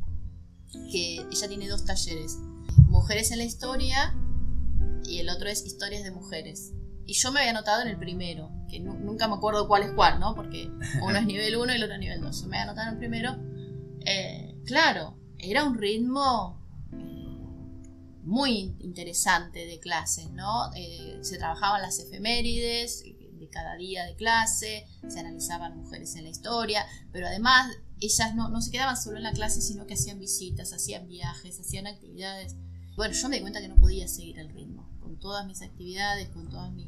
que 0.91 1.17
ella 1.17 1.47
tiene 1.47 1.67
dos 1.67 1.85
talleres, 1.85 2.37
Mujeres 2.87 3.31
en 3.31 3.39
la 3.39 3.43
Historia 3.43 4.15
y 5.03 5.19
el 5.19 5.29
otro 5.29 5.49
es 5.49 5.65
Historias 5.65 6.03
de 6.03 6.11
Mujeres. 6.11 6.73
Y 7.05 7.13
yo 7.13 7.31
me 7.31 7.39
había 7.39 7.51
anotado 7.51 7.81
en 7.81 7.89
el 7.89 7.97
primero, 7.97 8.51
que 8.69 8.79
nunca 8.79 9.27
me 9.27 9.35
acuerdo 9.35 9.67
cuál 9.67 9.83
es 9.83 9.91
cuál, 9.91 10.19
¿no? 10.19 10.35
Porque 10.35 10.71
uno 11.01 11.17
es 11.17 11.25
nivel 11.27 11.57
1 11.57 11.73
y 11.73 11.75
el 11.75 11.83
otro 11.83 11.95
es 11.95 11.99
nivel 11.99 12.21
2. 12.21 12.41
Yo 12.41 12.47
me 12.47 12.57
había 12.57 12.71
anotado 12.71 12.87
en 12.87 12.93
el 12.93 12.99
primero. 12.99 13.37
Eh, 14.05 14.55
claro, 14.65 15.17
era 15.37 15.65
un 15.65 15.77
ritmo 15.77 16.60
muy 18.23 18.75
interesante 18.79 19.65
de 19.65 19.79
clases, 19.79 20.29
¿no? 20.31 20.71
Eh, 20.75 21.19
se 21.21 21.37
trabajaban 21.37 21.81
las 21.81 21.99
efemérides 21.99 23.03
de 23.41 23.49
cada 23.49 23.75
día 23.75 24.05
de 24.05 24.15
clase, 24.15 24.85
se 25.07 25.19
analizaban 25.19 25.75
mujeres 25.75 26.15
en 26.15 26.25
la 26.25 26.29
historia, 26.29 26.85
pero 27.11 27.27
además 27.27 27.75
ellas 27.99 28.35
no, 28.35 28.49
no 28.49 28.61
se 28.61 28.71
quedaban 28.71 28.95
solo 28.95 29.17
en 29.17 29.23
la 29.23 29.31
clase, 29.31 29.61
sino 29.61 29.87
que 29.87 29.95
hacían 29.95 30.19
visitas, 30.19 30.73
hacían 30.73 31.07
viajes, 31.07 31.59
hacían 31.59 31.87
actividades. 31.87 32.55
Bueno, 32.95 33.13
yo 33.13 33.29
me 33.29 33.37
di 33.37 33.41
cuenta 33.41 33.61
que 33.61 33.67
no 33.67 33.77
podía 33.77 34.07
seguir 34.07 34.37
el 34.39 34.49
ritmo. 34.49 34.87
Con 34.99 35.19
todas 35.19 35.45
mis 35.47 35.61
actividades, 35.61 36.29
con 36.29 36.49
todas 36.49 36.71
mis, 36.71 36.87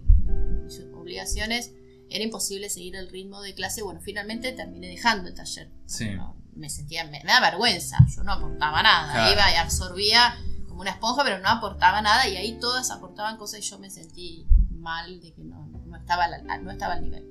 obligaciones, 0.93 1.71
era 2.09 2.23
imposible 2.23 2.69
seguir 2.69 2.95
el 2.95 3.09
ritmo 3.09 3.41
de 3.41 3.55
clase. 3.55 3.81
Bueno, 3.81 3.99
finalmente 4.01 4.51
terminé 4.53 4.87
dejando 4.87 5.27
el 5.27 5.35
taller. 5.35 5.71
Sí. 5.85 6.09
me 6.55 6.69
sentía, 6.69 7.05
me, 7.05 7.21
da 7.23 7.39
vergüenza, 7.41 7.97
yo 8.15 8.23
no 8.23 8.33
aportaba 8.33 8.83
nada. 8.83 9.31
Iba 9.31 9.51
y 9.51 9.55
absorbía 9.55 10.35
como 10.73 10.81
una 10.81 10.89
esponja, 10.89 11.23
pero 11.23 11.37
no 11.37 11.49
aportaba 11.49 12.01
nada 12.01 12.27
y 12.27 12.35
ahí 12.35 12.57
todas 12.59 12.89
aportaban 12.89 13.37
cosas 13.37 13.59
y 13.59 13.69
yo 13.69 13.77
me 13.77 13.91
sentí 13.91 14.47
mal 14.71 15.21
de 15.21 15.31
que 15.31 15.43
no, 15.43 15.67
no, 15.85 15.95
estaba, 15.95 16.27
no 16.39 16.71
estaba 16.71 16.95
al 16.95 17.03
nivel. 17.03 17.27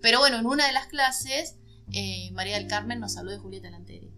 Pero 0.00 0.18
bueno, 0.18 0.38
en 0.38 0.46
una 0.46 0.66
de 0.66 0.72
las 0.72 0.86
clases 0.86 1.56
eh, 1.92 2.30
María 2.32 2.56
del 2.56 2.68
Carmen 2.68 2.98
nos 2.98 3.18
habló 3.18 3.32
de 3.32 3.38
Julieta 3.38 3.68
Lanteri. 3.68 4.10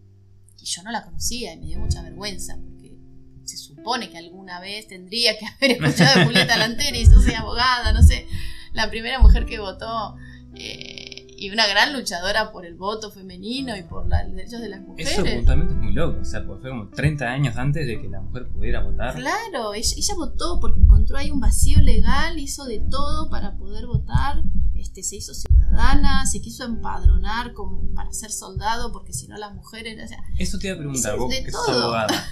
Y 0.61 0.65
yo 0.65 0.85
no 0.85 0.93
la 0.93 1.05
conocía 1.05 1.55
y 1.55 1.57
me 1.59 1.67
dio 1.67 1.81
mucha 1.81 2.03
vergüenza, 2.03 2.57
porque 2.57 2.97
se 3.43 3.57
supone 3.57 4.11
que 4.11 4.19
alguna 4.19 4.61
vez 4.61 4.87
tendría 4.87 5.37
que 5.37 5.45
haber 5.45 5.71
escuchado 5.83 6.21
de 6.21 6.25
Julieta 6.27 6.57
Lanteri, 6.57 7.05
yo 7.05 7.21
soy 7.21 7.35
abogada, 7.35 7.93
no 7.93 8.01
sé, 8.05 8.29
la 8.75 8.89
primera 8.89 9.19
mujer 9.19 9.45
que 9.45 9.59
votó. 9.59 10.15
Eh, 10.55 11.02
y 11.43 11.51
una 11.51 11.67
gran 11.67 11.93
luchadora 11.93 12.53
por 12.53 12.65
el 12.65 12.77
voto 12.77 13.11
femenino 13.11 13.77
y 13.77 13.83
por 13.83 14.07
los 14.07 14.33
derechos 14.33 14.61
de 14.61 14.69
las 14.69 14.81
mujeres. 14.81 15.13
Eso 15.13 15.27
justamente 15.27 15.73
es 15.73 15.79
muy 15.81 15.93
loco, 15.93 16.21
o 16.21 16.25
sea, 16.25 16.45
fue 16.45 16.61
como 16.61 16.87
30 16.89 17.25
años 17.27 17.57
antes 17.57 17.85
de 17.85 18.01
que 18.01 18.09
la 18.09 18.21
mujer 18.21 18.47
pudiera 18.47 18.81
votar. 18.81 19.17
Claro, 19.17 19.75
ella, 19.75 19.95
ella, 19.97 20.15
votó 20.15 20.61
porque 20.61 20.79
encontró 20.79 21.17
ahí 21.19 21.33
un 21.33 21.41
vacío 21.41 21.81
legal, 21.81 22.39
hizo 22.39 22.65
de 22.65 22.79
todo 22.79 23.29
para 23.29 23.57
poder 23.57 23.87
votar, 23.87 24.41
este, 24.77 25.03
se 25.03 25.17
hizo 25.17 25.35
ciudadana, 25.35 26.27
se 26.27 26.41
quiso 26.41 26.63
empadronar 26.63 27.55
como 27.55 27.93
para 27.93 28.13
ser 28.13 28.31
soldado, 28.31 28.93
porque 28.93 29.13
si 29.13 29.27
no 29.27 29.37
las 29.37 29.53
mujeres... 29.53 30.01
O 30.05 30.07
sea, 30.07 30.23
Eso 30.39 30.61
te 30.61 30.69
iba 30.69 30.77
a 30.77 30.79
preguntar, 30.79 31.17
vos 31.17 31.35
que 31.35 31.51
sos 31.51 31.69
abogada. 31.69 32.25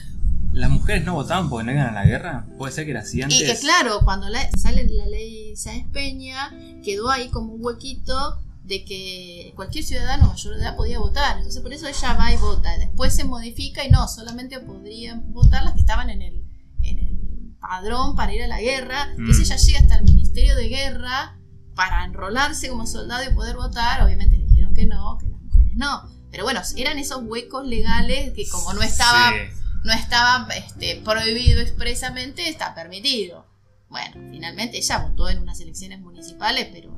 ¿Las 0.52 0.70
mujeres 0.70 1.04
no 1.04 1.14
votaban 1.14 1.50
porque 1.50 1.66
no 1.66 1.72
iban 1.72 1.88
a 1.88 1.92
la 1.92 2.04
guerra? 2.04 2.46
¿Puede 2.58 2.72
ser 2.72 2.84
que 2.84 2.92
era 2.92 3.00
así 3.00 3.22
antes? 3.22 3.40
Y 3.40 3.44
que 3.44 3.58
claro, 3.58 4.02
cuando 4.04 4.28
sale 4.56 4.86
la 4.88 5.06
ley 5.06 5.56
Sáenz 5.56 5.88
Peña, 5.90 6.52
quedó 6.84 7.10
ahí 7.10 7.28
como 7.28 7.54
un 7.54 7.64
huequito 7.64 8.38
de 8.62 8.84
que 8.84 9.52
cualquier 9.56 9.84
ciudadano 9.84 10.28
mayor 10.28 10.54
de 10.54 10.62
edad 10.62 10.76
podía 10.76 10.98
votar. 10.98 11.38
Entonces 11.38 11.62
por 11.62 11.72
eso 11.72 11.86
ella 11.86 12.14
va 12.14 12.32
y 12.32 12.36
vota. 12.36 12.76
Después 12.78 13.14
se 13.14 13.24
modifica 13.24 13.84
y 13.84 13.90
no, 13.90 14.06
solamente 14.08 14.60
podrían 14.60 15.32
votar 15.32 15.64
las 15.64 15.74
que 15.74 15.80
estaban 15.80 16.10
en 16.10 16.22
el, 16.22 16.44
en 16.82 16.98
el 16.98 17.56
padrón 17.60 18.14
para 18.16 18.32
ir 18.34 18.42
a 18.42 18.48
la 18.48 18.60
guerra. 18.60 19.06
Mm. 19.06 19.20
Entonces 19.20 19.50
ella 19.50 19.56
llega 19.56 19.78
hasta 19.80 19.96
el 19.96 20.04
Ministerio 20.04 20.56
de 20.56 20.68
Guerra 20.68 21.38
para 21.74 22.04
enrolarse 22.04 22.68
como 22.68 22.86
soldado 22.86 23.24
y 23.28 23.34
poder 23.34 23.56
votar. 23.56 24.02
Obviamente 24.02 24.36
le 24.36 24.46
dijeron 24.46 24.74
que 24.74 24.86
no, 24.86 25.18
que 25.18 25.26
las 25.28 25.40
mujeres 25.40 25.72
no. 25.74 26.08
Pero 26.30 26.44
bueno, 26.44 26.60
eran 26.76 26.98
esos 26.98 27.22
huecos 27.24 27.66
legales 27.66 28.32
que 28.34 28.48
como 28.48 28.72
no 28.72 28.82
estaba, 28.82 29.32
no 29.82 29.92
estaba 29.92 30.46
este, 30.54 31.00
prohibido 31.04 31.60
expresamente, 31.60 32.48
está 32.48 32.74
permitido. 32.74 33.46
Bueno, 33.88 34.28
finalmente 34.30 34.78
ella 34.78 34.98
votó 34.98 35.28
en 35.28 35.40
unas 35.40 35.58
elecciones 35.60 35.98
municipales, 36.00 36.68
pero 36.72 36.96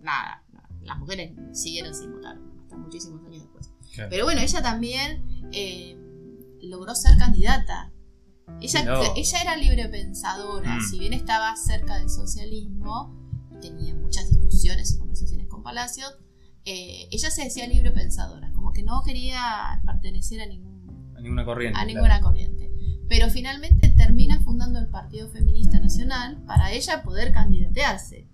nada, 0.00 0.42
las 0.90 0.98
mujeres 0.98 1.32
siguieron 1.52 1.94
sin 1.94 2.12
votar 2.12 2.36
hasta 2.62 2.76
muchísimos 2.76 3.24
años 3.24 3.42
después. 3.42 3.70
Pero 4.08 4.24
bueno, 4.24 4.40
ella 4.40 4.62
también 4.62 5.48
eh, 5.52 5.96
logró 6.62 6.94
ser 6.94 7.16
candidata. 7.16 7.92
Ella, 8.60 9.12
ella 9.14 9.42
era 9.42 9.56
libre 9.56 9.88
pensadora, 9.88 10.76
mm. 10.76 10.82
si 10.82 10.98
bien 10.98 11.12
estaba 11.12 11.54
cerca 11.56 11.98
del 11.98 12.10
socialismo, 12.10 13.16
tenía 13.60 13.94
muchas 13.94 14.28
discusiones 14.28 14.92
y 14.94 14.98
conversaciones 14.98 15.46
con 15.46 15.62
Palacios, 15.62 16.12
eh, 16.64 17.08
ella 17.10 17.30
se 17.30 17.44
decía 17.44 17.66
libre 17.68 17.92
pensadora, 17.92 18.52
como 18.52 18.72
que 18.72 18.82
no 18.82 19.02
quería 19.04 19.80
pertenecer 19.86 20.40
a, 20.40 20.46
ningún, 20.46 21.14
a 21.16 21.20
ninguna 21.20 21.44
corriente. 21.44 21.78
A 21.78 21.84
ninguna 21.84 22.20
corriente. 22.20 22.70
Pero 23.08 23.30
finalmente 23.30 23.88
termina 23.90 24.40
fundando 24.40 24.78
el 24.80 24.88
Partido 24.88 25.28
Feminista 25.28 25.78
Nacional 25.78 26.42
para 26.46 26.72
ella 26.72 27.02
poder 27.02 27.32
candidatearse. 27.32 28.29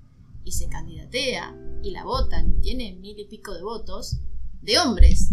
Y 0.47 0.53
se 0.53 0.71
candidatea 0.71 1.55
y 1.83 1.91
la 1.91 2.05
votan 2.05 2.55
y 2.57 2.61
tiene 2.63 2.95
mil 2.95 3.19
y 3.19 3.27
pico 3.27 3.53
de 3.53 3.63
votos 3.63 4.21
de 4.63 4.79
hombres. 4.79 5.33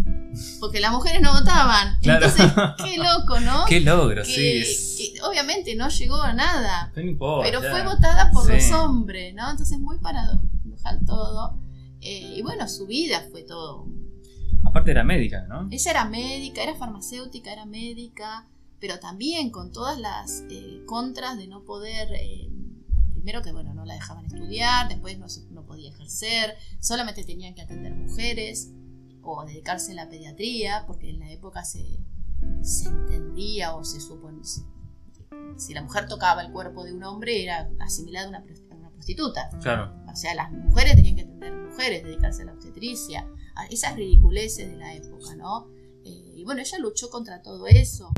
Porque 0.60 0.80
las 0.80 0.92
mujeres 0.92 1.22
no 1.22 1.34
votaban. 1.34 1.98
Entonces, 2.02 2.52
qué 2.84 2.98
loco, 2.98 3.40
¿no? 3.40 3.66
Qué 3.68 3.80
logro, 3.80 4.26
sí. 4.26 4.64
obviamente 5.24 5.76
no 5.76 5.90
llegó 5.90 6.22
a 6.22 6.34
nada. 6.34 6.92
pero 6.94 7.62
fue 7.62 7.84
votada 7.84 8.32
por 8.32 8.52
los 8.52 8.72
hombres, 8.72 9.34
¿no? 9.34 9.50
Entonces, 9.50 9.80
muy 9.80 10.00
paradojal 10.00 11.00
todo. 11.06 11.58
Eh, 12.02 12.34
y 12.36 12.42
bueno, 12.42 12.68
su 12.68 12.86
vida 12.86 13.26
fue 13.32 13.44
todo. 13.44 13.88
Aparte 14.66 14.92
era 14.92 15.04
médica, 15.04 15.46
¿no? 15.48 15.68
Ella 15.72 15.92
era 15.92 16.06
médica, 16.06 16.64
era 16.64 16.76
farmacéutica, 16.76 17.52
era 17.52 17.66
médica, 17.66 18.48
pero 18.80 19.00
también 19.00 19.50
con 19.52 19.72
todas 19.72 19.98
las 20.00 20.44
eh, 20.50 20.82
contras 20.86 21.38
de 21.38 21.48
no 21.48 21.64
poder 21.64 22.10
eh, 22.14 22.50
primero 23.24 23.42
que 23.42 23.54
bueno, 23.54 23.74
no 23.74 23.86
la 23.86 23.94
dejaban 23.94 24.26
estudiar, 24.26 24.90
después 24.90 25.18
no, 25.50 25.66
podía 25.66 25.90
ejercer, 25.92 26.58
solamente 26.82 27.24
tenían 27.24 27.56
que 27.56 27.62
atender 27.62 27.96
mujeres 27.96 28.74
o 29.22 29.46
dedicarse 29.46 29.94
a 29.94 29.96
la 29.96 30.10
pediatría, 30.10 30.84
porque 30.86 31.10
en 31.10 31.20
la 31.20 31.32
época 31.32 31.64
se, 31.64 32.02
entendía 32.86 33.76
o 33.76 33.86
se 33.86 34.02
supone, 34.02 34.42
si, 34.44 35.74
la 35.74 35.84
mujer 35.84 36.10
tocaba 36.10 36.42
el 36.42 36.52
cuerpo 36.52 36.84
de 36.84 36.94
un 36.94 37.02
hombre 37.06 37.42
era 37.42 37.70
asimilada 37.80 38.26
a 38.26 38.30
una, 38.30 38.44
prostituta. 38.92 39.50
Claro. 39.62 39.94
O 40.12 40.16
sea, 40.18 40.36
las 40.36 40.52
mujeres 40.52 40.96
tenían 40.96 41.16
que 41.16 41.22
atender 41.22 41.54
mujeres, 41.54 42.04
dedicarse 42.04 42.42
a 42.42 42.46
la 42.46 42.54
obstetricia, 42.54 43.26
a 43.56 43.66
esas 43.68 43.96
ridiculeces 43.96 44.70
de 44.70 44.76
la 44.76 44.94
época, 44.94 45.34
¿no? 45.38 45.70
Eh, 46.04 46.34
y 46.36 46.44
bueno, 46.44 46.60
ella 46.60 46.78
luchó 46.80 47.10
contra 47.10 47.42
todo 47.42 47.68
eso. 47.68 48.12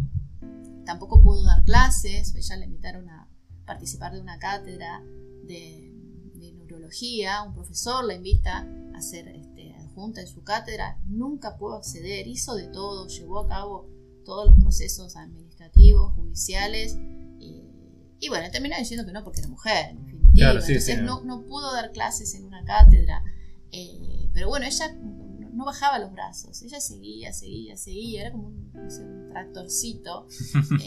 Tampoco 0.84 1.22
pudo 1.22 1.43
dar 1.43 1.64
clases, 1.64 2.34
ella 2.36 2.58
le 2.58 2.66
invitaron 2.66 3.10
a, 3.10 3.28
participar 3.66 4.13
de 4.13 4.22
una 4.22 4.39
cátedra 4.39 5.03
de, 5.43 5.91
neurología, 6.36 7.43
un 7.43 7.53
profesor 7.53 8.05
la 8.05 8.16
invita 8.16 8.68
a 8.95 9.01
ser 9.01 9.28
este, 9.28 9.74
adjunta 9.76 10.22
en 10.22 10.28
su 10.28 10.43
cátedra, 10.43 10.99
nunca 11.05 11.57
pudo 11.57 11.76
acceder, 11.76 12.28
hizo 12.28 12.55
de 12.55 12.68
todo, 12.68 13.07
llevó 13.07 13.39
a 13.39 13.47
cabo 13.47 13.89
todos 14.24 14.49
los 14.49 14.59
procesos 14.59 15.16
administrativos, 15.16 16.13
judiciales, 16.16 16.97
y, 18.18 18.30
bueno, 18.30 18.49
terminó 18.49 18.76
diciendo 18.78 19.05
que 19.05 19.11
no 19.11 19.24
porque 19.24 19.41
era 19.41 19.49
mujer, 19.49 19.89
en 19.91 20.03
definitiva. 20.03 20.51
Entonces 20.51 21.01
no, 21.03 21.45
pudo 21.45 21.72
dar 21.74 21.91
clases 21.91 22.34
en 22.34 22.45
una 22.45 22.63
cátedra, 22.63 23.24
eh, 23.72 24.30
pero 24.34 24.47
bueno, 24.47 24.66
ella 24.66 24.93
no, 25.53 25.63
bajaba 25.63 25.99
los 25.99 26.11
brazos, 26.11 26.61
ella 26.63 26.80
seguía, 26.80 27.32
seguía, 27.34 27.78
seguía, 27.78 28.22
era 28.22 28.32
como 28.32 28.47
un, 28.47 29.30
tractorcito. 29.30 30.28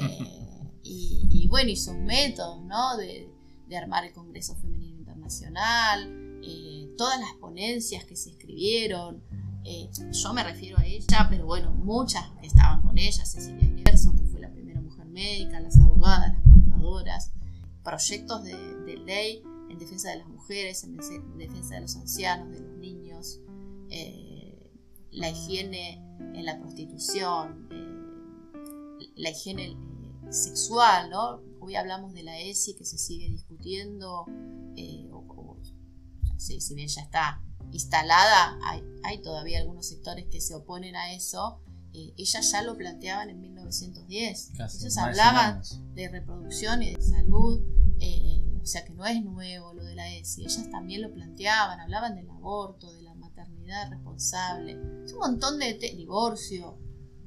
Eh, 0.00 0.47
y, 0.82 1.46
bueno, 1.48 1.70
y 1.70 1.76
sus 1.76 1.94
métodos, 1.94 2.62
¿no? 2.64 2.96
De, 2.96 3.30
armar 3.76 4.04
el 4.04 4.12
Congreso 4.14 4.56
Femenino 4.56 4.98
Internacional, 4.98 6.40
eh, 6.42 6.88
todas 6.96 7.20
las 7.20 7.34
ponencias 7.34 8.04
que 8.04 8.16
se 8.16 8.30
escribieron. 8.30 9.22
Eh, 9.64 9.90
yo 10.10 10.32
me 10.32 10.42
refiero 10.42 10.78
a 10.78 10.86
ella, 10.86 11.26
pero 11.28 11.44
bueno, 11.44 11.70
muchas 11.72 12.30
que 12.40 12.46
estaban 12.46 12.80
con 12.80 12.96
ella, 12.96 13.24
Cecilia 13.26 13.70
Gerson, 13.84 14.16
que 14.16 14.24
fue 14.24 14.40
la 14.40 14.50
primera 14.50 14.80
mujer 14.80 15.04
médica, 15.04 15.60
las 15.60 15.78
abogadas, 15.78 16.32
las 16.32 16.42
contadoras, 16.42 17.32
proyectos 17.84 18.44
de, 18.44 18.96
ley 19.04 19.42
en 19.68 19.78
defensa 19.78 20.10
de 20.10 20.18
las 20.18 20.28
mujeres, 20.28 20.84
en, 20.84 20.96
defensa 21.36 21.74
de 21.74 21.80
los 21.82 21.96
ancianos, 21.96 22.50
de 22.50 22.60
los 22.60 22.78
niños, 22.78 23.40
eh, 23.90 24.72
la 25.10 25.28
higiene 25.28 26.02
en 26.18 26.44
la 26.44 26.58
prostitución, 26.58 27.68
la 29.14 29.30
higiene 29.30 29.76
sexual, 30.30 31.10
¿no? 31.10 31.42
Hoy 31.60 31.76
hablamos 31.76 32.14
de 32.14 32.22
la 32.22 32.38
ESI 32.38 32.74
que 32.74 32.84
se 32.84 32.98
sigue 32.98 33.28
discutiendo, 33.28 34.26
eh, 34.76 35.08
si, 36.38 36.74
bien 36.74 36.88
ya 36.88 37.02
está 37.02 37.42
instalada, 37.72 38.58
hay, 39.02 39.18
todavía 39.18 39.58
algunos 39.58 39.86
sectores 39.86 40.26
que 40.30 40.40
se 40.40 40.54
oponen 40.54 40.96
a 40.96 41.12
eso. 41.12 41.60
Eh, 41.92 42.14
ellas 42.16 42.50
ya 42.52 42.62
lo 42.62 42.76
planteaban 42.76 43.30
en 43.30 43.40
1910. 43.40 44.52
Casi, 44.56 44.78
Ellos 44.78 44.96
hablaban 44.98 45.64
100 45.64 45.80
años. 45.80 45.94
de 45.94 46.08
reproducción 46.08 46.82
y 46.82 46.94
de 46.94 47.02
salud, 47.02 47.60
eh, 48.00 48.44
o 48.62 48.66
sea 48.66 48.84
que 48.84 48.92
no 48.92 49.04
es 49.06 49.22
nuevo 49.24 49.72
lo 49.72 49.84
de 49.84 49.94
la 49.94 50.14
ESI, 50.14 50.42
ellas 50.42 50.70
también 50.70 51.02
lo 51.02 51.12
planteaban, 51.12 51.80
hablaban 51.80 52.14
del 52.14 52.28
aborto, 52.30 52.92
de 52.92 53.02
la 53.02 53.14
maternidad 53.14 53.90
responsable, 53.90 54.78
es 55.04 55.12
un 55.12 55.18
montón 55.18 55.58
de 55.58 55.74
divorcio, 55.96 56.78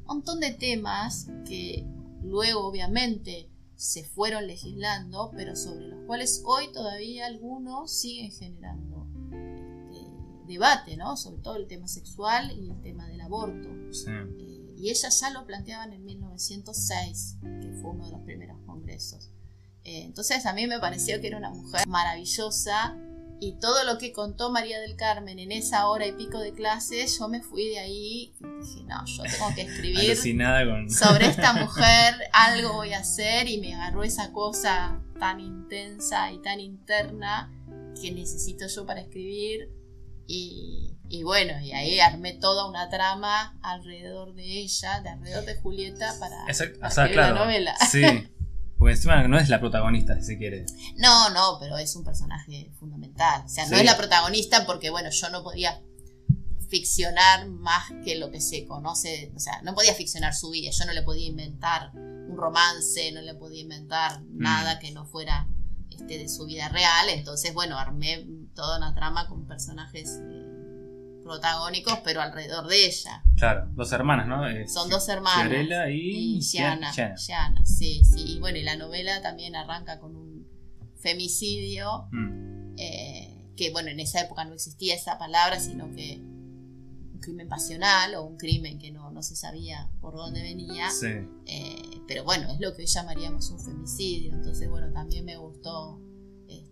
un 0.01 0.05
montón 0.05 0.39
de 0.39 0.51
temas 0.51 1.27
que 1.45 1.85
luego 2.23 2.65
obviamente 2.67 3.49
se 3.75 4.03
fueron 4.03 4.45
legislando, 4.45 5.31
pero 5.35 5.55
sobre 5.55 5.87
los 5.87 6.05
cuales 6.05 6.43
hoy 6.45 6.71
todavía 6.71 7.25
algunos 7.25 7.91
siguen 7.91 8.31
generando 8.31 9.07
este, 9.31 10.05
debate, 10.45 10.97
¿no? 10.97 11.17
Sobre 11.17 11.41
todo 11.41 11.55
el 11.55 11.67
tema 11.67 11.87
sexual 11.87 12.51
y 12.51 12.69
el 12.69 12.81
tema 12.81 13.07
del 13.07 13.21
aborto. 13.21 13.69
Sí. 13.91 14.11
Eh, 14.11 14.73
y 14.77 14.89
ellas 14.89 15.19
ya 15.19 15.31
lo 15.31 15.45
planteaban 15.45 15.93
en 15.93 16.05
1906, 16.05 17.37
que 17.61 17.71
fue 17.81 17.91
uno 17.91 18.05
de 18.05 18.11
los 18.11 18.21
primeros 18.21 18.57
congresos. 18.65 19.31
Eh, 19.83 20.03
entonces 20.03 20.45
a 20.45 20.53
mí 20.53 20.67
me 20.67 20.79
pareció 20.79 21.19
que 21.21 21.27
era 21.27 21.37
una 21.37 21.49
mujer 21.49 21.87
maravillosa 21.87 22.95
y 23.43 23.53
todo 23.53 23.83
lo 23.85 23.97
que 23.97 24.13
contó 24.13 24.51
María 24.51 24.79
del 24.79 24.95
Carmen 24.95 25.39
en 25.39 25.51
esa 25.51 25.87
hora 25.87 26.05
y 26.05 26.11
pico 26.11 26.37
de 26.37 26.53
clases, 26.53 27.17
yo 27.17 27.27
me 27.27 27.41
fui 27.41 27.69
de 27.69 27.79
ahí 27.79 28.35
y 28.39 28.63
dije, 28.63 28.83
no, 28.85 29.03
yo 29.07 29.23
tengo 29.23 29.55
que 29.55 29.61
escribir 29.63 30.15
con. 30.69 30.89
sobre 30.91 31.25
esta 31.25 31.53
mujer, 31.59 32.13
algo 32.33 32.73
voy 32.73 32.93
a 32.93 32.99
hacer 32.99 33.49
y 33.49 33.59
me 33.59 33.73
agarró 33.73 34.03
esa 34.03 34.31
cosa 34.31 35.01
tan 35.19 35.39
intensa 35.39 36.31
y 36.31 36.37
tan 36.43 36.59
interna 36.59 37.51
que 37.99 38.11
necesito 38.11 38.67
yo 38.67 38.85
para 38.85 39.01
escribir. 39.01 39.71
Y, 40.27 40.95
y 41.09 41.23
bueno, 41.23 41.59
y 41.61 41.71
ahí 41.71 41.99
armé 41.99 42.33
toda 42.33 42.69
una 42.69 42.89
trama 42.89 43.57
alrededor 43.63 44.35
de 44.35 44.43
ella, 44.43 45.01
de 45.01 45.09
alrededor 45.09 45.45
de 45.45 45.55
Julieta 45.55 46.13
para, 46.19 46.43
Exacto, 46.45 46.79
para 46.79 46.89
o 46.89 46.93
sea, 46.93 47.05
escribir 47.05 47.25
claro. 47.25 47.35
la 47.39 47.45
novela. 47.45 47.75
Sí. 47.89 48.03
Porque 48.81 48.95
encima 48.95 49.27
no 49.27 49.37
es 49.37 49.47
la 49.47 49.59
protagonista, 49.59 50.15
si 50.15 50.23
se 50.23 50.37
quiere. 50.39 50.65
No, 50.95 51.29
no, 51.29 51.57
pero 51.59 51.77
es 51.77 51.95
un 51.95 52.03
personaje 52.03 52.71
fundamental. 52.79 53.43
O 53.45 53.47
sea, 53.47 53.65
no 53.65 53.75
Sí. 53.75 53.81
es 53.81 53.85
la 53.85 53.95
protagonista 53.95 54.65
porque, 54.65 54.89
bueno, 54.89 55.11
yo 55.11 55.29
no 55.29 55.43
podía 55.43 55.79
ficcionar 56.67 57.47
más 57.47 57.91
que 58.03 58.15
lo 58.17 58.31
que 58.31 58.41
se 58.41 58.65
conoce. 58.65 59.31
O 59.35 59.39
sea, 59.39 59.61
no 59.61 59.75
podía 59.75 59.93
ficcionar 59.93 60.33
su 60.33 60.49
vida. 60.49 60.71
Yo 60.71 60.85
no 60.85 60.93
le 60.93 61.03
podía 61.03 61.27
inventar 61.27 61.91
un 61.93 62.35
romance, 62.35 63.11
no 63.11 63.21
le 63.21 63.35
podía 63.35 63.61
inventar 63.61 64.23
nada 64.31 64.79
que 64.79 64.89
no 64.91 65.05
fuera 65.05 65.47
este, 65.91 66.17
de 66.17 66.27
su 66.27 66.47
vida 66.47 66.67
real. 66.69 67.07
Entonces, 67.09 67.53
bueno, 67.53 67.77
armé 67.77 68.25
toda 68.55 68.77
una 68.79 68.95
trama 68.95 69.27
con 69.27 69.45
personajes 69.45 70.19
eh, 70.23 70.50
protagónicos, 71.23 71.99
pero 72.03 72.21
alrededor 72.21 72.67
de 72.67 72.85
ella. 72.85 73.23
Claro, 73.37 73.67
dos 73.73 73.91
hermanas, 73.91 74.27
¿no? 74.27 74.47
Eh, 74.47 74.67
Son 74.67 74.89
dos 74.89 75.07
hermanas. 75.09 75.47
Fiorella 75.47 75.89
y, 75.89 76.37
Y 76.37 76.41
Gianna. 76.41 76.91
Gianna. 76.91 77.15
Gianna, 77.15 77.65
sí, 77.65 78.03
sí. 78.05 78.35
Y 78.35 78.39
bueno, 78.39 78.57
y 78.57 78.63
la 78.63 78.75
novela 78.75 79.21
también 79.21 79.55
arranca 79.55 79.99
con 79.99 80.15
un 80.15 80.47
femicidio, 80.99 82.07
Mm, 82.11 82.75
eh, 82.77 83.27
que 83.55 83.71
bueno, 83.71 83.89
en 83.89 83.99
esa 83.99 84.21
época 84.21 84.45
no 84.45 84.53
existía 84.53 84.95
esa 84.95 85.17
palabra, 85.17 85.59
sino 85.59 85.91
que 85.95 86.17
un 86.19 87.19
crimen 87.21 87.47
pasional 87.47 88.15
o 88.15 88.23
un 88.23 88.37
crimen 88.37 88.79
que 88.79 88.91
no, 88.91 89.11
no 89.11 89.21
se 89.21 89.35
sabía 89.35 89.89
por 89.99 90.15
dónde 90.15 90.41
venía. 90.41 90.89
Sí. 90.89 91.07
Eh, 91.45 92.01
pero 92.07 92.23
bueno, 92.23 92.49
es 92.51 92.59
lo 92.59 92.73
que 92.75 92.81
hoy 92.83 92.87
llamaríamos 92.87 93.49
un 93.51 93.59
femicidio. 93.59 94.33
Entonces, 94.33 94.69
bueno, 94.69 94.91
también 94.93 95.25
me 95.25 95.37
gustó, 95.37 95.99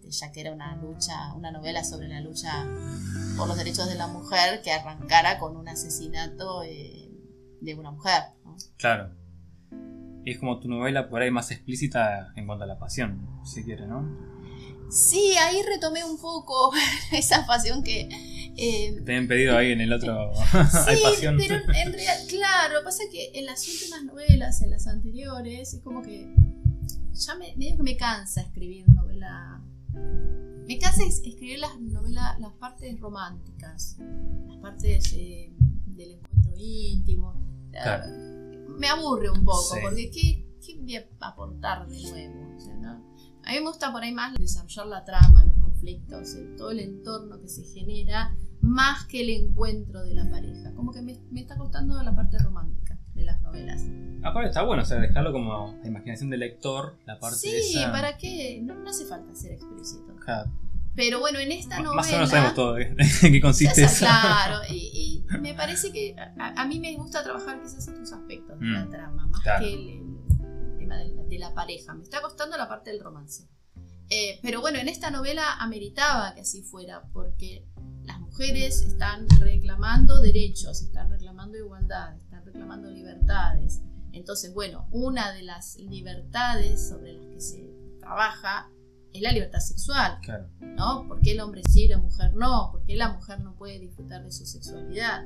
ya 0.10 0.32
que 0.32 0.41
era 0.41 0.51
una 0.53 0.76
lucha, 0.76 1.34
una 1.36 1.51
novela 1.51 1.84
sobre 1.84 2.07
la 2.07 2.22
lucha 2.22 2.66
por 3.38 3.47
los 3.47 3.57
derechos 3.57 3.88
de 3.88 3.95
la 3.95 4.07
mujer, 4.07 4.62
que 4.62 4.72
arrancara 4.72 5.39
con 5.39 5.55
un 5.55 5.68
asesinato 5.68 6.64
eh, 6.64 7.10
de 7.62 7.76
una 7.76 7.91
mujer. 7.91 8.24
¿no? 8.43 8.55
Claro. 8.78 9.16
Es 10.26 10.38
como 10.38 10.60
tu 10.60 10.68
novela 10.68 11.10
por 11.10 11.22
ahí 11.22 11.32
más 11.32 11.49
explícita 11.51 12.34
en 12.36 12.45
cuanto 12.45 12.64
a 12.66 12.68
la 12.68 12.78
pasión, 12.78 13.26
si 13.45 13.64
quiere, 13.64 13.88
¿no? 13.88 14.05
Sí, 14.91 15.34
ahí 15.39 15.62
retomé 15.64 16.03
un 16.03 16.20
poco 16.20 16.72
esa 17.12 17.45
pasión 17.45 17.84
que... 17.84 18.10
eh, 18.57 19.01
Te 19.05 19.16
han 19.16 19.28
pedido 19.28 19.55
ahí 19.57 19.72
en 19.72 19.82
el 19.82 19.93
otro. 19.93 20.34
Sí, 20.36 20.41
Hay 20.88 21.01
pasión. 21.01 21.38
pero 21.38 21.55
en 21.55 21.93
realidad, 21.93 22.16
claro, 22.28 22.76
pasa 22.84 23.03
que 23.12 23.32
en 23.36 23.45
las 23.45 23.68
últimas 23.68 24.03
novelas, 24.03 24.62
en 24.62 24.72
las 24.72 24.88
anteriores, 24.88 25.74
es 25.76 25.82
como 25.84 26.01
que 26.01 26.34
ya 27.14 27.36
me, 27.36 27.55
medio 27.55 27.78
que 27.78 27.84
me 27.84 27.97
cansa 27.97 28.41
escribir 28.41 28.88
novela. 28.89 29.62
Me 29.93 30.77
cansa 30.77 31.03
es- 31.03 31.21
escribir 31.25 31.59
las 31.59 31.79
novelas, 31.79 32.39
las 32.39 32.53
partes 32.53 32.99
románticas, 32.99 33.97
las 34.47 34.57
partes 34.57 35.13
eh, 35.13 35.51
del 35.87 36.11
encuentro 36.11 36.53
íntimo. 36.57 37.33
Claro. 37.71 38.05
Me 38.77 38.87
aburre 38.87 39.29
un 39.29 39.43
poco, 39.43 39.73
Sí. 39.75 39.79
porque 39.81 40.11
¿qué, 40.11 40.45
¿qué 40.65 40.79
voy 40.79 40.95
a 40.95 41.05
aportar 41.27 41.87
de 41.87 42.01
nuevo? 42.01 42.55
O 42.55 42.59
sea, 42.59 42.75
¿no? 42.75 42.91
A 43.45 43.51
mí 43.51 43.59
me 43.59 43.61
gusta 43.67 43.91
por 43.91 44.03
ahí 44.03 44.13
más 44.13 44.35
desarrollar 44.37 44.87
la 44.87 45.03
trama, 45.05 45.43
los 45.45 45.55
conflictos, 45.57 46.35
el- 46.35 46.55
todo 46.55 46.71
el 46.71 46.79
entorno 46.79 47.39
que 47.41 47.47
se 47.49 47.63
genera, 47.63 48.35
más 48.61 49.05
que 49.05 49.21
el 49.21 49.29
encuentro 49.29 50.03
de 50.03 50.13
la 50.13 50.29
pareja. 50.29 50.73
Como 50.75 50.91
que 50.91 51.01
me, 51.01 51.19
me 51.31 51.41
está 51.41 51.57
costando 51.57 52.01
la 52.03 52.15
parte 52.15 52.37
romántica 52.39 52.88
de 53.14 53.24
las 53.24 53.41
novelas. 53.41 53.82
Aparte 54.24 54.49
está 54.49 54.64
bueno, 54.64 54.84
o 54.84 54.86
sea, 54.86 54.99
dejarlo 54.99 55.32
como 55.32 55.78
la 55.82 55.88
imaginación 55.88 56.30
del 56.30 56.41
lector, 56.41 56.97
la 57.05 57.20
parte 57.20 57.38
sí, 57.38 57.78
esa. 57.78 57.91
¿para 57.91 58.18
qué? 58.18 58.60
No, 58.62 58.76
no 58.76 58.89
hace 58.89 59.05
falta 59.05 59.34
ser 59.36 59.53
explícito. 59.53 60.16
Claro. 60.24 60.51
Pero 60.95 61.20
bueno, 61.20 61.39
en 61.39 61.51
esta 61.53 61.78
novela... 61.78 61.95
Más 61.95 62.10
o 62.10 62.14
menos 62.14 62.30
sabemos 62.30 62.53
todo 62.55 62.78
en 62.78 62.97
qué 63.22 63.39
consiste 63.41 63.84
eso. 63.84 63.99
Claro, 64.05 64.60
y, 64.70 65.24
y 65.32 65.38
me 65.39 65.53
parece 65.53 65.91
que 65.93 66.16
a, 66.18 66.62
a 66.62 66.66
mí 66.68 66.80
me 66.80 66.95
gusta 66.95 67.24
trabajar 67.24 67.62
quizás 67.62 67.88
otros 67.88 68.12
aspectos 68.12 68.60
de 68.60 68.66
la 68.66 68.86
Mm, 68.86 68.89
trama, 68.89 69.28
más 69.28 69.41
claro. 69.41 69.66
que 69.66 69.74
el, 69.74 69.89
el 69.89 70.78
tema 70.78 70.97
de 70.97 71.10
la, 71.16 71.24
de 71.24 71.39
la 71.39 71.53
pareja. 71.53 71.93
Me 71.93 72.03
está 72.03 72.22
costando 72.22 72.57
la 72.57 72.68
parte 72.68 72.91
del 72.91 72.99
romance. 73.01 73.47
Eh, 74.10 74.39
pero 74.41 74.60
bueno, 74.60 74.80
en 74.80 74.89
esta 74.89 75.12
novela 75.12 75.53
ameritaba 75.60 76.34
que 76.34 76.41
así 76.41 76.64
fuera, 76.64 77.03
porque 77.14 77.64
las 78.03 78.20
mujeres 78.20 78.82
están 78.82 79.28
reclamando 79.39 80.20
derechos, 80.20 80.82
están 80.82 81.12
reclamando 81.12 81.57
igualdad, 81.60 82.16
reclamando 82.51 82.89
libertades. 82.89 83.81
Entonces, 84.11 84.53
bueno, 84.53 84.87
una 84.91 85.31
de 85.33 85.43
las 85.43 85.77
libertades 85.77 86.89
sobre 86.89 87.13
las 87.13 87.25
que 87.27 87.41
se 87.41 87.69
trabaja 87.99 88.69
es 89.13 89.21
la 89.21 89.31
libertad 89.31 89.59
sexual. 89.59 90.19
Claro. 90.21 90.49
¿no? 90.59 91.07
¿Por 91.07 91.21
qué 91.21 91.31
el 91.31 91.39
hombre 91.39 91.61
sí 91.69 91.85
y 91.85 91.87
la 91.87 91.97
mujer 91.97 92.33
no? 92.33 92.69
¿Por 92.71 92.83
qué 92.85 92.95
la 92.95 93.13
mujer 93.13 93.41
no 93.41 93.55
puede 93.55 93.79
disfrutar 93.79 94.23
de 94.23 94.31
su 94.31 94.45
sexualidad? 94.45 95.25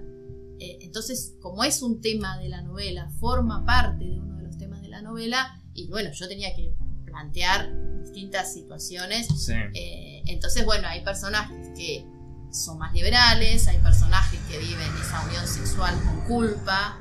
Eh, 0.59 0.80
entonces, 0.82 1.36
como 1.41 1.63
es 1.63 1.82
un 1.82 2.01
tema 2.01 2.38
de 2.38 2.49
la 2.49 2.61
novela, 2.61 3.09
forma 3.19 3.65
parte 3.65 4.05
de 4.05 4.19
uno 4.19 4.38
de 4.38 4.43
los 4.43 4.57
temas 4.57 4.82
de 4.82 4.89
la 4.89 5.01
novela, 5.01 5.61
y 5.74 5.89
bueno, 5.89 6.11
yo 6.13 6.28
tenía 6.28 6.55
que 6.55 6.76
plantear 7.05 7.74
distintas 8.01 8.53
situaciones. 8.53 9.28
Sí. 9.28 9.53
eh, 9.74 10.24
entonces, 10.28 10.65
bueno, 10.65 10.88
hay 10.88 11.03
personajes 11.03 11.69
que 11.76 12.05
son 12.51 12.78
más 12.78 12.93
liberales, 12.93 13.67
hay 13.67 13.80
personajes 13.80 14.39
que 14.49 14.59
viven 14.59 14.88
esa 15.01 15.26
unión 15.26 15.47
sexual 15.47 15.95
con 16.03 16.21
culpa, 16.28 16.99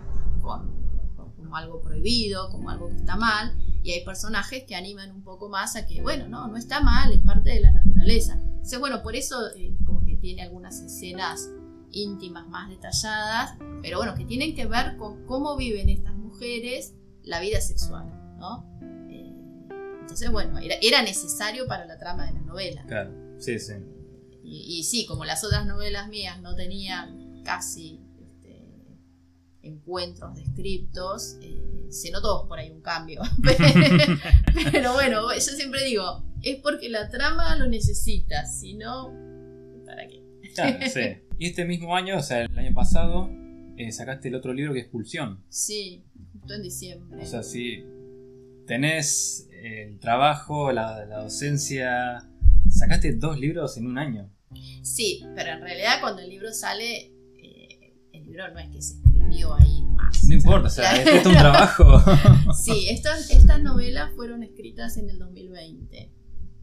como 1.53 1.59
algo 1.59 1.83
prohibido, 1.83 2.49
como 2.51 2.71
algo 2.71 2.89
que 2.89 2.97
está 2.97 3.15
mal, 3.15 3.55
y 3.83 3.93
hay 3.93 4.03
personajes 4.07 4.65
que 4.67 4.75
animan 4.75 5.11
un 5.11 5.23
poco 5.23 5.51
más 5.51 5.77
a 5.77 5.85
que, 5.85 6.01
bueno, 6.01 6.27
no, 6.27 6.49
no 6.49 6.57
está 6.57 6.81
mal, 6.81 7.13
es 7.13 7.21
parte 7.21 7.51
de 7.51 7.61
la 7.61 7.73
naturaleza. 7.73 8.41
Entonces, 8.41 8.79
bueno, 8.81 9.03
por 9.03 9.17
eso 9.17 9.37
eh, 9.55 9.77
como 9.85 10.03
que 10.03 10.17
tiene 10.17 10.41
algunas 10.41 10.81
escenas 10.81 11.51
íntimas 11.91 12.49
más 12.49 12.71
detalladas, 12.71 13.59
pero 13.83 13.99
bueno, 13.99 14.15
que 14.15 14.25
tienen 14.25 14.55
que 14.55 14.65
ver 14.65 14.97
con 14.97 15.27
cómo 15.27 15.59
viven 15.59 15.91
estas 15.91 16.15
mujeres 16.15 16.95
la 17.23 17.39
vida 17.41 17.61
sexual, 17.61 18.07
¿no? 18.39 18.67
Eh, 19.11 19.35
entonces, 20.01 20.31
bueno, 20.31 20.59
era, 20.59 20.77
era 20.81 21.03
necesario 21.03 21.67
para 21.67 21.85
la 21.85 21.99
trama 21.99 22.25
de 22.25 22.33
la 22.33 22.41
novela. 22.41 22.83
Claro. 22.87 23.13
Sí, 23.39 23.59
sí. 23.59 23.75
Y, 24.43 24.79
y 24.79 24.85
sí, 24.85 25.05
como 25.05 25.27
las 25.27 25.45
otras 25.45 25.67
novelas 25.67 26.09
mías 26.09 26.41
no 26.41 26.55
tenían 26.55 27.43
casi 27.45 28.01
encuentros 29.63 30.35
descriptos, 30.35 31.39
eh, 31.41 31.61
se 31.91 32.11
notó 32.11 32.47
por 32.49 32.59
ahí 32.59 32.71
un 32.71 32.81
cambio. 32.81 33.23
Pero 34.73 34.93
bueno, 34.95 35.33
yo 35.33 35.41
siempre 35.41 35.85
digo, 35.85 36.25
es 36.43 36.57
porque 36.57 36.89
la 36.89 37.09
trama 37.09 37.57
lo 37.57 37.67
necesita, 37.67 38.45
si 38.47 38.75
no, 38.75 39.13
¿para 39.87 40.07
qué? 40.09 40.23
Claro, 40.55 40.79
sí. 40.87 41.01
Y 41.39 41.47
este 41.47 41.65
mismo 41.65 41.97
año, 41.97 42.19
o 42.19 42.23
sea, 42.23 42.43
el 42.43 42.59
año 42.59 42.75
pasado, 42.75 43.31
eh, 43.77 43.91
sacaste 43.93 44.29
el 44.29 44.35
otro 44.35 44.53
libro 44.53 44.73
que 44.73 44.81
es 44.81 44.85
Expulsión. 44.85 45.43
Sí, 45.49 46.05
justo 46.33 46.55
en 46.55 46.63
diciembre. 46.63 47.23
O 47.23 47.27
sea, 47.27 47.43
si 47.43 47.85
tenés 48.67 49.49
el 49.63 49.99
trabajo, 49.99 50.73
la, 50.73 51.05
la 51.07 51.23
docencia, 51.23 52.29
sacaste 52.69 53.15
dos 53.15 53.39
libros 53.39 53.77
en 53.77 53.87
un 53.87 53.99
año. 53.99 54.31
Sí, 54.83 55.25
pero 55.35 55.53
en 55.53 55.63
realidad 55.63 56.01
cuando 56.01 56.23
el 56.23 56.29
libro 56.29 56.53
sale, 56.53 57.13
eh, 57.43 57.95
el 58.13 58.25
libro 58.25 58.53
no 58.53 58.59
es 58.59 58.69
que 58.71 58.83
se 58.83 58.97
escribió 59.23 59.55
ahí 59.55 59.83
nomás. 59.83 60.25
No 60.25 60.35
importa, 60.35 60.67
o 60.67 60.71
sea, 60.71 60.97
es 61.03 61.07
esto 61.09 61.29
un 61.31 61.35
trabajo. 61.37 61.85
Sí, 62.55 62.89
estas, 62.89 63.31
estas 63.31 63.63
novelas 63.63 64.13
fueron 64.15 64.43
escritas 64.43 64.97
en 64.97 65.09
el 65.11 65.19
2020. 65.19 66.13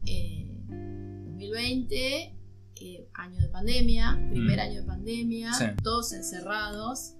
Eh, 0.06 0.60
2020, 0.68 2.36
eh, 2.82 3.08
año 3.14 3.40
de 3.40 3.48
pandemia, 3.48 4.18
primer 4.30 4.56
Mm. 4.58 4.60
año 4.60 4.80
de 4.80 4.86
pandemia, 4.86 5.52
Sí. 5.54 5.64
todos 5.82 6.12
encerrados, 6.12 7.14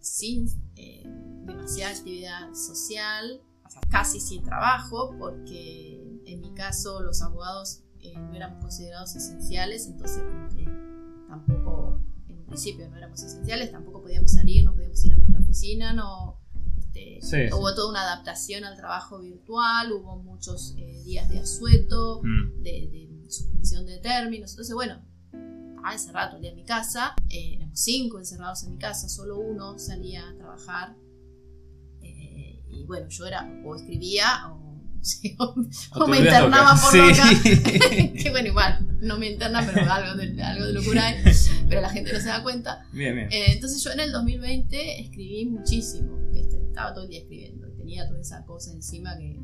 sin, 0.00 0.46
eh, 0.76 1.02
demasiada 1.46 1.92
actividad 1.94 2.52
social, 2.54 3.40
casi 3.90 4.20
sin 4.20 4.42
trabajo, 4.42 5.14
porque 5.18 6.02
en 6.26 6.40
mi 6.40 6.52
caso 6.54 7.02
los 7.02 7.20
abogados 7.22 7.80
eh, 8.00 8.12
no 8.18 8.34
éramos 8.34 8.60
considerados 8.60 9.16
esenciales, 9.16 9.86
entonces 9.86 10.22
como 10.22 10.48
que 10.50 10.64
tampoco, 11.28 11.73
principio 12.54 12.88
no 12.88 12.96
éramos 12.96 13.20
esenciales, 13.20 13.72
tampoco 13.72 14.00
podíamos 14.02 14.30
salir, 14.30 14.64
no 14.64 14.74
podíamos 14.74 15.04
ir 15.04 15.12
a 15.12 15.16
nuestra 15.16 15.40
oficina, 15.40 15.92
no... 15.92 16.40
Este, 16.94 17.52
hubo 17.52 17.74
toda 17.74 17.90
una 17.90 18.02
adaptación 18.02 18.62
al 18.62 18.76
trabajo 18.76 19.18
virtual, 19.18 19.90
hubo 19.92 20.16
muchos 20.22 20.76
eh, 20.78 21.02
días 21.04 21.28
de 21.28 21.40
asueto, 21.40 22.20
mm. 22.22 22.62
de, 22.62 23.10
suspensión 23.28 23.84
de 23.84 23.98
términos, 23.98 24.52
entonces 24.52 24.74
bueno, 24.74 25.02
estaba 25.32 25.92
encerrado 25.92 26.28
todo 26.28 26.36
el 26.36 26.42
día 26.42 26.50
en 26.52 26.56
mi 26.56 26.64
casa, 26.64 27.16
eh, 27.28 27.54
éramos 27.56 27.80
cinco 27.80 28.18
encerrados 28.20 28.62
en 28.62 28.72
mi 28.74 28.78
casa, 28.78 29.08
solo 29.08 29.40
uno 29.40 29.76
salía 29.76 30.28
a 30.28 30.36
trabajar 30.36 30.94
y 32.76 32.84
bueno, 32.84 33.08
yo 33.08 33.26
era 33.26 33.50
o 33.64 33.74
escribía 33.74 34.48
o, 34.52 34.63
me 36.08 36.18
internaba 36.18 36.74
por 36.80 36.96
loca. 36.96 37.22
que 37.42 38.30
bueno, 38.30 38.48
igual, 38.48 38.98
no 39.00 39.18
me 39.18 39.30
interna, 39.30 39.62
pero 39.66 39.90
algo 39.90 40.14
de, 40.14 40.42
algo 40.42 40.66
de 40.66 40.72
locura 40.72 41.06
hay, 41.06 41.22
pero 41.68 41.80
la 41.80 41.90
gente 41.90 42.12
no 42.12 42.20
se 42.20 42.28
da 42.28 42.42
cuenta. 42.42 42.86
Bien, 42.92 43.14
bien. 43.14 43.28
Eh, 43.30 43.52
entonces 43.52 43.82
yo 43.82 43.92
en 43.92 44.00
el 44.00 44.12
2020 44.12 45.00
escribí 45.00 45.44
muchísimo, 45.46 46.18
este, 46.34 46.56
estaba 46.56 46.94
todo 46.94 47.04
el 47.04 47.10
día 47.10 47.20
escribiendo, 47.20 47.68
tenía 47.72 48.08
toda 48.08 48.20
esa 48.20 48.44
cosa 48.44 48.72
encima 48.72 49.16
que 49.18 49.38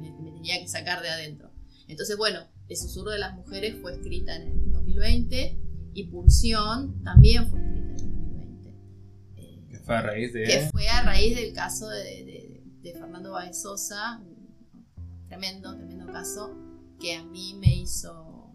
me, 0.00 0.30
tenía 0.32 0.60
que 0.60 0.68
sacar 0.68 1.02
de 1.02 1.08
adentro. 1.08 1.50
Entonces, 1.88 2.16
bueno, 2.16 2.40
El 2.68 2.76
susurro 2.76 3.10
de 3.10 3.18
las 3.18 3.34
mujeres 3.34 3.76
fue 3.80 3.92
escrita 3.92 4.36
en 4.36 4.42
el 4.42 4.72
2020 4.72 5.58
y 5.94 6.04
Pulsión 6.04 7.02
también 7.02 7.48
fue 7.48 7.60
escrita 7.60 7.86
en 7.86 7.92
el 7.92 7.98
2020. 7.98 9.68
que 9.70 9.78
fue 9.78 9.96
a 9.96 10.02
raíz 10.02 10.32
de... 10.32 10.44
Que 10.44 10.68
fue 10.70 10.88
a 10.88 11.02
raíz 11.02 11.36
del 11.36 11.52
caso 11.52 11.88
de 11.88 12.52
de 12.82 12.92
Fernando 12.92 13.32
Baez 13.32 13.62
Sosa, 13.62 14.20
tremendo, 15.32 15.74
tremendo 15.74 16.12
caso, 16.12 16.54
que 17.00 17.16
a 17.16 17.24
mí 17.24 17.54
me 17.54 17.74
hizo, 17.74 18.50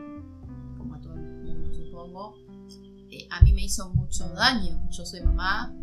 como 0.77 0.93
a 0.93 1.01
todo 1.01 1.15
el 1.15 1.21
mundo 1.21 1.73
supongo, 1.73 2.35
eh, 3.09 3.27
a 3.31 3.41
mí 3.41 3.51
me 3.51 3.63
hizo 3.63 3.89
mucho 3.95 4.29
daño. 4.29 4.87
Yo 4.91 5.03
soy 5.03 5.21
mamá 5.21 5.75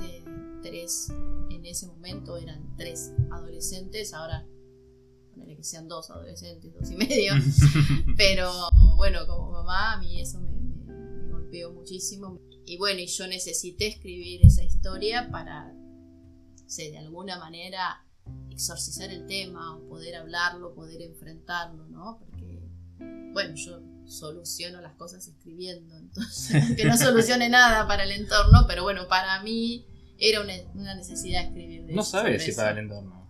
de 0.00 0.24
tres, 0.62 1.12
en 1.50 1.66
ese 1.66 1.86
momento 1.86 2.38
eran 2.38 2.74
tres 2.78 3.12
adolescentes, 3.30 4.14
ahora 4.14 4.46
ponerle 5.32 5.56
que 5.56 5.64
sean 5.64 5.86
dos 5.86 6.10
adolescentes, 6.10 6.72
dos 6.72 6.90
y 6.90 6.96
medio, 6.96 7.34
pero 8.16 8.50
bueno, 8.96 9.26
como 9.26 9.52
mamá 9.52 9.92
a 9.92 9.98
mí 9.98 10.18
eso 10.18 10.40
me, 10.40 10.50
me 10.50 11.30
golpeó 11.30 11.74
muchísimo. 11.74 12.38
Y 12.64 12.78
bueno, 12.78 13.00
y 13.00 13.06
yo 13.06 13.26
necesité 13.26 13.88
escribir 13.88 14.46
esa 14.46 14.62
historia 14.64 15.28
para 15.30 15.74
de 16.78 16.96
alguna 16.96 17.38
manera 17.38 18.02
exorcizar 18.52 19.10
el 19.10 19.26
tema 19.26 19.76
o 19.76 19.88
poder 19.88 20.16
hablarlo, 20.16 20.74
poder 20.74 21.02
enfrentarlo, 21.02 21.86
¿no? 21.88 22.18
Porque, 22.18 22.62
bueno, 23.32 23.54
yo 23.54 23.80
soluciono 24.04 24.80
las 24.80 24.94
cosas 24.94 25.26
escribiendo, 25.26 25.96
entonces, 25.96 26.62
que 26.76 26.84
no 26.84 26.96
solucione 26.96 27.48
nada 27.48 27.86
para 27.86 28.04
el 28.04 28.12
entorno, 28.12 28.64
pero 28.66 28.82
bueno, 28.82 29.08
para 29.08 29.42
mí 29.42 29.86
era 30.18 30.40
una, 30.40 30.94
necesidad 30.94 31.44
escribir. 31.44 31.84
no 31.94 32.02
sabes 32.02 32.44
si 32.44 32.52
para 32.52 32.70
el 32.72 32.78
entorno. 32.78 33.22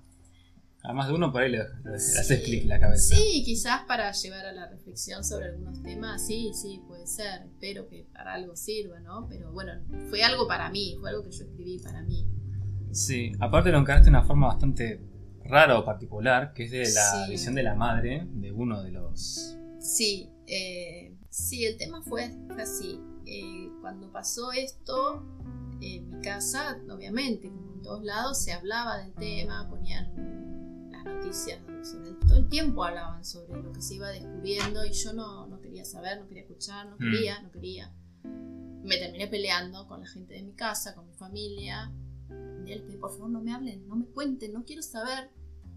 Además 0.84 1.06
de 1.06 1.14
uno 1.14 1.30
por 1.30 1.42
ahí 1.42 1.52
le, 1.52 1.60
haces 1.94 2.42
clic 2.42 2.64
la 2.66 2.80
cabeza. 2.80 3.14
Sí, 3.14 3.44
quizás 3.44 3.82
para 3.86 4.10
llevar 4.10 4.46
a 4.46 4.52
la 4.52 4.68
reflexión 4.68 5.22
sobre 5.22 5.46
algunos 5.46 5.80
temas, 5.82 6.26
sí, 6.26 6.50
sí, 6.60 6.82
puede 6.88 7.06
ser. 7.06 7.42
Espero 7.42 7.86
que 7.86 8.08
para 8.12 8.34
algo 8.34 8.56
sirva, 8.56 8.98
¿no? 8.98 9.28
Pero 9.28 9.52
bueno, 9.52 9.74
fue 10.10 10.24
algo 10.24 10.48
para 10.48 10.70
mí, 10.70 10.96
fue 10.98 11.10
algo 11.10 11.22
que 11.22 11.30
yo 11.30 11.44
escribí 11.44 11.78
para 11.78 12.02
mí. 12.02 12.26
Sí, 12.90 13.32
aparte 13.38 13.70
lo 13.70 13.78
encaraste 13.78 14.06
de 14.06 14.10
una 14.10 14.24
forma 14.24 14.48
bastante 14.48 15.00
rara 15.44 15.78
o 15.78 15.84
particular, 15.84 16.52
que 16.52 16.64
es 16.64 16.70
de 16.70 16.92
la 16.92 17.26
visión 17.28 17.54
de 17.54 17.62
la 17.62 17.74
madre 17.74 18.26
de 18.30 18.52
uno 18.52 18.82
de 18.82 18.92
los... 18.92 19.56
Sí, 19.80 20.30
eh, 20.46 21.16
sí, 21.28 21.64
el 21.64 21.76
tema 21.76 22.02
fue 22.02 22.30
así. 22.58 23.00
Eh, 23.26 23.70
cuando 23.80 24.10
pasó 24.10 24.52
esto, 24.52 25.24
en 25.80 26.10
mi 26.10 26.20
casa, 26.22 26.78
obviamente, 26.90 27.48
como 27.48 27.74
en 27.74 27.82
todos 27.82 28.04
lados, 28.04 28.42
se 28.42 28.52
hablaba 28.52 28.98
del 28.98 29.12
tema, 29.14 29.68
ponían 29.68 30.90
las 30.92 31.04
noticias 31.04 31.58
sobre 31.84 32.12
todo 32.12 32.38
el 32.38 32.48
tiempo 32.48 32.84
hablaban 32.84 33.24
sobre 33.24 33.60
lo 33.60 33.72
que 33.72 33.82
se 33.82 33.94
iba 33.94 34.08
descubriendo 34.08 34.84
y 34.84 34.92
yo 34.92 35.12
no, 35.12 35.46
no 35.46 35.60
quería 35.60 35.84
saber, 35.84 36.20
no 36.20 36.28
quería 36.28 36.42
escuchar, 36.42 36.86
no 36.86 36.96
mm. 36.96 36.98
quería, 36.98 37.42
no 37.42 37.50
quería. 37.50 37.92
Me 38.82 38.96
terminé 38.98 39.28
peleando 39.28 39.86
con 39.86 40.00
la 40.00 40.06
gente 40.06 40.34
de 40.34 40.42
mi 40.42 40.54
casa, 40.54 40.94
con 40.94 41.06
mi 41.06 41.14
familia, 41.14 41.92
por 43.00 43.10
favor 43.10 43.30
no 43.30 43.40
me 43.40 43.52
hablen, 43.52 43.86
no 43.88 43.96
me 43.96 44.06
cuenten, 44.06 44.52
no 44.52 44.64
quiero 44.64 44.82
saber. 44.82 45.30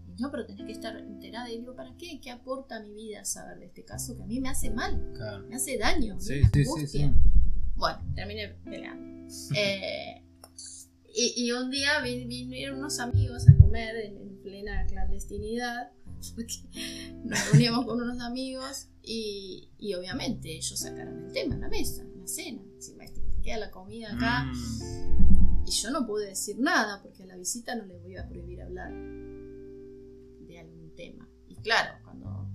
Y 0.08 0.14
yo, 0.20 0.30
pero 0.30 0.46
tenés 0.46 0.66
que 0.66 0.72
estar 0.72 0.96
enterada. 0.96 1.50
Y 1.50 1.58
digo, 1.58 1.74
¿para 1.74 1.96
qué? 1.96 2.20
¿Qué 2.20 2.30
aporta 2.30 2.76
a 2.76 2.80
mi 2.80 2.94
vida 2.94 3.24
saber 3.24 3.58
de 3.58 3.66
este 3.66 3.84
caso 3.84 4.16
que 4.16 4.22
a 4.22 4.26
mí 4.26 4.40
me 4.40 4.48
hace 4.48 4.70
mal? 4.70 5.12
Me 5.48 5.56
hace 5.56 5.78
daño. 5.78 6.20
Sí, 6.20 6.42
sí, 6.52 6.86
sí, 6.86 7.10
Bueno, 7.74 7.98
terminé 8.14 8.48
peleando. 8.64 9.16
Eh, 9.56 10.22
y, 11.18 11.50
un 11.50 11.70
día 11.70 12.00
vinieron 12.02 12.78
unos 12.78 13.00
amigos 13.00 13.48
a 13.48 13.56
comer 13.56 13.96
en, 13.96 14.38
plena 14.42 14.86
clandestinidad. 14.86 15.90
nos 17.24 17.50
reuníamos 17.50 17.84
con 17.84 18.00
unos 18.00 18.20
amigos 18.20 18.88
y, 19.02 19.70
obviamente 19.98 20.52
ellos 20.52 20.78
sacaron 20.78 21.26
el 21.26 21.32
tema 21.32 21.54
en 21.56 21.62
la 21.62 21.68
mesa, 21.68 22.02
en 22.02 22.20
la 22.20 22.26
cena. 22.28 22.62
Si 22.78 22.94
me 22.94 23.10
queda 23.42 23.58
la 23.58 23.70
comida 23.70 24.14
acá. 24.14 24.44
Mm. 24.44 25.45
Y 25.66 25.70
yo 25.70 25.90
no 25.90 26.06
pude 26.06 26.26
decir 26.26 26.58
nada 26.60 27.02
porque 27.02 27.24
a 27.24 27.26
la 27.26 27.36
visita 27.36 27.74
no 27.74 27.84
le 27.84 27.98
voy 27.98 28.16
a 28.16 28.28
prohibir 28.28 28.62
hablar 28.62 28.92
de 28.92 30.60
algún 30.60 30.94
tema. 30.94 31.28
Y 31.48 31.56
claro, 31.56 31.98
cuando 32.04 32.48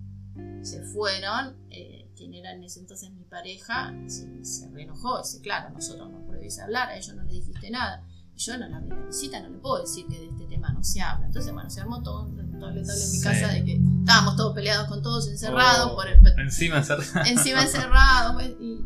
se 0.61 0.81
fueron, 0.81 1.57
eh, 1.69 2.09
quien 2.15 2.33
era 2.33 2.53
en 2.53 2.63
ese 2.63 2.79
entonces 2.79 3.11
mi 3.11 3.25
pareja, 3.25 3.93
se, 4.07 4.45
se 4.45 4.69
reenojó. 4.69 5.17
Dice, 5.19 5.41
claro, 5.41 5.71
nosotros 5.71 6.09
no 6.09 6.25
prohibís 6.25 6.59
hablar, 6.59 6.89
a 6.89 6.95
ellos 6.95 7.13
no 7.15 7.23
le 7.23 7.33
dijiste 7.33 7.69
nada. 7.69 8.05
Y 8.33 8.39
yo 8.39 8.53
en 8.53 8.61
la, 8.61 8.69
la 8.69 9.05
visita 9.05 9.41
no 9.41 9.49
le 9.49 9.57
puedo 9.57 9.81
decir 9.81 10.07
que 10.07 10.17
de 10.17 10.27
este 10.27 10.45
tema 10.45 10.71
no 10.71 10.81
se 10.81 11.01
habla. 11.01 11.25
Entonces, 11.25 11.51
bueno, 11.51 11.69
se 11.69 11.81
armó 11.81 12.01
todo, 12.01 12.27
todo 12.59 12.69
en 12.69 13.11
mi 13.11 13.21
casa 13.21 13.49
de 13.49 13.65
que 13.65 13.81
estábamos 13.99 14.37
todos 14.37 14.55
peleados 14.55 14.87
con 14.87 15.01
todos, 15.01 15.27
encerrados. 15.27 15.91
Oh, 15.91 15.95
por 15.95 16.07
encima 16.39 16.77
encerrados. 16.77 17.27
Encima 17.27 17.63
encerrados. 17.63 18.33
Pues, 18.35 18.51
y, 18.59 18.85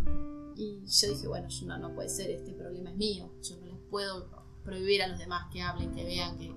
y, 0.56 0.86
yo 0.88 1.10
dije, 1.10 1.28
bueno, 1.28 1.48
no, 1.66 1.78
no 1.78 1.94
puede 1.94 2.10
ser, 2.10 2.32
este 2.32 2.54
problema 2.54 2.90
es 2.90 2.96
mío. 2.96 3.32
Yo 3.44 3.58
no 3.58 3.65
puedo 3.90 4.30
prohibir 4.64 5.04
a 5.04 5.08
los 5.08 5.20
demás 5.20 5.48
que 5.52 5.62
hablen, 5.62 5.94
que 5.94 6.04
vean 6.04 6.38
que, 6.38 6.54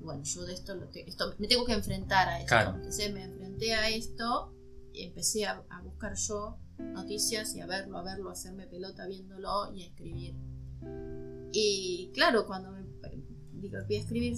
bueno, 0.00 0.22
yo 0.24 0.44
de 0.44 0.54
esto, 0.54 0.74
esto 0.92 1.34
me 1.38 1.48
tengo 1.48 1.64
que 1.64 1.72
enfrentar 1.72 2.28
a 2.28 2.40
esto. 2.40 2.76
Entonces 2.76 3.12
me 3.12 3.22
enfrenté 3.22 3.74
a 3.74 3.88
esto 3.88 4.52
y 4.92 5.04
empecé 5.04 5.46
a, 5.46 5.64
buscar 5.82 6.14
yo 6.14 6.58
noticias 6.78 7.54
y 7.54 7.60
a 7.60 7.66
verlo, 7.66 7.98
a 7.98 8.02
verlo, 8.02 8.30
a 8.30 8.32
hacerme 8.32 8.66
pelota 8.66 9.06
viéndolo 9.06 9.72
y 9.72 9.82
a 9.82 9.86
escribir. 9.86 10.34
Y 11.52 12.10
claro, 12.12 12.46
cuando 12.46 12.72
me 12.72 12.84
digo, 13.52 13.78
voy 13.86 13.96
a 13.96 14.00
escribir 14.00 14.36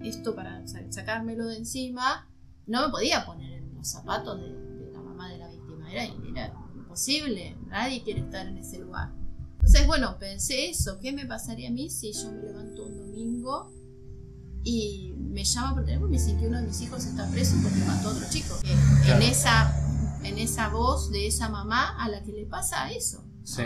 esto 0.00 0.34
para 0.34 0.62
sacármelo 0.90 1.46
de 1.46 1.56
encima, 1.56 2.30
no 2.66 2.86
me 2.86 2.90
podía 2.90 3.24
poner 3.24 3.52
en 3.54 3.74
los 3.74 3.88
zapatos 3.88 4.40
de, 4.40 4.92
la 4.92 5.00
mamá 5.00 5.30
de 5.30 5.38
la 5.38 5.48
víctima. 5.48 5.90
Era, 5.92 6.04
era 6.04 6.54
imposible, 6.74 7.56
nadie 7.66 8.02
quiere 8.02 8.20
estar 8.20 8.46
en 8.46 8.58
ese 8.58 8.78
lugar. 8.78 9.17
Entonces, 9.68 9.86
bueno, 9.86 10.16
pensé 10.18 10.70
eso, 10.70 10.98
¿qué 10.98 11.12
me 11.12 11.26
pasaría 11.26 11.68
a 11.68 11.70
mí 11.70 11.90
si 11.90 12.10
yo 12.14 12.32
me 12.32 12.40
levanto 12.40 12.86
un 12.86 12.96
domingo 12.96 13.70
y 14.64 15.12
me 15.18 15.44
llama 15.44 15.74
por 15.74 15.84
teléfono 15.84 16.08
y 16.08 16.10
me 16.12 16.16
dicen 16.16 16.40
que 16.40 16.46
uno 16.46 16.56
de 16.56 16.68
mis 16.68 16.80
hijos 16.80 17.04
está 17.04 17.30
preso 17.30 17.54
porque 17.62 17.76
mató 17.80 18.08
a 18.08 18.12
otro 18.12 18.24
chico? 18.30 18.58
En, 18.64 19.20
esa, 19.20 19.70
en 20.24 20.38
esa 20.38 20.70
voz 20.70 21.12
de 21.12 21.26
esa 21.26 21.50
mamá 21.50 22.02
a 22.02 22.08
la 22.08 22.22
que 22.22 22.32
le 22.32 22.46
pasa 22.46 22.90
eso. 22.90 23.22
Sí. 23.44 23.64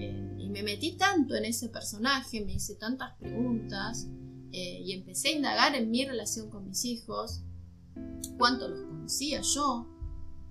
Eh, 0.00 0.34
y 0.38 0.48
me 0.48 0.62
metí 0.62 0.96
tanto 0.96 1.34
en 1.34 1.44
ese 1.44 1.68
personaje, 1.68 2.42
me 2.42 2.54
hice 2.54 2.76
tantas 2.76 3.14
preguntas 3.18 4.08
eh, 4.50 4.80
y 4.82 4.92
empecé 4.92 5.28
a 5.28 5.32
indagar 5.32 5.74
en 5.74 5.90
mi 5.90 6.06
relación 6.06 6.48
con 6.48 6.66
mis 6.66 6.86
hijos, 6.86 7.42
cuánto 8.38 8.66
los 8.66 8.80
conocía 8.80 9.42
yo, 9.42 9.86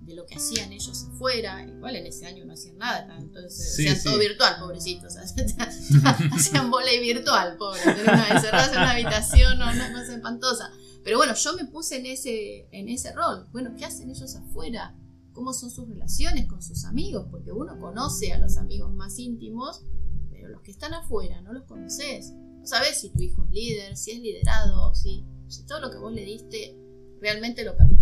de 0.08 0.14
lo 0.14 0.26
que 0.26 0.36
hacían 0.36 0.72
ellos 0.72 1.06
afuera. 1.12 1.64
Igual 1.64 1.96
en 1.96 2.06
ese 2.06 2.26
año 2.26 2.44
no 2.44 2.54
hacían 2.54 2.78
nada, 2.78 3.16
entonces 3.18 3.72
hacían 3.72 4.02
todo 4.02 4.18
virtual, 4.18 4.56
pobrecitos. 4.58 5.16
hacían 6.32 6.70
volei 6.70 7.00
virtual, 7.00 7.56
pobre. 7.56 7.80
Encerrados 7.82 8.72
en 8.72 8.78
una 8.78 8.92
habitación, 8.92 9.58
no, 9.58 9.70
una 9.70 9.92
cosa 9.92 10.14
espantosa. 10.14 10.70
Pero 11.04 11.18
bueno, 11.18 11.34
yo 11.34 11.54
me 11.54 11.66
puse 11.66 11.98
en 11.98 12.06
ese, 12.06 12.68
en 12.72 12.88
ese 12.88 13.12
rol. 13.12 13.46
Bueno, 13.52 13.74
¿qué 13.76 13.84
hacen 13.84 14.10
ellos 14.10 14.34
afuera? 14.34 14.94
¿Cómo 15.32 15.52
son 15.52 15.70
sus 15.70 15.88
relaciones 15.88 16.46
con 16.46 16.62
sus 16.62 16.84
amigos? 16.84 17.26
Porque 17.30 17.52
uno 17.52 17.78
conoce 17.78 18.32
a 18.32 18.38
los 18.38 18.56
amigos 18.56 18.92
más 18.92 19.18
íntimos, 19.18 19.84
pero 20.30 20.48
los 20.48 20.62
que 20.62 20.70
están 20.70 20.94
afuera 20.94 21.40
no 21.42 21.52
los 21.52 21.64
conoces. 21.64 22.32
No 22.32 22.66
sabes 22.66 23.00
si 23.00 23.10
tu 23.10 23.22
hijo 23.22 23.44
es 23.44 23.50
líder, 23.50 23.96
si 23.96 24.10
es 24.12 24.18
liderado, 24.20 24.94
si, 24.94 25.24
si 25.46 25.64
todo 25.64 25.80
lo 25.80 25.90
que 25.90 25.98
vos 25.98 26.12
le 26.12 26.24
diste 26.24 26.76
realmente 27.20 27.64
lo 27.64 27.76
capitalizó 27.76 27.97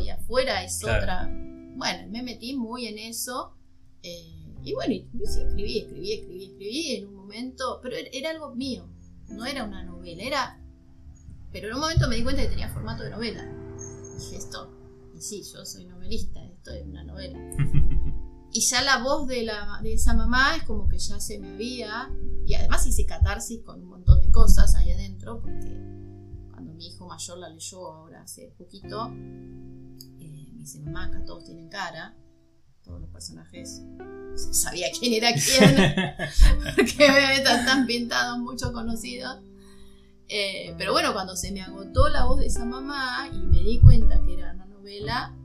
y 0.00 0.10
afuera 0.10 0.64
es 0.64 0.82
otra. 0.84 1.28
Bueno, 1.76 2.08
me 2.10 2.22
metí 2.22 2.54
muy 2.54 2.86
en 2.86 2.98
eso. 2.98 3.54
Eh, 4.02 4.46
y 4.62 4.74
bueno, 4.74 4.94
escribí, 4.94 5.78
escribí, 5.78 6.12
escribí, 6.12 6.44
escribí 6.44 6.96
en 6.96 7.06
un 7.08 7.14
momento, 7.14 7.80
pero 7.82 7.96
era 8.12 8.30
algo 8.30 8.54
mío. 8.54 8.88
no 9.28 9.44
era 9.44 9.64
una 9.64 9.82
novela, 9.82 10.22
era... 10.22 10.62
Pero 11.52 11.68
en 11.68 11.74
un 11.74 11.80
momento 11.80 12.08
me 12.08 12.16
di 12.16 12.22
cuenta 12.22 12.42
que 12.42 12.48
tenía 12.48 12.68
formato 12.68 13.02
de 13.02 13.10
novela. 13.10 13.44
Dije, 14.18 14.36
esto, 14.36 14.70
y 15.14 15.20
sí, 15.20 15.42
yo 15.42 15.64
soy 15.64 15.84
novelista, 15.84 16.44
esto 16.44 16.70
es 16.72 16.84
una 16.84 17.04
novela. 17.04 17.38
y 18.52 18.60
ya 18.60 18.82
la 18.82 19.02
voz 19.02 19.26
de, 19.26 19.42
la, 19.42 19.80
de 19.82 19.94
esa 19.94 20.14
mamá 20.14 20.56
es 20.56 20.64
como 20.64 20.88
que 20.88 20.98
ya 20.98 21.20
se 21.20 21.38
me 21.38 21.50
había... 21.50 22.10
Y 22.44 22.54
además 22.54 22.86
hice 22.86 23.06
catarsis 23.06 23.62
con 23.62 23.82
un 23.82 23.88
montón 23.88 24.20
de 24.20 24.30
cosas 24.30 24.74
ahí 24.76 24.92
adentro, 24.92 25.40
porque 25.40 25.85
mi 26.76 26.88
hijo 26.88 27.06
mayor 27.06 27.38
la 27.38 27.48
leyó 27.48 27.86
ahora 27.86 28.22
hace 28.22 28.52
poquito, 28.56 29.06
eh, 29.08 30.50
me 30.52 30.60
dice, 30.60 30.80
mamá, 30.80 31.06
acá 31.06 31.24
todos 31.24 31.44
tienen 31.44 31.68
cara, 31.68 32.14
todos 32.82 33.00
los 33.00 33.10
personajes 33.10 33.82
sabía 34.52 34.88
quién 34.98 35.14
era 35.14 35.32
quién, 35.32 35.74
porque 36.76 37.34
están 37.34 37.66
tan 37.66 37.86
pintados, 37.86 38.38
muchos 38.38 38.70
conocidos. 38.72 39.40
Eh, 40.28 40.74
pero 40.76 40.92
bueno, 40.92 41.12
cuando 41.12 41.36
se 41.36 41.52
me 41.52 41.62
agotó 41.62 42.08
la 42.08 42.24
voz 42.24 42.40
de 42.40 42.46
esa 42.46 42.64
mamá 42.64 43.28
y 43.32 43.38
me 43.38 43.62
di 43.62 43.80
cuenta 43.80 44.20
que 44.24 44.34
era 44.34 44.52
una 44.52 44.66
novela, 44.66 45.36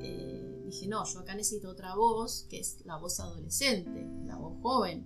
eh, 0.00 0.62
dije, 0.64 0.86
no, 0.86 1.04
yo 1.04 1.20
acá 1.20 1.34
necesito 1.34 1.70
otra 1.70 1.96
voz, 1.96 2.46
que 2.48 2.60
es 2.60 2.78
la 2.84 2.96
voz 2.98 3.18
adolescente, 3.18 4.06
la 4.24 4.36
voz 4.36 4.54
joven. 4.62 5.04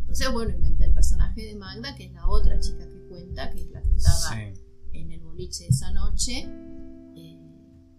Entonces, 0.00 0.30
bueno, 0.32 0.52
inventé 0.52 0.84
el 0.84 0.92
personaje 0.92 1.46
de 1.46 1.54
Magda, 1.54 1.94
que 1.94 2.04
es 2.04 2.12
la 2.12 2.28
otra 2.28 2.60
chica 2.60 2.86
que 2.86 3.00
cuenta, 3.08 3.50
que 3.50 3.62
es 3.62 3.70
la 3.70 3.80
que 3.80 3.96
estaba 3.96 4.42
en 4.92 5.12
el 5.12 5.23
boliche 5.34 5.66
esa 5.66 5.90
noche, 5.90 6.48
eh, 7.16 7.38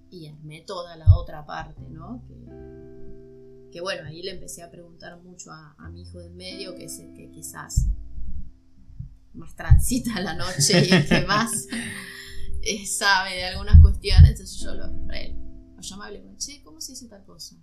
y 0.10 0.28
armé 0.28 0.62
toda 0.62 0.96
la 0.96 1.14
otra 1.16 1.46
parte, 1.46 1.82
¿no? 1.90 2.24
Que, 3.72 3.82
bueno, 3.82 4.08
ahí 4.08 4.24
le 4.24 4.32
empecé 4.32 4.64
a 4.64 4.72
preguntar 4.72 5.22
mucho 5.22 5.52
a, 5.52 5.90
mi 5.92 6.04
hijo 6.04 6.20
del 6.20 6.34
medio, 6.34 6.76
que 6.76 6.86
es 6.86 6.98
el 7.00 7.14
que 7.14 7.30
quizás 7.30 7.88
más 9.34 9.54
transita 9.54 10.22
la 10.22 10.34
noche 10.34 10.88
y 10.88 10.94
el 10.94 11.06
que 11.06 11.26
más 11.28 11.68
eh, 12.62 12.86
sabe 12.86 13.36
de 13.36 13.44
algunas 13.44 13.82
cuestiones, 13.82 14.32
entonces 14.32 14.58
yo 14.62 14.74
lo, 14.74 14.88
lo 14.88 15.82
llamaba 15.82 16.10
y 16.10 16.14
le 16.14 16.22
digo, 16.22 16.38
che, 16.38 16.64
¿cómo 16.64 16.80
se 16.80 16.94
dice 16.94 17.10
tal 17.10 17.26
cosa? 17.26 17.58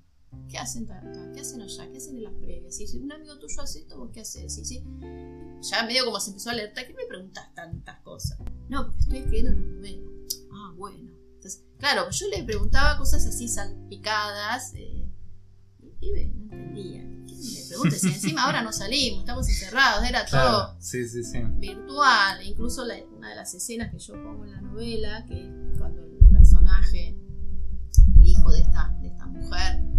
¿Qué 0.49 0.59
hacen 0.59 0.85
acá? 0.91 1.33
¿Qué 1.35 1.41
hacen 1.41 1.63
allá? 1.63 1.91
¿Qué 1.91 1.97
hacen 1.97 2.17
en 2.17 2.25
las 2.25 2.33
previas? 2.35 2.77
Si 2.77 2.99
un 2.99 3.11
amigo 3.11 3.39
tuyo 3.39 3.63
hace 3.63 3.81
esto, 3.81 3.99
¿vos 3.99 4.11
qué 4.13 4.21
haces? 4.21 4.55
¿Sí, 4.55 4.65
sí? 4.65 4.85
Ya 5.63 5.83
medio 5.85 6.05
como 6.05 6.21
se 6.21 6.31
empezó 6.31 6.51
a 6.51 6.53
alertar, 6.53 6.87
¿qué 6.87 6.95
me 6.95 7.07
preguntas 7.07 7.55
tantas 7.55 8.01
cosas? 8.01 8.39
No, 8.69 8.85
porque 8.87 9.01
estoy 9.01 9.19
escribiendo 9.19 9.53
una 9.53 9.77
novela. 9.77 10.07
Ah, 10.53 10.75
bueno. 10.77 11.11
Entonces, 11.35 11.65
claro, 11.79 12.11
yo 12.11 12.29
le 12.29 12.45
preguntaba 12.45 12.99
cosas 12.99 13.25
así 13.27 13.49
salpicadas 13.49 14.75
eh, 14.75 15.09
y, 16.01 16.11
no 16.11 16.17
entendía. 16.19 17.01
¿Qué 17.27 17.35
me 17.35 17.69
preguntas? 17.69 18.01
Si 18.01 18.09
encima 18.09 18.45
ahora 18.45 18.63
no 18.63 18.73
salimos, 18.73 19.21
estamos 19.21 19.49
encerrados, 19.49 20.05
era 20.09 20.27
todo 20.27 20.77
virtual. 21.59 22.47
Incluso 22.47 22.85
una 23.17 23.31
de 23.31 23.37
las 23.37 23.55
escenas 23.55 23.91
que 23.91 23.99
yo 23.99 24.15
pongo 24.23 24.45
en 24.45 24.53
la 24.53 24.61
novela, 24.61 25.25
que 25.27 25.51
cuando 25.79 26.03
el 26.05 26.29
personaje, 26.31 27.17
el 28.17 28.27
hijo 28.27 28.51
de 28.51 28.61
esta, 28.61 28.95
de 29.01 29.09
esta 29.09 29.27
mujer, 29.27 29.92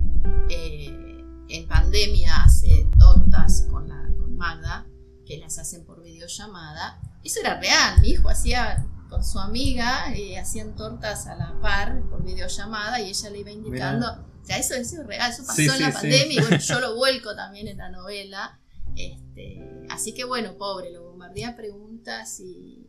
eh, 0.49 1.24
en 1.49 1.67
pandemia 1.67 2.43
hace 2.43 2.88
tortas 2.97 3.67
con, 3.69 3.88
la, 3.88 4.09
con 4.17 4.36
Magda, 4.38 4.86
que 5.26 5.38
las 5.38 5.57
hacen 5.59 5.86
por 5.86 6.01
videollamada. 6.01 6.99
Eso 7.24 7.39
era 7.39 7.59
real, 7.59 8.01
mi 8.01 8.09
hijo 8.09 8.30
hacía 8.30 8.86
con 9.09 9.24
su 9.24 9.39
amiga, 9.39 10.15
y 10.15 10.34
eh, 10.34 10.39
hacían 10.39 10.76
tortas 10.76 11.28
a 11.28 11.36
la 11.36 11.59
par 11.61 12.01
por 12.09 12.24
videollamada 12.24 12.99
y 12.99 13.09
ella 13.09 13.30
le 13.30 13.39
iba 13.39 13.51
indicando. 13.51 14.07
O 14.41 14.45
sea, 14.45 14.57
eso, 14.57 14.74
es 14.74 14.93
real, 15.05 15.32
eso 15.32 15.45
pasó 15.45 15.61
en 15.61 15.82
la 15.82 15.93
pandemia 15.93 16.34
y 16.34 16.41
bueno, 16.41 16.57
yo 16.57 16.80
lo 16.82 16.95
vuelco 16.95 17.36
también 17.36 17.67
en 17.67 17.78
la 17.78 17.89
novela. 17.89 18.59
Este, 18.95 19.86
así 19.89 20.13
que 20.13 20.26
bueno, 20.26 20.57
pobre, 20.57 20.91
lo 20.91 21.03
bombardea 21.03 21.55
preguntas 21.55 22.39
y, 22.39 22.83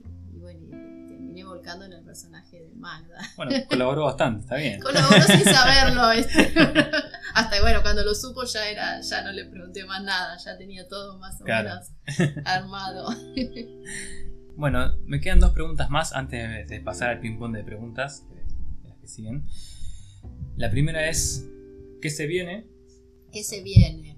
volcando 1.45 1.85
en 1.85 1.93
el 1.93 2.05
personaje 2.05 2.61
de 2.61 2.75
Magda. 2.75 3.19
Bueno, 3.37 3.53
colaboró 3.69 4.05
bastante, 4.05 4.43
está 4.43 4.57
bien. 4.57 4.81
Colaboró 4.81 5.23
sin 5.23 5.45
saberlo. 5.45 6.13
Este. 6.13 6.53
Hasta 7.35 7.61
bueno, 7.61 7.83
cuando 7.83 8.05
lo 8.05 8.15
supo 8.15 8.45
ya 8.45 8.69
era, 8.69 9.01
ya 9.01 9.23
no 9.23 9.33
le 9.33 9.45
pregunté 9.47 9.85
más 9.85 10.03
nada, 10.03 10.37
ya 10.37 10.57
tenía 10.57 10.87
todo 10.87 11.19
más 11.19 11.41
o 11.41 11.45
menos 11.45 11.93
armado. 12.45 13.09
bueno, 14.57 14.97
me 15.05 15.21
quedan 15.21 15.41
dos 15.41 15.53
preguntas 15.53 15.91
más 15.91 16.13
antes 16.13 16.69
de 16.69 16.81
pasar 16.81 17.11
al 17.11 17.21
ping-pong 17.21 17.53
de 17.55 17.65
preguntas, 17.65 18.25
de 18.83 18.89
las 18.89 18.99
que 18.99 19.09
siguen. 19.09 19.47
La 20.57 20.71
primera 20.71 21.09
es, 21.09 21.45
¿qué 22.01 22.11
se 22.11 22.27
viene? 22.27 22.67
¿Qué 23.33 23.43
se 23.43 23.63
viene? 23.63 24.14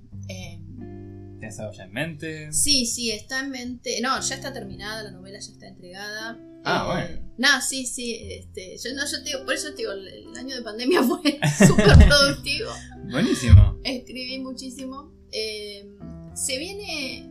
Eh, 1.37 1.39
¿Tienes 1.39 1.59
algo 1.61 1.73
ya 1.73 1.85
en 1.85 1.93
mente? 1.93 2.53
Sí, 2.53 2.87
sí, 2.87 3.11
está 3.11 3.41
en 3.41 3.51
mente. 3.51 4.01
No, 4.01 4.21
ya 4.21 4.35
está 4.35 4.53
terminada, 4.53 5.03
la 5.03 5.11
novela 5.11 5.39
ya 5.39 5.53
está 5.53 5.69
entregada. 5.69 6.39
Ah, 6.65 6.87
bueno. 6.87 7.33
No, 7.39 7.61
sí, 7.61 7.87
sí. 7.87 8.17
Este, 8.31 8.77
yo, 8.79 8.95
no, 8.95 9.07
yo 9.07 9.19
te 9.19 9.25
digo, 9.25 9.45
por 9.45 9.55
eso 9.55 9.71
te 9.71 9.77
digo, 9.77 9.93
el, 9.93 10.37
año 10.37 10.57
de 10.57 10.63
pandemia 10.63 11.03
fue 11.05 11.39
súper 11.67 12.09
productivo. 12.09 12.71
Buenísimo. 13.11 13.79
Escribí 13.85 14.39
muchísimo. 14.39 15.13
Em, 15.31 15.97
se 16.35 16.59
viene 16.59 17.31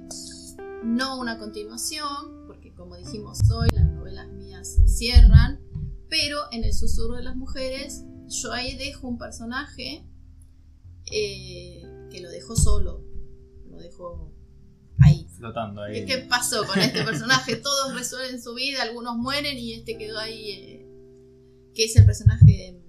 no 0.84 1.20
una 1.20 1.38
continuación, 1.38 2.46
porque 2.48 2.74
como 2.74 2.96
dijimos 2.96 3.40
hoy, 3.52 3.70
las 3.74 3.86
novelas 3.86 4.28
mías 4.30 4.78
cierran, 4.86 5.60
pero 6.10 6.44
en 6.52 6.64
el 6.64 6.74
susurro 6.74 7.16
de 7.16 7.24
las 7.24 7.36
mujeres, 7.36 8.04
yo 8.28 8.54
ahí 8.54 8.78
dejo 8.78 9.08
un 9.08 9.18
personaje 9.18 10.06
eh, 11.12 11.84
que 12.10 12.22
lo 12.22 12.30
dejo 12.30 12.56
solo, 12.56 13.04
lo 13.76 13.82
dejo 13.82 14.32
ahí. 15.00 15.28
Flotando 15.38 15.84
ahí. 15.84 16.06
¿Qué, 16.06 16.20
pasó 16.20 16.66
con 16.66 16.80
este 16.80 17.04
personaje? 17.04 17.56
Todos 17.64 17.94
resuelven 17.94 18.42
su 18.42 18.54
vida, 18.54 18.82
algunos 18.82 19.18
mueren 19.18 19.58
y 19.58 19.74
este 19.74 19.98
quedó 19.98 20.20
ahí. 20.20 20.52
Eh, 20.52 20.86
que 21.74 21.86
es 21.86 21.96
el 21.96 22.06
personaje. 22.06 22.82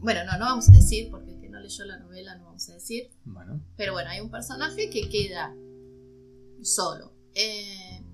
Bueno, 0.00 0.24
no, 0.24 0.38
no 0.38 0.44
vamos 0.44 0.68
a 0.68 0.72
decir, 0.72 1.10
porque 1.10 1.32
el 1.32 1.40
que 1.40 1.48
no 1.48 1.60
leyó 1.60 1.84
la 1.84 1.98
novela 1.98 2.36
no 2.36 2.44
vamos 2.44 2.68
a 2.68 2.74
decir. 2.74 3.10
Bueno. 3.24 3.64
Pero 3.76 3.92
bueno, 3.92 4.10
hay 4.10 4.20
un 4.20 4.30
personaje 4.30 4.90
que 4.90 5.08
queda 5.08 5.54
solo. 6.62 7.14
Eh, 7.34 8.04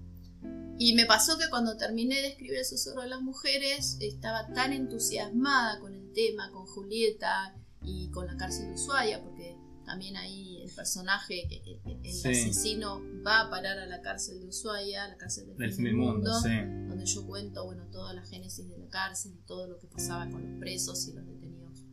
y 0.78 0.94
me 0.94 1.06
pasó 1.06 1.38
que 1.38 1.48
cuando 1.50 1.76
terminé 1.76 2.16
de 2.16 2.28
escribir 2.28 2.58
El 2.58 2.64
susurro 2.64 3.02
de 3.02 3.08
las 3.08 3.22
mujeres, 3.22 3.96
estaba 4.00 4.52
tan 4.52 4.72
entusiasmada 4.72 5.78
con 5.80 5.94
el 5.94 6.12
tema, 6.12 6.50
con 6.50 6.66
Julieta 6.66 7.54
y 7.82 8.10
con 8.10 8.26
la 8.26 8.36
cárcel 8.36 8.68
de 8.68 8.74
Ushuaia, 8.74 9.22
porque 9.22 9.56
también 9.85 10.16
ahí 10.16 10.62
el 10.62 10.70
personaje, 10.70 11.47
el 11.85 12.11
asesino, 12.11 13.03
va 13.26 13.43
a 13.43 13.51
parar 13.51 13.78
a 13.78 13.87
la 13.87 14.01
cárcel 14.01 14.41
de 14.41 14.49
Ushuaia, 14.49 15.09
la 15.09 15.16
cárcel 15.16 15.57
del, 15.57 15.72
fin 15.72 15.85
del 15.85 15.97
mundo, 15.97 16.30
donde 16.41 17.07
yo 17.07 17.26
cuento 17.26 17.64
bueno, 17.64 17.85
toda 17.91 18.14
la 18.14 18.22
génesis 18.24 18.68
de 18.68 18.78
la 18.78 18.89
cárcel 18.89 19.32
y 19.35 19.47
todo 19.47 19.66
lo 19.66 19.78
que 19.78 19.87
pasaba 19.87 20.28
con 20.30 20.43
los 20.43 20.59
presos 20.59 21.07
y 21.09 21.12
los 21.12 21.26
detenidos. 21.26 21.85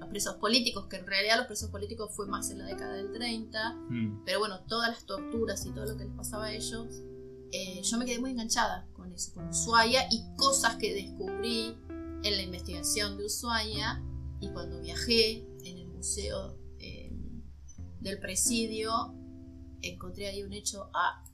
Los 0.00 0.08
presos 0.08 0.36
políticos, 0.36 0.86
que 0.88 0.96
en 0.96 1.06
realidad 1.06 1.36
los 1.38 1.46
presos 1.46 1.70
políticos 1.70 2.10
fue 2.14 2.26
más 2.26 2.50
en 2.50 2.58
la 2.58 2.66
década 2.66 2.94
del 2.94 3.12
30, 3.12 3.74
mm. 3.88 4.24
pero 4.24 4.38
bueno, 4.38 4.60
todas 4.66 4.90
las 4.90 5.04
torturas 5.06 5.64
y 5.66 5.70
todo 5.70 5.86
lo 5.86 5.96
que 5.96 6.04
les 6.04 6.14
pasaba 6.14 6.46
a 6.46 6.52
ellos, 6.52 7.02
eh, 7.52 7.82
yo 7.82 7.98
me 7.98 8.06
quedé 8.06 8.18
muy 8.18 8.30
enganchada 8.30 8.86
con 8.94 9.12
eso, 9.12 9.34
con 9.34 9.48
Ushuaia 9.48 10.06
y 10.10 10.22
cosas 10.36 10.76
que 10.76 10.94
descubrí 10.94 11.76
en 12.24 12.36
la 12.36 12.42
investigación 12.42 13.18
de 13.18 13.26
Ushuaia 13.26 14.02
y 14.40 14.48
cuando 14.50 14.80
viajé 14.80 15.46
en 15.64 15.78
el 15.78 15.88
museo 15.88 16.61
del 18.02 18.18
presidio, 18.18 19.14
encontré 19.80 20.28
ahí 20.28 20.42
un 20.42 20.52
hecho 20.52 20.90
A. 20.94 21.24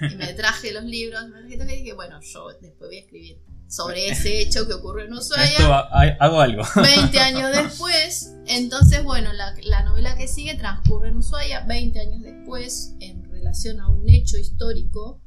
Y 0.00 0.14
me 0.16 0.32
traje 0.34 0.72
los 0.72 0.84
libros, 0.84 1.22
y 1.48 1.56
dije, 1.56 1.92
bueno, 1.94 2.20
yo 2.20 2.48
después 2.60 2.88
voy 2.88 2.96
a 2.96 3.00
escribir 3.00 3.42
sobre 3.68 4.08
ese 4.08 4.40
hecho 4.40 4.66
que 4.66 4.74
ocurrió 4.74 5.06
en 5.06 5.12
Ushuaia. 5.12 5.78
hago 6.20 6.40
algo. 6.40 6.62
20 6.76 7.18
años 7.18 7.50
después. 7.52 8.34
Entonces, 8.46 9.02
bueno, 9.02 9.30
la, 9.32 9.82
novela 9.84 10.16
que 10.16 10.28
sigue 10.28 10.54
transcurre 10.54 11.08
en 11.08 11.16
Ushuaia 11.16 11.64
20 11.66 12.00
años 12.00 12.22
después 12.22 12.94
en 13.00 13.24
relación 13.24 13.80
a 13.80 13.88
un 13.88 14.08
hecho 14.08 14.38
histórico 14.38 15.20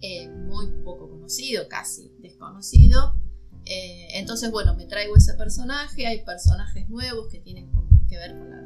eh, 0.00 0.28
muy 0.28 0.66
poco 0.84 1.10
conocido, 1.10 1.68
casi 1.68 2.12
desconocido. 2.20 3.20
Eh, 3.66 4.18
entonces, 4.18 4.50
bueno, 4.50 4.74
me 4.74 4.86
traigo 4.86 5.16
ese 5.16 5.34
personaje, 5.34 6.06
hay 6.06 6.24
personajes 6.24 6.88
nuevos 6.88 7.28
que 7.30 7.40
tienen 7.40 7.70
que 8.08 8.16
ver 8.16 8.36
con 8.38 8.50
la 8.50 8.56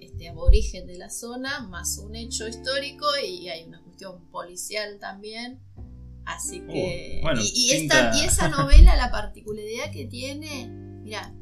este, 0.00 0.28
aborigen 0.28 0.86
de 0.86 0.98
la 0.98 1.10
zona, 1.10 1.66
más 1.68 1.98
un 1.98 2.14
hecho 2.14 2.46
histórico 2.46 3.06
y 3.26 3.48
hay 3.48 3.64
una 3.64 3.82
cuestión 3.82 4.24
policial 4.30 4.98
también. 4.98 5.60
Así 6.24 6.60
uh, 6.62 6.66
que. 6.66 7.22
y, 7.56 7.70
esa 7.72 8.48
novela, 8.48 8.96
la 8.96 9.10
particularidad 9.10 9.90
que 9.92 10.06
tiene. 10.06 10.68
Mira, 11.02 11.34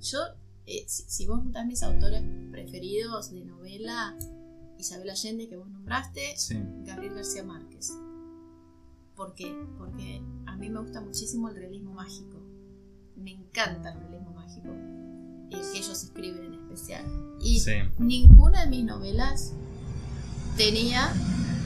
yo, 0.00 0.18
eh, 0.66 0.84
si, 0.86 1.26
vos 1.26 1.40
juntás 1.40 1.66
mis 1.66 1.82
autores 1.82 2.22
preferidos 2.50 3.32
de 3.32 3.44
novela, 3.44 4.16
Isabel 4.78 5.10
Allende, 5.10 5.48
que 5.48 5.56
vos 5.56 5.68
nombraste, 5.68 6.34
Gabriel 6.84 7.14
García 7.14 7.44
Márquez. 7.44 7.92
¿Por 9.14 9.34
qué? 9.34 9.54
Porque 9.78 10.22
a 10.46 10.56
mí 10.56 10.68
me 10.68 10.80
gusta 10.80 11.00
muchísimo 11.00 11.48
el 11.48 11.56
realismo 11.56 11.92
mágico. 11.92 12.38
Me 13.16 13.32
encanta 13.32 13.92
el 13.92 14.00
realismo 14.00 14.32
mágico 14.32 14.68
que 15.50 15.78
ellos 15.78 16.02
escriben 16.02 16.44
en 16.44 16.65
especial. 16.76 17.04
Y 17.40 17.62
ninguna 17.98 18.64
de 18.64 18.70
mis 18.70 18.84
novelas 18.84 19.52
tenía 20.56 21.12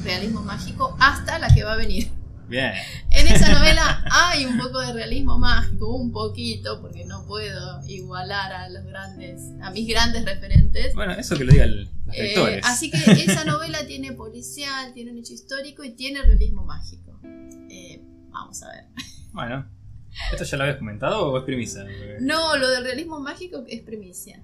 realismo 0.05 0.43
mágico 0.43 0.97
hasta 0.99 1.39
la 1.39 1.49
que 1.55 1.65
va 1.65 1.75
a 1.75 1.77
venir. 1.77 2.11
Bien. 2.49 2.73
En 3.13 3.27
esa 3.27 3.53
novela 3.53 4.05
hay 4.11 4.47
un 4.47 4.57
poco 4.57 4.81
de 4.81 4.93
realismo 4.93 5.37
mágico, 5.39 5.95
un 5.95 6.11
poquito, 6.13 6.81
porque 6.81 7.05
no 7.05 7.27
puedo 7.27 7.81
igualar 7.87 8.53
a 8.53 8.69
los 8.69 8.85
grandes, 8.85 9.43
a 9.63 9.71
mis 9.73 9.87
grandes 9.89 10.25
referentes. 10.25 10.95
Bueno, 10.95 11.13
eso 11.13 11.37
que 11.37 11.45
lo 11.45 11.53
digan 11.53 11.77
los 11.77 11.89
Eh, 12.13 12.23
lectores. 12.23 12.65
así 12.65 12.91
que 12.91 12.99
esa 13.27 13.45
novela 13.45 13.85
tiene 13.87 14.13
policial, 14.13 14.93
tiene 14.95 15.11
un 15.13 15.19
hecho 15.19 15.33
histórico 15.35 15.83
y 15.85 15.91
tiene 15.91 16.23
realismo 16.23 16.65
mágico. 16.65 17.19
Eh, 17.69 18.01
vamos 18.31 18.63
a 18.63 18.69
ver. 18.71 18.85
Bueno, 19.33 19.69
¿esto 20.33 20.45
ya 20.45 20.57
lo 20.57 20.63
habías 20.65 20.79
comentado 20.79 21.31
o 21.31 21.37
es 21.39 21.45
premisa? 21.45 21.85
No, 22.21 22.57
lo 22.57 22.69
del 22.71 22.85
realismo 22.85 23.21
mágico 23.21 23.65
es 23.69 23.83
primicia. 23.83 24.41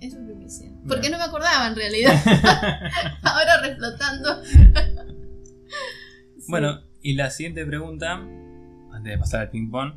Es 0.00 0.14
una 0.14 0.26
primicia. 0.26 0.70
Porque 0.86 1.00
Bien. 1.08 1.12
no 1.12 1.18
me 1.18 1.24
acordaba 1.24 1.66
en 1.68 1.74
realidad. 1.76 2.14
Ahora 3.22 3.60
reflotando. 3.62 4.44
Sí. 4.44 4.58
Bueno, 6.48 6.80
y 7.02 7.12
la 7.14 7.30
siguiente 7.30 7.66
pregunta, 7.66 8.14
antes 8.92 9.12
de 9.12 9.18
pasar 9.18 9.40
al 9.42 9.50
ping-pong. 9.50 9.92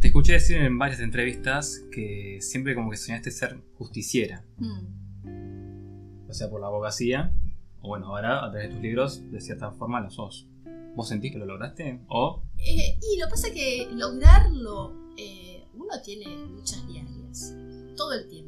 Te 0.00 0.08
escuché 0.08 0.32
decir 0.32 0.56
en 0.56 0.76
varias 0.76 0.98
entrevistas 1.00 1.82
que 1.92 2.38
siempre 2.40 2.74
como 2.74 2.90
que 2.90 2.96
soñaste 2.96 3.30
ser 3.30 3.62
justiciera, 3.78 4.44
Hmm. 4.58 6.28
o 6.28 6.34
sea, 6.34 6.50
por 6.50 6.60
la 6.60 6.66
abogacía, 6.66 7.32
o 7.80 7.88
bueno, 7.88 8.08
ahora 8.08 8.44
a 8.44 8.50
través 8.50 8.68
de 8.68 8.74
tus 8.74 8.82
libros, 8.82 9.30
de 9.30 9.40
cierta 9.40 9.70
forma 9.70 10.00
lo 10.00 10.10
sos. 10.10 10.48
¿Vos 10.96 11.08
sentís 11.08 11.30
que 11.32 11.38
lo 11.38 11.46
lograste? 11.46 12.00
¿O 12.08 12.42
Eh, 12.58 12.98
y 13.00 13.20
lo 13.20 13.26
que 13.26 13.30
pasa 13.30 13.46
es 13.48 13.54
que 13.54 13.88
lograrlo, 13.92 14.94
eh, 15.16 15.64
uno 15.74 15.94
tiene 16.04 16.24
luchas 16.48 16.86
diarias. 16.88 17.54
Todo 17.96 18.12
el 18.14 18.28
tiempo 18.28 18.45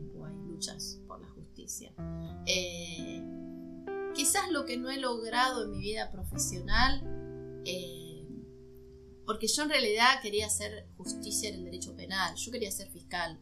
luchas 0.62 0.98
por 1.06 1.20
la 1.20 1.28
justicia. 1.28 1.92
Eh, 2.46 3.22
quizás 4.14 4.50
lo 4.50 4.64
que 4.64 4.76
no 4.76 4.90
he 4.90 4.98
logrado 4.98 5.64
en 5.64 5.70
mi 5.70 5.78
vida 5.78 6.10
profesional, 6.10 7.02
eh, 7.64 8.26
porque 9.24 9.46
yo 9.46 9.62
en 9.62 9.68
realidad 9.70 10.20
quería 10.22 10.46
hacer 10.46 10.88
justicia 10.96 11.48
en 11.50 11.56
el 11.56 11.64
derecho 11.64 11.94
penal, 11.94 12.34
yo 12.36 12.50
quería 12.50 12.70
ser 12.72 12.88
fiscal. 12.90 13.38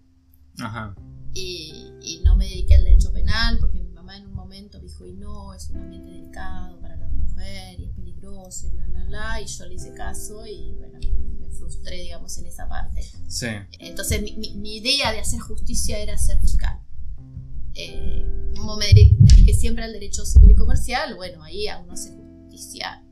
Ajá. 0.59 0.95
y, 1.35 1.93
y 2.01 2.23
no 2.25 2.35
me 2.35 2.47
dediqué 2.49 2.77
al 2.77 2.85
derecho 2.85 3.13
penal 3.13 3.59
porque 3.61 3.79
mi 3.79 3.91
mamá 3.91 4.17
en 4.17 4.27
un 4.27 4.33
momento 4.35 4.79
dijo, 4.81 5.05
y 5.05 5.13
no, 5.13 5.53
es 5.53 5.69
un 5.69 5.77
ambiente 5.77 6.11
delicado 6.11 6.81
para 6.81 6.97
la 6.97 7.09
mujer 7.09 7.79
y 7.79 7.85
es 7.85 7.91
peligroso 7.93 8.67
y 8.67 8.71
bla, 8.71 8.87
bla, 8.87 9.05
bla, 9.05 9.41
y 9.43 9.47
yo 9.47 9.67
le 9.67 9.75
hice 9.75 9.93
caso 9.93 10.47
y 10.47 10.73
bueno, 10.79 10.99
me, 10.99 11.11
me 11.47 11.51
frustré, 11.51 12.01
digamos, 12.01 12.39
en 12.39 12.47
esa 12.47 12.67
parte. 12.69 13.03
Sí. 13.29 13.49
Entonces 13.81 14.23
mi, 14.23 14.33
mi- 14.39 14.55
mi 14.55 14.77
idea 14.79 15.13
de 15.13 15.21
hacer 15.21 15.41
justicia 15.41 15.99
era 15.99 16.17
ser 16.17 16.41
fiscal. 16.41 16.81
Eh, 17.77 18.25
como 18.57 18.77
me 18.77 18.87
dediqué, 18.87 19.55
siempre 19.55 19.85
al 19.85 19.93
derecho 19.93 20.25
civil 20.25 20.51
y 20.51 20.55
comercial, 20.55 21.15
bueno, 21.15 21.43
ahí 21.43 21.69
a 21.69 21.79
uno 21.79 21.93
hace 21.93 22.11
justicia 22.11 23.05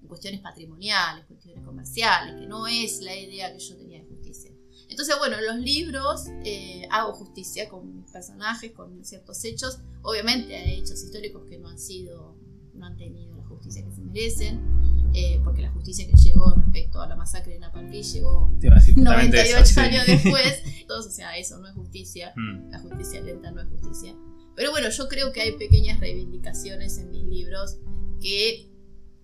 en 0.00 0.08
cuestiones 0.08 0.40
patrimoniales, 0.40 1.24
cuestiones 1.26 1.64
comerciales, 1.64 2.40
que 2.40 2.46
no 2.46 2.66
es 2.66 3.00
la 3.00 3.16
idea 3.16 3.52
que 3.52 3.58
yo 3.58 3.76
tenía 3.76 3.98
de 3.98 4.06
justicia. 4.06 4.52
Entonces, 4.88 5.16
bueno, 5.18 5.36
en 5.38 5.46
los 5.46 5.56
libros 5.56 6.26
eh, 6.44 6.86
hago 6.90 7.12
justicia 7.12 7.68
con 7.68 7.96
mis 7.96 8.10
personajes, 8.10 8.72
con 8.72 9.04
ciertos 9.04 9.44
hechos. 9.44 9.80
Obviamente 10.02 10.54
hay 10.54 10.78
hechos 10.78 11.02
históricos 11.02 11.44
que 11.48 11.58
no 11.58 11.68
han 11.68 11.78
sido, 11.78 12.36
no 12.74 12.86
han 12.86 12.96
tenido 12.96 13.36
la 13.36 13.44
justicia 13.44 13.84
que 13.84 13.90
se 13.90 14.02
merecen, 14.02 14.85
eh, 15.14 15.40
porque 15.44 15.62
la 15.62 15.70
justicia 15.70 16.06
que 16.06 16.14
llegó 16.16 16.54
respecto 16.54 17.00
a 17.00 17.08
la 17.08 17.16
masacre 17.16 17.54
de 17.54 17.60
Napalpí 17.60 18.02
llegó 18.02 18.50
justamente 18.50 18.92
98 19.00 19.56
eso, 19.56 19.64
sí. 19.74 19.80
años 19.80 20.04
después. 20.06 20.62
Entonces, 20.80 21.12
o 21.12 21.14
sea, 21.14 21.36
eso 21.36 21.58
no 21.58 21.68
es 21.68 21.74
justicia. 21.74 22.32
Mm, 22.36 22.70
La 22.70 22.78
justicia 22.80 23.20
lenta 23.20 23.50
no 23.50 23.62
es 23.62 23.68
justicia. 23.68 24.14
Pero 24.54 24.70
bueno, 24.70 24.88
yo 24.88 25.08
creo 25.08 25.32
que 25.32 25.42
hay 25.42 25.52
pequeñas 25.52 26.00
reivindicaciones 26.00 26.98
en 26.98 27.10
mis 27.10 27.24
libros 27.24 27.78
que 28.20 28.70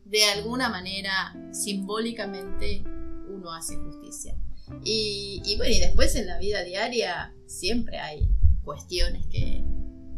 de 0.04 0.24
alguna 0.24 0.68
manera, 0.68 1.34
simbólicamente, 1.52 2.82
uno 3.28 3.52
hace 3.52 3.76
justicia. 3.76 4.36
Y, 4.84 5.42
y 5.44 5.56
bueno, 5.56 5.74
y 5.74 5.80
después 5.80 6.14
en 6.16 6.26
la 6.26 6.38
vida 6.38 6.62
diaria 6.62 7.34
siempre 7.46 7.98
hay 7.98 8.28
cuestiones 8.62 9.26
que, 9.26 9.64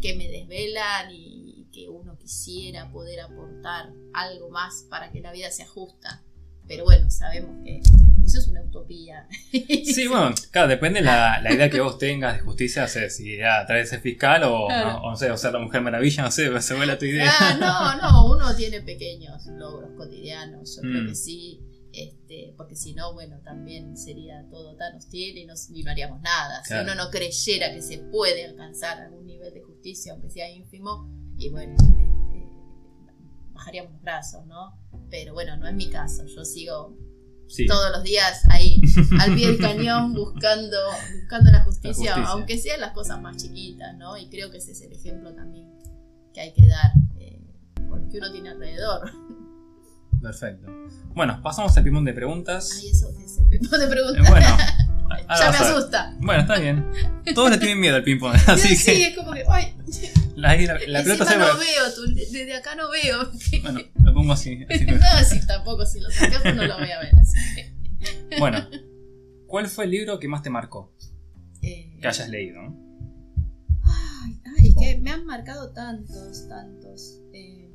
que 0.00 0.16
me 0.16 0.28
desvelan 0.28 1.10
y 1.12 1.43
que 1.74 1.88
uno 1.88 2.16
quisiera 2.18 2.90
poder 2.92 3.20
aportar 3.20 3.90
algo 4.12 4.48
más 4.50 4.86
para 4.88 5.10
que 5.10 5.20
la 5.20 5.32
vida 5.32 5.50
sea 5.50 5.66
justa. 5.66 6.22
Pero 6.66 6.84
bueno, 6.84 7.10
sabemos 7.10 7.62
que 7.64 7.80
eso 8.24 8.38
es 8.38 8.48
una 8.48 8.62
utopía. 8.62 9.26
Sí, 9.52 10.06
bueno, 10.08 10.34
claro, 10.50 10.68
depende 10.68 11.02
la, 11.02 11.40
la 11.42 11.52
idea 11.52 11.68
que 11.68 11.80
vos 11.80 11.98
tengas 11.98 12.36
de 12.36 12.40
justicia, 12.42 12.84
o 12.84 12.88
sea, 12.88 13.10
si 13.10 13.36
ya 13.36 13.60
a 13.60 13.66
través 13.66 13.86
de 13.86 13.96
ser 13.96 14.00
fiscal 14.00 14.44
o, 14.44 14.66
Claro. 14.68 15.02
o, 15.02 15.10
no 15.10 15.16
sé, 15.16 15.30
o 15.30 15.36
ser 15.36 15.52
la 15.52 15.58
mujer 15.58 15.82
maravilla, 15.82 16.22
no 16.22 16.30
sé, 16.30 16.48
se 16.62 16.74
vuela 16.74 16.98
tu 16.98 17.04
idea. 17.04 17.30
Ah, 17.38 17.56
no, 18.00 18.00
no, 18.00 18.34
uno 18.34 18.56
tiene 18.56 18.80
pequeños 18.80 19.44
logros 19.46 19.90
cotidianos, 19.96 20.76
yo 20.76 20.82
creo 20.82 21.02
Mm. 21.02 21.08
que 21.08 21.14
sí, 21.14 21.60
este, 21.92 22.54
porque 22.56 22.76
si 22.76 22.94
no, 22.94 23.12
bueno, 23.12 23.40
también 23.44 23.96
sería 23.98 24.44
todo 24.50 24.74
tan 24.76 24.96
hostil 24.96 25.36
y 25.36 25.44
no, 25.44 25.52
y 25.72 25.82
no 25.82 25.90
haríamos 25.90 26.22
nada. 26.22 26.62
Claro. 26.66 26.82
Si 26.86 26.92
uno 26.92 27.04
no 27.04 27.10
creyera 27.10 27.72
que 27.74 27.82
se 27.82 27.98
puede 27.98 28.46
alcanzar 28.46 29.00
algún 29.02 29.26
nivel 29.26 29.52
de 29.52 29.60
justicia, 29.60 30.12
aunque 30.14 30.30
sea 30.30 30.48
ínfimo, 30.50 31.08
y 31.38 31.50
bueno, 31.50 31.74
este, 31.78 32.48
bajaríamos 33.52 33.92
los 33.92 34.02
brazos, 34.02 34.46
¿no? 34.46 34.78
Pero 35.10 35.34
bueno, 35.34 35.56
no 35.56 35.66
es 35.68 35.74
mi 35.74 35.90
caso, 35.90 36.24
yo 36.26 36.44
sigo 36.44 36.96
Sí. 37.46 37.66
todos 37.66 37.90
los 37.92 38.02
días 38.02 38.42
ahí 38.48 38.80
al 39.20 39.34
pie 39.34 39.48
del 39.48 39.58
cañón 39.58 40.14
buscando, 40.14 40.76
buscando 41.20 41.50
la 41.50 41.62
justicia, 41.62 42.10
La 42.10 42.14
justicia. 42.16 42.24
aunque 42.32 42.58
sean 42.58 42.80
las 42.80 42.92
cosas 42.92 43.20
más 43.20 43.36
chiquitas, 43.36 43.94
¿no? 43.98 44.16
Y 44.16 44.30
creo 44.30 44.50
que 44.50 44.56
ese 44.58 44.72
es 44.72 44.80
el 44.80 44.92
ejemplo 44.92 45.34
también 45.34 45.70
que 46.32 46.40
hay 46.40 46.52
que 46.54 46.66
dar 46.66 46.90
eh, 47.18 47.42
por 47.88 48.00
lo 48.00 48.08
que 48.08 48.16
uno 48.18 48.32
tiene 48.32 48.48
alrededor. 48.48 49.10
Perfecto. 50.22 50.66
Bueno, 51.14 51.38
pasamos 51.42 51.76
al 51.76 51.84
pimón 51.84 52.04
de 52.06 52.14
preguntas. 52.14 52.78
Ay, 52.80 52.88
eso 52.88 53.10
es 53.10 53.38
el 53.38 53.60
tipo 53.60 53.76
de 53.76 53.84
Eh, 53.84 53.88
preguntas. 53.88 54.30
bueno, 54.30 54.46
ya 55.10 55.24
ahora 55.28 55.50
me 55.52 55.56
asusta. 55.58 56.16
Bueno, 56.20 56.40
está 56.42 56.58
bien. 56.58 56.84
Todos 57.34 57.50
le 57.50 57.58
tienen 57.58 57.80
miedo 57.80 57.96
al 57.96 58.02
ping-pong, 58.04 58.34
así 58.46 58.76
sí, 58.76 58.84
que 58.92 59.06
es 59.08 59.16
como 59.16 59.32
que, 59.32 59.44
ay, 59.48 59.74
la, 60.36 60.56
la, 60.56 60.78
la 60.86 61.02
pelota 61.02 61.24
se 61.24 61.38
no 61.38 61.44
veo, 61.58 61.94
tú, 61.94 62.14
desde 62.14 62.54
acá 62.54 62.74
no 62.74 62.90
veo. 62.90 63.30
Bueno, 63.62 63.80
lo 64.02 64.14
pongo 64.14 64.32
así. 64.32 64.64
así. 64.68 64.84
no, 64.86 65.24
sí, 65.28 65.46
tampoco, 65.46 65.84
si 65.86 66.00
lo 66.00 66.10
sacamos 66.10 66.54
no 66.56 66.66
lo 66.66 66.78
voy 66.78 66.90
a 66.90 67.00
ver. 67.00 67.12
Así 67.18 67.38
que, 67.54 68.38
Bueno, 68.38 68.66
¿cuál 69.46 69.68
fue 69.68 69.84
el 69.84 69.90
libro 69.92 70.18
que 70.18 70.28
más 70.28 70.42
te 70.42 70.50
marcó? 70.50 70.92
eh, 71.62 71.96
Que 72.00 72.08
hayas 72.08 72.28
leído, 72.28 72.60
¿no? 72.62 72.84
Ay, 73.84 74.40
ay, 74.58 74.74
que 74.78 74.98
me 75.00 75.10
han 75.10 75.24
marcado 75.24 75.72
tantos, 75.72 76.48
tantos. 76.48 77.20
eh, 77.32 77.70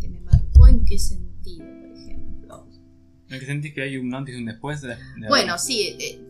que 0.00 0.08
me 0.08 0.20
marcó 0.20 0.66
en 0.68 0.84
qué 0.84 0.98
sentido, 0.98 1.64
por 1.66 1.96
ejemplo. 1.96 2.68
¿En 3.28 3.40
que 3.40 3.46
sentís 3.46 3.74
que 3.74 3.82
hay 3.82 3.96
un 3.96 4.14
antes 4.14 4.34
y 4.34 4.38
un 4.38 4.44
después? 4.46 4.80
De, 4.80 4.88
de- 4.88 5.28
Bueno, 5.28 5.58
sí, 5.58 5.96
eh, 6.00 6.20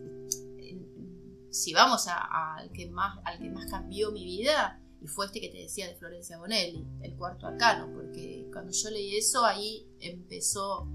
si 1.51 1.73
vamos 1.73 2.07
a- 2.07 2.55
al 2.55 2.71
que 2.71 2.89
más, 2.89 3.19
al 3.25 3.39
que 3.39 3.49
más 3.49 3.65
cambió 3.69 4.11
mi 4.11 4.23
vida, 4.25 4.79
y 5.01 5.07
fue 5.07 5.25
este 5.25 5.41
que 5.41 5.49
te 5.49 5.57
decía 5.57 5.87
de 5.87 5.95
Florencia 5.95 6.37
Bonelli, 6.37 6.85
el 7.01 7.15
cuarto 7.15 7.47
arcano, 7.47 7.91
porque 7.93 8.47
cuando 8.53 8.71
yo 8.71 8.89
leí 8.91 9.15
eso, 9.17 9.45
ahí 9.45 9.85
empezó. 9.99 10.87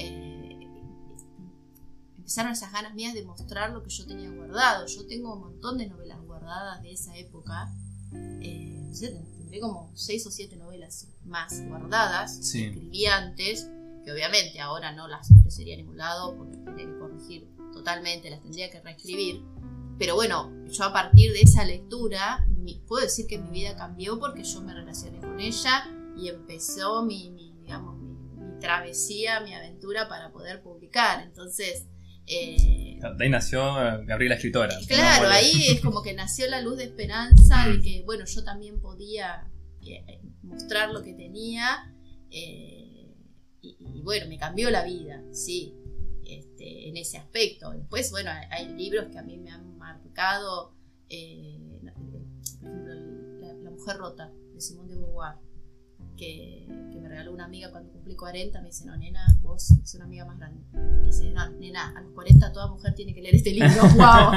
eh, 0.00 0.54
empezaron 2.18 2.52
esas 2.52 2.70
ganas 2.72 2.94
mías 2.94 3.14
de 3.14 3.24
mostrar 3.24 3.70
lo 3.72 3.82
que 3.82 3.90
yo 3.90 4.06
tenía 4.06 4.30
guardado. 4.30 4.86
Yo 4.86 5.06
tengo 5.06 5.34
un 5.34 5.40
montón 5.40 5.78
de 5.78 5.88
novelas 5.88 6.20
guardadas 6.24 6.82
de 6.82 6.92
esa 6.92 7.16
época. 7.16 7.72
eh, 8.12 8.80
no 8.88 8.94
sé, 8.94 9.10
tendré 9.36 9.60
como 9.60 9.90
seis 9.94 10.26
o 10.26 10.30
siete 10.30 10.56
novelas 10.56 11.08
más 11.24 11.62
guardadas, 11.68 12.38
Sí. 12.46 12.60
que 12.62 12.68
escribí 12.68 13.04
antes, 13.06 13.68
que 14.04 14.12
obviamente 14.12 14.60
ahora 14.60 14.92
no 14.92 15.08
las 15.08 15.30
ofrecería 15.30 15.74
a 15.74 15.76
ningún 15.78 15.98
lado 15.98 16.34
porque 16.36 16.56
tendría 16.56 16.86
que 16.86 16.98
corregir 16.98 17.48
totalmente, 17.72 18.30
las 18.30 18.40
tendría 18.40 18.70
que 18.70 18.80
reescribir. 18.80 19.42
Pero 19.98 20.14
bueno, 20.14 20.52
yo 20.70 20.84
a 20.84 20.92
partir 20.92 21.32
de 21.32 21.40
esa 21.40 21.64
lectura 21.64 22.46
mi- 22.48 22.80
puedo 22.86 23.02
decir 23.04 23.26
que 23.26 23.38
mi 23.38 23.50
vida 23.50 23.76
cambió 23.76 24.18
porque 24.18 24.44
yo 24.44 24.60
me 24.62 24.74
relacioné 24.74 25.18
con 25.20 25.40
ella 25.40 25.90
y 26.16 26.28
empezó 26.28 27.04
mi, 27.04 27.30
mi, 27.30 27.52
digamos, 27.62 27.96
mi, 28.00 28.12
mi 28.44 28.58
travesía, 28.60 29.40
mi 29.40 29.54
aventura 29.54 30.08
para 30.08 30.30
poder 30.32 30.62
publicar. 30.62 31.22
Entonces, 31.22 31.86
eh, 32.26 32.98
De 33.16 33.24
ahí 33.24 33.30
nació 33.30 33.60
eh, 33.82 34.04
Gabriela 34.04 34.34
Escritora. 34.34 34.76
Claro, 34.86 35.28
ahí 35.30 35.68
es 35.68 35.80
como 35.80 36.02
que 36.02 36.12
nació 36.14 36.46
la 36.48 36.60
luz 36.60 36.76
de 36.76 36.84
esperanza 36.84 37.68
de 37.68 37.80
que, 37.80 38.02
bueno, 38.04 38.24
yo 38.26 38.44
también 38.44 38.80
podía 38.80 39.50
eh, 39.82 40.20
mostrar 40.42 40.90
lo 40.90 41.02
que 41.02 41.14
tenía. 41.14 41.94
eh, 42.30 43.14
y, 43.60 43.76
y 43.80 44.02
bueno, 44.02 44.26
me 44.28 44.38
cambió 44.38 44.70
la 44.70 44.84
vida, 44.84 45.22
sí, 45.32 45.74
este, 46.28 46.88
en 46.88 46.96
ese 46.96 47.18
aspecto. 47.18 47.70
Después, 47.72 48.10
bueno, 48.10 48.30
hay, 48.30 48.46
hay 48.50 48.68
libros 48.74 49.06
que 49.10 49.18
a 49.18 49.22
mí 49.22 49.36
me 49.38 49.50
han 49.50 49.76
marcado. 49.78 50.74
eh, 51.08 51.80
por 51.82 52.68
ejemplo, 52.68 52.94
la, 53.40 53.52
La 53.54 53.70
mujer 53.70 53.96
rota, 53.96 54.30
de 54.54 54.60
Simone 54.60 54.90
de 54.92 54.98
Beauvoir. 54.98 55.34
Que, 56.16 56.66
que 56.92 56.98
me 57.00 57.08
regaló 57.08 57.32
una 57.32 57.44
amiga 57.44 57.70
cuando 57.70 57.90
cumplí 57.92 58.14
40, 58.16 58.60
me 58.60 58.66
dice, 58.68 58.84
no, 58.86 58.96
nena, 58.96 59.24
vos 59.40 59.62
sos 59.68 59.94
una 59.94 60.04
amiga 60.04 60.24
más 60.24 60.38
grande. 60.38 60.60
Y 61.02 61.06
dice, 61.06 61.30
no, 61.30 61.48
nena, 61.50 61.92
a 61.96 62.00
los 62.00 62.12
40 62.12 62.52
toda 62.52 62.66
mujer 62.68 62.94
tiene 62.94 63.14
que 63.14 63.22
leer 63.22 63.36
este 63.36 63.52
libro, 63.52 63.70
wow. 63.96 64.32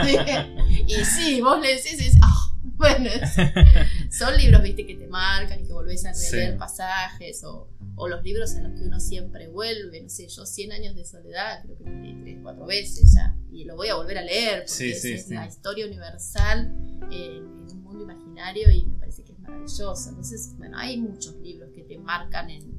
y 0.87 0.93
sí, 1.05 1.41
vos 1.41 1.59
le 1.59 1.69
decís, 1.75 2.17
ah, 2.21 2.55
bueno, 2.63 3.09
es- 3.09 4.15
son 4.15 4.37
libros, 4.37 4.61
viste, 4.61 4.85
que 4.85 4.95
te 4.95 5.07
marcan 5.07 5.59
y 5.61 5.65
que 5.67 5.73
volvés 5.73 6.05
a 6.05 6.13
releer 6.13 6.53
Sí. 6.53 6.57
pasajes 6.59 7.43
o, 7.43 7.67
o 7.95 8.07
los 8.07 8.23
libros 8.23 8.55
a 8.55 8.61
los 8.61 8.79
que 8.79 8.85
uno 8.85 8.99
siempre 8.99 9.47
vuelve, 9.47 10.01
no 10.01 10.09
sé, 10.09 10.27
yo 10.27 10.45
100 10.45 10.71
años 10.71 10.95
de 10.95 11.05
soledad, 11.05 11.61
creo 11.63 11.77
que 11.77 11.83
lo 11.83 11.99
leí 11.99 12.15
tres, 12.21 12.37
cuatro 12.41 12.65
veces 12.65 13.13
ya, 13.13 13.37
y 13.51 13.65
lo 13.65 13.75
voy 13.75 13.89
a 13.89 13.95
volver 13.95 14.17
a 14.17 14.23
leer, 14.23 14.65
porque 14.67 14.91
es, 14.91 15.29
la 15.29 15.47
historia 15.47 15.85
universal 15.85 16.73
en, 17.11 17.43
un 17.43 17.83
mundo 17.83 18.03
imaginario 18.03 18.71
y 18.71 18.85
me 18.85 18.97
parece 18.97 19.23
que 19.23 19.33
es 19.33 19.39
maravilloso. 19.39 20.09
Entonces, 20.09 20.53
bueno, 20.57 20.77
hay 20.77 20.99
muchos 20.99 21.35
libros 21.37 21.69
que 21.73 21.83
te 21.83 21.97
marcan 21.97 22.49
en, 22.49 22.77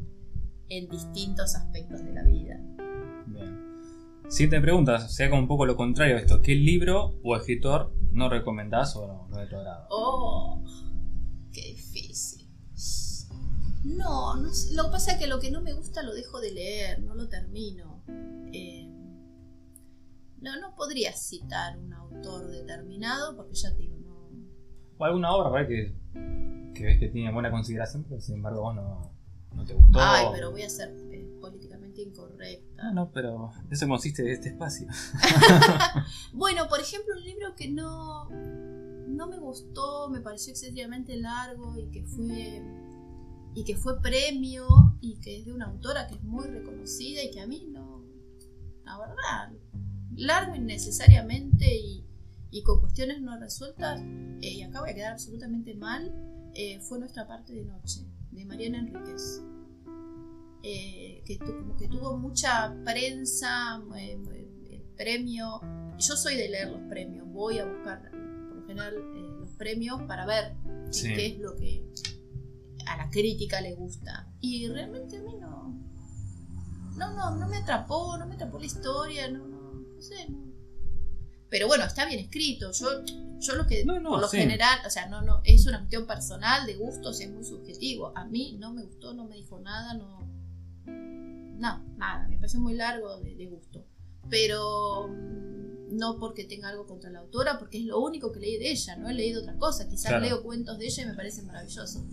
en 0.69 0.89
distintos 0.89 1.55
aspectos 1.55 2.05
de 2.05 2.13
la 2.13 2.23
vida. 2.23 2.61
Bien. 3.27 3.73
Siguiente 4.29 4.61
pregunta, 4.61 5.09
sea 5.09 5.29
como 5.29 5.43
un 5.43 5.49
poco 5.49 5.67
lo 5.67 5.77
contrario 5.77 6.17
a 6.17 6.21
esto, 6.21 6.41
¿qué 6.41 6.55
libro 6.55 7.19
o 7.23 7.37
escritor 7.37 7.93
no 8.13 8.31
recomendás 8.31 8.97
o 8.97 9.07
no, 9.07 9.29
no 9.29 9.39
de 9.39 9.47
tu 9.47 9.57
agrado? 9.57 9.87
Oh. 9.91 10.63
No, 13.85 14.37
no 14.37 14.49
lo 14.73 14.85
que 14.85 14.91
pasa 14.91 15.13
es 15.13 15.19
que 15.19 15.27
lo 15.27 15.41
que 15.41 15.51
no 15.51 15.61
me 15.61 15.73
gusta 15.73 16.03
lo 16.03 16.15
dejo 16.15 16.41
de 16.41 16.53
leer, 16.53 17.03
no 17.03 17.15
lo 17.15 17.29
termino. 17.29 18.03
Eh, 18.53 18.89
no, 20.41 20.61
no 20.61 20.75
podría 20.75 21.13
citar 21.13 21.79
un 21.79 21.93
autor 21.93 22.49
determinado 22.49 23.37
porque 23.37 23.55
ya 23.55 23.71
te 23.75 23.83
digo, 23.83 23.97
no. 23.99 24.29
O 24.99 25.05
alguna 25.05 25.33
obra 25.33 25.67
que, 25.67 25.95
que 26.75 26.85
ves 26.85 26.99
que 26.99 27.09
tiene 27.09 27.33
buena 27.33 27.51
consideración, 27.51 28.05
pero 28.09 28.21
sin 28.21 28.37
embargo 28.37 28.63
vos 28.63 28.75
no, 28.75 29.13
no 29.55 29.65
te 29.65 29.75
gustó. 29.75 29.99
Ay, 30.01 30.27
pero 30.33 30.51
voy 30.51 30.63
a 30.63 30.71
ser 30.71 30.95
eh, 31.11 31.39
políticamente 31.41 32.03
incorrecta. 32.03 32.85
No, 32.85 32.93
no, 32.93 33.11
pero 33.13 33.51
eso 33.71 33.89
consiste 33.89 34.31
este 34.33 34.51
espacio. 34.51 34.87
bueno, 36.33 36.69
por 36.69 36.81
ejemplo, 36.81 37.15
un 37.17 37.23
libro 37.25 37.55
que 37.57 37.69
no, 37.69 38.29
no 38.31 39.27
me 39.27 39.39
gustó, 39.39 40.09
me 40.09 40.21
pareció 40.21 40.53
excesivamente 40.53 41.17
largo 41.17 41.77
y 41.79 41.91
que 41.91 42.05
fue 42.05 42.63
y 43.55 43.65
que 43.65 43.77
fue 43.77 44.01
premio 44.01 44.67
y 45.01 45.19
que 45.21 45.39
es 45.39 45.45
de 45.45 45.53
una 45.53 45.67
autora 45.67 46.07
que 46.07 46.15
es 46.15 46.23
muy 46.23 46.47
reconocida 46.47 47.23
y 47.23 47.31
que 47.31 47.41
a 47.41 47.47
mí 47.47 47.69
no, 47.71 48.03
la 48.85 48.99
verdad, 48.99 49.53
largo 50.17 50.55
innecesariamente 50.55 51.67
y, 51.75 52.07
y 52.51 52.63
con 52.63 52.81
cuestiones 52.81 53.21
no 53.21 53.39
resueltas, 53.39 54.01
eh, 54.43 54.53
y 54.53 54.63
acá 54.63 54.81
voy 54.81 54.91
a 54.91 54.95
quedar 54.95 55.13
absolutamente 55.13 55.75
mal, 55.75 56.13
eh, 56.55 56.81
fue 56.81 56.99
Nuestra 56.99 57.27
parte 57.27 57.55
de 57.55 57.65
noche, 57.65 58.01
de 58.31 58.45
Mariana 58.45 58.79
Enríquez. 58.79 59.43
Eh, 60.63 61.23
que, 61.27 61.39
tuvo 61.89 62.17
mucha 62.19 62.73
prensa, 62.85 63.83
premio. 64.97 65.61
Yo 65.99 66.17
soy 66.17 66.37
de 66.37 66.49
leer 66.49 66.71
los 66.71 66.83
premios, 66.83 67.27
voy 67.33 67.59
a 67.59 67.65
buscar 67.65 68.11
por 68.11 68.57
lo 68.57 68.67
general 68.67 68.95
los 69.41 69.49
premios 69.57 70.03
para 70.03 70.27
ver 70.27 70.55
qué 70.93 71.27
es 71.27 71.39
lo 71.39 71.57
que 71.57 71.85
a 72.87 72.97
la 72.97 73.11
crítica 73.11 73.61
le 73.61 73.75
gusta. 73.75 74.29
Y 74.41 74.69
realmente 74.69 75.19
a 75.19 75.23
mí 75.23 75.35
no. 75.41 75.75
No, 76.97 77.11
no, 77.15 77.37
no 77.37 77.49
me 77.49 77.57
atrapó, 77.57 78.17
no 78.19 78.27
me 78.27 78.35
atrapó 78.35 78.59
la 78.59 78.67
historia, 78.67 79.31
no, 79.31 79.47
no, 79.47 79.73
no 79.75 80.03
sé. 80.03 80.29
Pero 81.53 81.67
bueno, 81.67 81.85
está 81.85 82.07
bien 82.07 82.19
escrito. 82.19 82.73
Yo, 82.73 83.05
yo 83.39 83.55
lo 83.57 83.67
que, 83.67 83.85
por 83.85 84.21
lo 84.21 84.29
general, 84.29 84.79
o 84.87 84.91
sea, 84.91 85.07
no, 85.07 85.21
no, 85.21 85.43
es 85.45 85.67
una 85.67 85.81
cuestión 85.81 86.07
personal, 86.07 86.67
de 86.67 86.77
gustos, 86.77 87.21
es 87.21 87.31
muy 87.31 87.45
subjetivo. 87.45 88.13
A 88.17 88.25
mí 88.25 88.57
no 88.59 88.73
me 88.73 88.83
gustó, 88.83 89.13
no 89.13 89.27
me 89.27 89.37
dijo 89.37 89.61
nada, 89.61 89.93
no. 89.95 90.23
No, 90.87 91.85
nada, 91.97 92.27
me 92.29 92.37
pareció 92.37 92.59
muy 92.59 92.75
largo 92.75 93.19
de, 93.21 93.47
gusto. 93.47 93.85
Pero 94.31 95.09
mm, 95.09 95.97
no 95.97 96.19
porque 96.19 96.45
tenga 96.45 96.69
algo 96.69 96.87
contra 96.87 97.11
la 97.11 97.21
autora, 97.21 97.59
porque 97.59 97.79
es 97.79 97.85
lo 97.85 98.01
único 98.01 98.33
que 98.33 98.41
leí 98.41 98.59
de 98.59 98.71
ella, 98.71 98.97
no 98.97 99.09
he 99.09 99.15
leído 99.15 99.43
otra 99.43 99.57
cosa. 99.57 99.89
Quizás 99.89 100.21
leo 100.21 100.43
cuentos 100.43 100.79
de 100.79 100.87
ella 100.87 101.03
y 101.03 101.07
me 101.07 101.15
parece 101.15 101.43
maravilloso. 101.43 102.05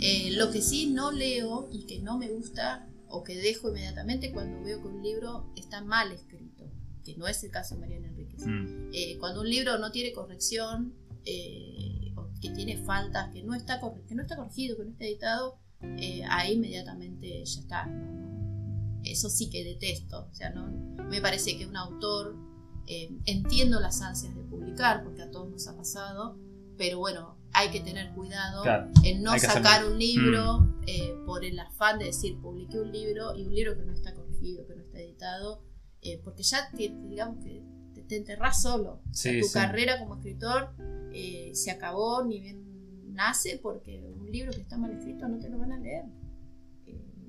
Eh, 0.00 0.32
lo 0.32 0.50
que 0.50 0.60
sí 0.60 0.90
no 0.90 1.12
leo 1.12 1.68
y 1.70 1.86
que 1.86 2.00
no 2.00 2.18
me 2.18 2.28
gusta 2.28 2.88
o 3.08 3.22
que 3.22 3.36
dejo 3.36 3.70
inmediatamente 3.70 4.32
cuando 4.32 4.62
veo 4.64 4.82
que 4.82 4.88
un 4.88 5.02
libro 5.02 5.52
está 5.56 5.82
mal 5.82 6.12
escrito, 6.12 6.70
que 7.04 7.16
no 7.16 7.26
es 7.26 7.42
el 7.44 7.50
caso 7.50 7.74
de 7.74 7.80
Mariana 7.80 8.08
Enríquez. 8.08 8.46
Mm. 8.46 8.90
Eh, 8.92 9.16
cuando 9.18 9.40
un 9.40 9.48
libro 9.48 9.78
no 9.78 9.92
tiene 9.92 10.12
corrección, 10.12 10.94
eh, 11.24 12.12
o 12.16 12.28
que 12.40 12.50
tiene 12.50 12.76
faltas, 12.76 13.32
que 13.32 13.42
no 13.42 13.54
está, 13.54 13.80
que 14.06 14.14
no 14.14 14.22
está 14.22 14.36
corregido, 14.36 14.76
que 14.76 14.84
no 14.84 14.90
está 14.90 15.04
editado, 15.04 15.58
ahí 16.28 16.54
inmediatamente 16.54 17.44
ya 17.44 17.60
está. 17.60 17.86
Eso 19.04 19.30
sí 19.30 19.50
que 19.50 19.64
detesto. 19.64 20.28
O 20.30 20.34
sea, 20.34 20.50
no, 20.50 20.66
me 21.04 21.20
parece 21.20 21.56
que 21.56 21.66
un 21.66 21.76
autor, 21.76 22.36
entiendo 22.86 23.80
las 23.80 24.02
ansias 24.02 24.34
de 24.34 24.42
publicar, 24.42 25.02
porque 25.04 25.22
a 25.22 25.30
todos 25.30 25.50
nos 25.50 25.66
ha 25.68 25.76
pasado, 25.76 26.38
pero 26.76 26.98
bueno, 26.98 27.36
hay 27.54 27.70
que 27.70 27.80
tener 27.80 28.12
cuidado 28.12 28.64
en 29.04 29.22
no 29.22 29.38
sacar 29.38 29.86
un 29.86 29.98
libro 29.98 30.60
mm. 30.60 30.82
eh, 30.86 31.14
por 31.24 31.44
el 31.44 31.58
afán 31.58 31.98
de 31.98 32.06
decir 32.06 32.38
publiqué 32.40 32.80
un 32.80 32.90
libro 32.90 33.34
y 33.34 33.44
un 33.46 33.54
libro 33.54 33.76
que 33.76 33.84
no 33.84 33.92
está 33.92 34.12
corregido, 34.12 34.66
que 34.66 34.74
no 34.74 34.82
está 34.82 34.98
editado, 34.98 35.62
eh, 36.02 36.20
porque 36.22 36.42
ya 36.42 36.68
te, 36.70 36.92
digamos 37.08 37.42
que 37.42 37.62
te, 38.08 38.16
enterrás 38.16 38.60
solo. 38.60 39.00
tu 39.12 39.52
carrera 39.52 39.98
como 39.98 40.16
escritor 40.16 40.74
eh, 41.12 41.52
se 41.54 41.70
acabó, 41.70 42.24
ni 42.24 42.40
bien 42.40 43.14
nace, 43.14 43.58
porque 43.62 44.04
un 44.04 44.30
libro 44.30 44.52
que 44.52 44.60
está 44.60 44.76
mal 44.76 44.90
escrito 44.90 45.28
no 45.28 45.38
te 45.38 45.48
lo 45.48 45.58
van 45.58 45.72
a 45.72 45.78
leer. 45.78 46.04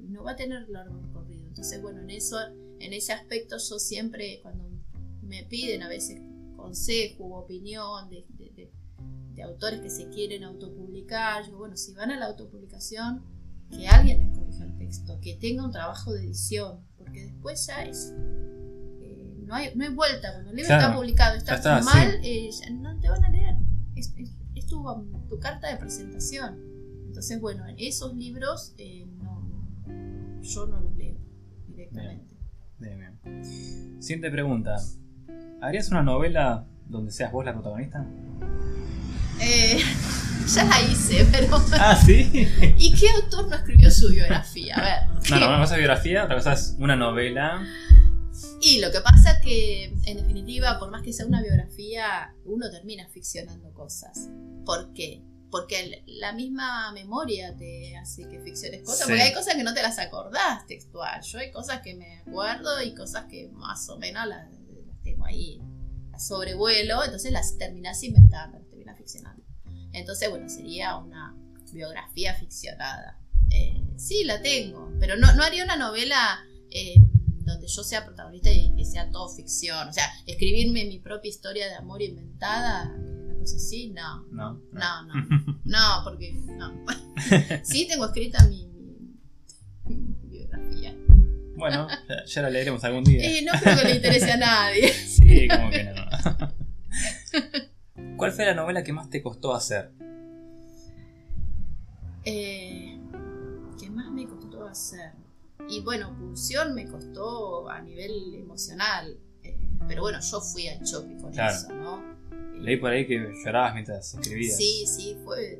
No 0.08 0.24
va 0.24 0.32
a 0.32 0.36
tener 0.36 0.68
largo 0.70 1.00
recorrido. 1.00 1.48
Entonces, 1.48 1.82
bueno, 1.82 2.02
en 2.02 2.10
eso, 2.10 2.38
en 2.80 2.94
ese 2.94 3.14
aspecto 3.14 3.58
yo 3.58 3.80
siempre, 3.80 4.40
cuando 4.42 4.70
me 5.22 5.44
piden 5.44 5.84
a 5.84 5.90
veces 5.90 6.22
consejo 6.56 7.26
u 7.26 7.34
opinión 7.36 8.10
de 8.10 8.26
de 9.36 9.44
autores 9.44 9.82
que 9.82 9.90
se 9.90 10.10
quieren 10.10 10.44
autopublicar. 10.44 11.46
Yo, 11.48 11.58
bueno, 11.58 11.76
si 11.76 11.94
van 11.94 12.12
a 12.12 12.18
la 12.18 12.28
autopublicación, 12.28 13.24
que 13.70 13.88
alguien 13.88 14.20
les 14.20 14.38
corrija 14.38 14.64
el 14.64 14.78
texto, 14.78 15.20
que 15.22 15.36
tenga 15.36 15.66
un 15.66 15.72
trabajo 15.72 16.14
de 16.14 16.24
edición, 16.24 16.80
porque 16.98 17.26
después 17.26 17.68
ya 17.68 17.84
es. 17.84 18.14
Eh, 19.02 19.44
no, 19.46 19.56
hay, 19.56 19.76
no 19.76 19.84
hay 19.84 19.94
vuelta. 19.94 20.32
Cuando 20.32 20.52
el 20.52 20.56
libro 20.56 20.74
está 20.74 20.96
publicado, 20.96 21.36
está, 21.36 21.82
mal, 21.82 22.20
eh, 22.24 22.50
no 22.72 23.00
te 23.00 23.10
van 23.10 23.24
a 23.24 23.30
leer. 23.30 23.56
Es, 23.96 24.14
tu, 24.68 24.84
carta 25.40 25.70
de 25.70 25.78
presentación. 25.78 26.60
Entonces, 27.06 27.40
bueno, 27.40 27.68
en 27.68 27.76
esos 27.78 28.16
libros 28.16 28.74
eh, 28.78 29.06
yo 30.46 30.68
no 30.68 30.80
los 30.80 30.96
leo 30.96 31.18
directamente. 31.68 32.36
Bien, 32.80 33.00
bien. 33.00 34.02
Siguiente 34.02 34.32
pregunta. 34.32 34.76
¿Harías 35.62 35.90
una 35.90 36.04
novela 36.04 36.68
donde 36.88 37.12
seas 37.12 37.32
vos 37.32 37.46
la 37.46 37.54
protagonista? 37.54 38.06
Eh, 39.42 39.80
ya 40.48 40.64
la 40.66 40.82
hice, 40.82 41.26
pero. 41.32 41.58
Ah, 41.74 41.96
sí. 42.06 42.48
¿Y 42.78 42.94
qué 42.94 43.10
autor 43.10 43.50
no 43.50 43.56
escribió 43.56 43.90
su 43.90 44.10
biografía? 44.10 44.76
A 44.76 44.82
ver. 44.82 45.30
No, 45.30 45.40
no, 45.40 45.48
una 45.48 45.60
cosa 45.60 45.76
es 45.76 45.80
biografía, 45.80 46.24
otra 46.26 46.36
cosa 46.36 46.54
es 46.54 46.76
una 46.80 46.96
novela. 46.96 47.66
Y 48.62 48.80
lo 48.82 48.92
que 48.92 49.00
pasa 49.02 49.32
es 49.32 49.42
que, 49.42 49.86
en 50.06 50.18
definitiva, 50.18 50.78
por 50.80 50.92
más 50.92 51.02
que 51.02 51.14
sea 51.14 51.26
una 51.26 51.42
biografía, 51.42 52.34
uno 52.46 52.70
termina 52.70 53.08
ficcionando 53.10 53.74
cosas. 53.74 54.30
¿Por 54.66 54.94
qué? 54.94 55.24
Porque 55.58 56.04
la 56.08 56.34
misma 56.34 56.92
memoria 56.92 57.56
te 57.56 57.96
hace 57.98 58.28
que 58.28 58.42
ficciones 58.42 58.84
cosas. 58.84 59.08
Porque 59.08 59.22
hay 59.22 59.34
cosas 59.34 59.56
que 59.56 59.64
no 59.64 59.74
te 59.74 59.82
las 59.82 59.98
acordás 60.00 60.66
textual. 60.68 61.22
Yo 61.22 61.40
hay 61.40 61.52
cosas 61.52 61.82
que 61.82 61.96
me 61.96 62.20
acuerdo 62.20 62.82
y 62.82 62.94
cosas 62.94 63.26
que 63.26 63.48
más 63.54 63.88
o 63.90 63.98
menos 63.98 64.28
las, 64.28 64.50
tengo 65.04 65.26
ahí 65.26 65.62
a 66.14 66.20
sobrevuelo. 66.20 67.04
Entonces 67.04 67.32
las 67.32 67.58
terminás 67.58 68.04
inventando 68.04 68.66
ficcionando. 68.96 69.44
Entonces, 69.94 70.30
bueno, 70.30 70.50
sería 70.50 70.98
una 70.98 71.36
biografía 71.72 72.34
ficcionada. 72.34 73.20
Eh, 73.52 73.84
sí, 73.98 74.24
la 74.24 74.42
tengo, 74.42 74.92
pero 75.00 75.16
no, 75.16 75.34
no 75.36 75.44
haría 75.44 75.64
una 75.64 75.78
novela 75.78 76.40
eh, 76.72 76.96
donde 77.46 77.68
yo 77.68 77.84
sea 77.84 78.06
protagonista 78.06 78.50
y 78.52 78.76
que 78.76 78.86
sea 78.86 79.10
todo 79.12 79.30
ficción. 79.30 79.88
O 79.88 79.94
sea, 79.94 80.12
escribirme 80.26 80.86
mi 80.86 81.00
propia 81.00 81.30
historia 81.30 81.68
de 81.68 81.76
amor 81.76 82.02
inventada, 82.02 82.92
una 83.46 83.52
cosa 83.52 83.58
así, 83.58 83.90
no. 83.92 84.26
No, 84.32 84.60
no, 84.72 85.04
no. 85.04 85.14
No, 85.64 85.80
porque 86.04 86.34
no. 86.34 86.74
sí, 87.64 87.88
tengo 87.88 88.06
escrita 88.06 88.46
mi, 88.48 88.68
biografía. 90.24 90.96
Bueno, 91.56 91.88
ya, 92.26 92.42
la 92.42 92.50
leeremos 92.50 92.84
algún 92.84 93.04
día. 93.04 93.24
Eh, 93.24 93.44
no 93.44 93.54
creo 93.60 93.78
que 93.78 93.84
le 93.86 93.96
interese 93.96 94.32
a 94.32 94.38
nadie. 94.38 94.92
sí, 94.94 95.48
como 95.48 95.70
que 95.70 95.84
no. 95.84 95.94
¿Cuál 98.18 98.32
fue 98.32 98.46
la 98.46 98.56
novela 98.56 98.84
que 98.84 98.94
más 98.94 99.10
te 99.10 99.22
costó 99.22 99.54
hacer? 99.54 99.92
Eh, 102.26 103.00
¿Qué 103.80 103.90
más 103.90 104.12
me 104.12 104.26
costó 104.26 104.66
hacer? 104.66 105.12
Y 105.70 105.82
bueno, 105.82 106.16
Pulsión 106.18 106.74
me 106.74 106.88
costó 106.88 107.70
a 107.70 107.82
nivel 107.82 108.36
emocional. 108.36 109.18
Eh, 109.44 109.58
pero 109.88 110.02
bueno, 110.02 110.20
yo 110.20 110.42
fui 110.42 110.68
al 110.68 110.84
choque 110.84 111.16
con 111.18 111.32
eso, 111.40 111.72
¿no? 111.74 112.15
Leí 112.60 112.78
por 112.78 112.92
ahí 112.92 113.06
que 113.06 113.32
llorabas 113.44 113.74
mientras 113.74 114.14
escribías. 114.14 114.58
Sí, 114.58 114.86
sí, 114.88 115.18
fue, 115.24 115.60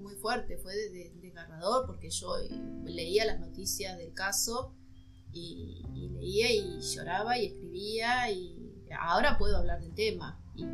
muy 0.00 0.14
fuerte, 0.16 0.56
fue 0.58 0.74
desgarrador 1.20 1.86
porque 1.86 2.10
yo 2.10 2.34
leía 2.84 3.24
las 3.24 3.38
noticias 3.40 3.96
del 3.98 4.12
caso 4.12 4.74
y, 5.32 5.84
y, 5.94 6.08
leía 6.08 6.50
y 6.52 6.80
lloraba 6.80 7.38
y 7.38 7.46
escribía 7.46 8.30
y 8.30 8.58
ahora 8.98 9.38
puedo 9.38 9.56
hablar 9.56 9.80
del 9.80 9.94
tema 9.94 10.40
y, 10.54 10.64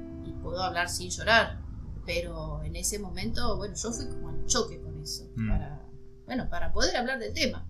puedo 0.42 0.62
hablar 0.62 0.90
sin 0.90 1.10
llorar. 1.10 1.60
Pero 2.04 2.62
en 2.62 2.76
ese 2.76 2.98
momento, 2.98 3.56
bueno, 3.56 3.74
yo 3.74 3.90
fui 3.90 4.06
como 4.08 4.28
al 4.28 4.44
choque 4.44 4.78
con 4.78 5.00
eso. 5.00 5.26
Mm. 5.36 5.48
Para, 5.48 5.82
bueno, 6.26 6.48
para 6.50 6.72
poder 6.72 6.96
hablar 6.96 7.18
del 7.18 7.32
tema. 7.32 7.66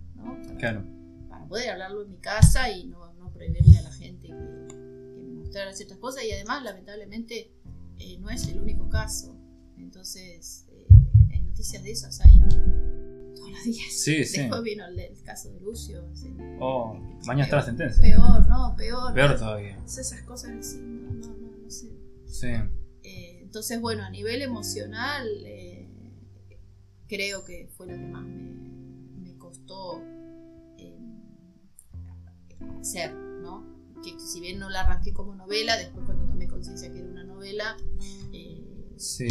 Claro. 0.58 0.84
para 1.28 1.46
poder 1.46 1.70
hablarlo 1.70 2.02
en 2.02 2.10
mi 2.10 2.18
casa 2.18 2.70
y 2.70 2.86
no, 2.86 3.12
no 3.14 3.30
prohibirle 3.30 3.78
a 3.78 3.82
la 3.82 3.92
ciertas 5.74 5.98
cosas. 5.98 6.24
Y 6.24 6.32
además, 6.32 6.62
lamentablemente, 6.62 7.52
eh, 7.98 8.18
no 8.18 8.30
es 8.30 8.46
el 8.48 8.60
único 8.60 8.88
caso. 8.88 9.36
Entonces, 9.78 10.66
eh, 10.70 10.86
hay 11.30 11.40
noticias 11.42 11.82
de 11.82 11.90
esas 11.90 12.20
hay 12.20 12.38
todos 13.34 13.50
los 13.50 13.64
días. 13.64 13.92
Sí, 13.92 14.24
sí. 14.24 14.40
Después 14.40 14.62
vino 14.62 14.86
el, 14.86 14.98
el 14.98 15.22
caso 15.22 15.50
de 15.50 15.60
Lucio. 15.60 16.04
sí. 16.14 16.34
Oh, 16.60 16.94
mañana 17.26 17.44
está 17.44 17.56
la 17.56 17.62
sentencia. 17.62 18.02
Peor, 18.02 18.48
no, 18.48 18.74
peor. 18.76 19.14
Peor 19.14 19.38
todavía. 19.38 19.78
Esas 19.84 20.22
cosas 20.22 20.52
así, 20.58 20.78
no, 20.78 21.12
no, 21.12 21.36
no, 21.36 21.56
no 21.62 21.70
sé. 21.70 21.90
Sí. 22.26 22.48
Eh, 23.02 23.40
entonces, 23.42 23.80
bueno, 23.80 24.02
a 24.02 24.10
nivel 24.10 24.42
emocional, 24.42 25.28
creo 27.06 27.44
que 27.44 27.68
fue 27.76 27.86
lo 27.86 27.92
que 27.94 28.06
más 28.06 28.24
me, 28.24 28.50
me 29.20 29.36
costó 29.36 30.02
hacer. 32.80 33.33
Que 34.12 34.20
si 34.20 34.40
bien 34.40 34.58
no 34.58 34.68
la 34.68 34.82
arranqué 34.82 35.12
como 35.12 35.34
novela, 35.34 35.76
después 35.78 36.04
cuando 36.04 36.26
tomé 36.26 36.46
conciencia 36.46 36.92
que 36.92 36.98
era 36.98 37.08
una 37.08 37.24
novela, 37.24 37.76
eh, 38.32 38.92
Sí. 38.96 39.26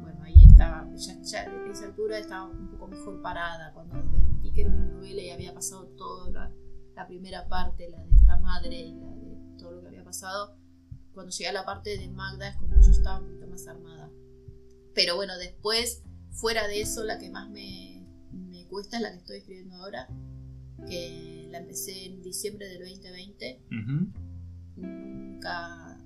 bueno, 0.00 0.22
ahí 0.22 0.44
estaba, 0.44 0.88
ya, 0.94 1.20
ya 1.22 1.40
a 1.42 1.70
esa 1.70 1.86
altura 1.86 2.18
estaba 2.18 2.46
un 2.46 2.68
poco 2.70 2.86
mejor 2.88 3.20
parada, 3.20 3.72
cuando 3.72 3.94
advertí 3.96 4.52
que 4.52 4.60
era 4.62 4.70
una 4.70 4.86
novela 4.86 5.20
y 5.22 5.30
había 5.30 5.52
pasado 5.52 5.86
toda 5.96 6.30
la, 6.30 6.52
la 6.94 7.06
primera 7.06 7.48
parte, 7.48 7.88
la 7.90 8.02
de 8.04 8.14
esta 8.14 8.38
madre 8.38 8.78
y 8.80 8.94
la 8.94 9.10
de 9.14 9.56
todo 9.58 9.72
lo 9.72 9.80
que 9.82 9.88
había 9.88 10.04
pasado, 10.04 10.56
cuando 11.12 11.30
llegué 11.32 11.48
a 11.48 11.52
la 11.52 11.64
parte 11.64 11.98
de 11.98 12.08
Magda 12.08 12.48
es 12.48 12.56
como 12.56 12.74
yo 12.80 12.90
estaba 12.90 13.18
un 13.20 13.26
poquito 13.26 13.46
más 13.48 13.66
armada. 13.66 14.10
Pero 14.94 15.16
bueno, 15.16 15.36
después, 15.36 16.02
fuera 16.30 16.66
de 16.68 16.80
eso, 16.80 17.04
la 17.04 17.18
que 17.18 17.28
más 17.30 17.50
me, 17.50 18.06
me 18.32 18.66
cuesta 18.66 18.96
es 18.96 19.02
la 19.02 19.10
que 19.10 19.18
estoy 19.18 19.38
escribiendo 19.38 19.76
ahora, 19.76 20.08
que 20.86 21.48
la 21.50 21.58
empecé 21.58 22.06
en 22.06 22.22
diciembre 22.22 22.68
del 22.68 22.80
2020. 22.80 23.62
Ujú. 23.66 24.12
Nunca 24.76 25.98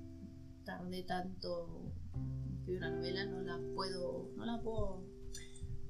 tardé 0.63 1.03
tanto 1.03 1.93
en 2.13 2.53
escribir 2.53 2.77
una 2.79 2.89
novela, 2.91 3.25
no 3.25 3.41
la 3.41 3.59
puedo, 3.73 4.31
no 4.35 4.45
la 4.45 4.61
puedo 4.61 5.15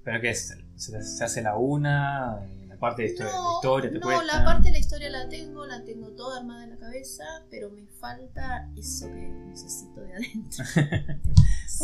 ¿Pero 0.06 0.22
qué 0.22 0.30
es? 0.30 0.56
¿Se, 0.76 1.02
se 1.02 1.24
hace 1.24 1.42
la 1.42 1.58
una? 1.58 2.40
¿La 2.70 2.78
parte 2.78 3.02
de 3.02 3.10
historia, 3.10 3.32
la 3.34 3.54
historia 3.56 3.90
te 3.90 3.98
no, 3.98 4.06
cuesta? 4.06 4.38
la 4.38 4.46
parte 4.46 4.68
de 4.68 4.74
la 4.74 4.80
historia 4.80 5.10
la 5.10 5.28
tengo, 5.28 5.66
la 5.66 5.84
tengo 5.84 6.10
toda 6.12 6.40
armada 6.40 6.66
en 6.66 6.70
la 6.70 6.78
cabeza, 6.78 7.24
pero 7.50 7.72
me 7.72 7.88
falta 7.88 8.70
eso 8.78 9.08
que 9.08 9.30
necesito 9.48 10.02
de 10.02 10.14
adentro. 10.14 10.64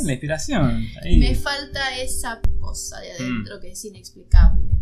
La 0.04 0.14
inspiración. 0.14 0.86
Ahí. 1.02 1.18
me 1.18 1.36
falta 1.36 1.98
esa 2.00 2.40
cosa 2.60 3.00
de 3.00 3.12
adentro 3.12 3.60
que 3.60 3.72
es 3.72 3.84
inexplicable, 3.84 4.78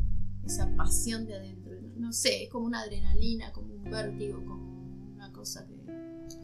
esa 0.45 0.69
pasión 0.75 1.25
de 1.25 1.35
adentro. 1.35 1.68
No 1.99 2.13
sé, 2.13 2.43
es 2.43 2.49
como 2.49 2.65
una 2.65 2.81
adrenalina, 2.81 3.51
como 3.51 3.73
un 3.73 3.83
vértigo, 3.83 4.43
como 4.45 5.13
una 5.15 5.31
cosa 5.33 5.67
que 5.67 5.75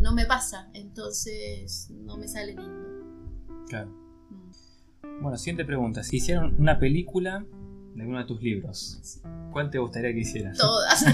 no 0.01 0.13
me 0.13 0.25
pasa, 0.25 0.69
entonces 0.73 1.89
no 1.91 2.17
me 2.17 2.27
sale 2.27 2.53
lindo. 2.55 3.65
Claro. 3.69 3.89
Mm. 4.29 5.21
Bueno, 5.21 5.37
siguiente 5.37 5.65
pregunta. 5.65 6.03
Si 6.03 6.17
hicieran 6.17 6.55
una 6.59 6.77
película 6.77 7.45
de 7.95 8.05
uno 8.05 8.17
de 8.19 8.25
tus 8.25 8.41
libros, 8.41 9.21
¿cuál 9.51 9.69
te 9.69 9.79
gustaría 9.79 10.11
que 10.13 10.19
hicieran? 10.19 10.55
Todas. 10.55 11.05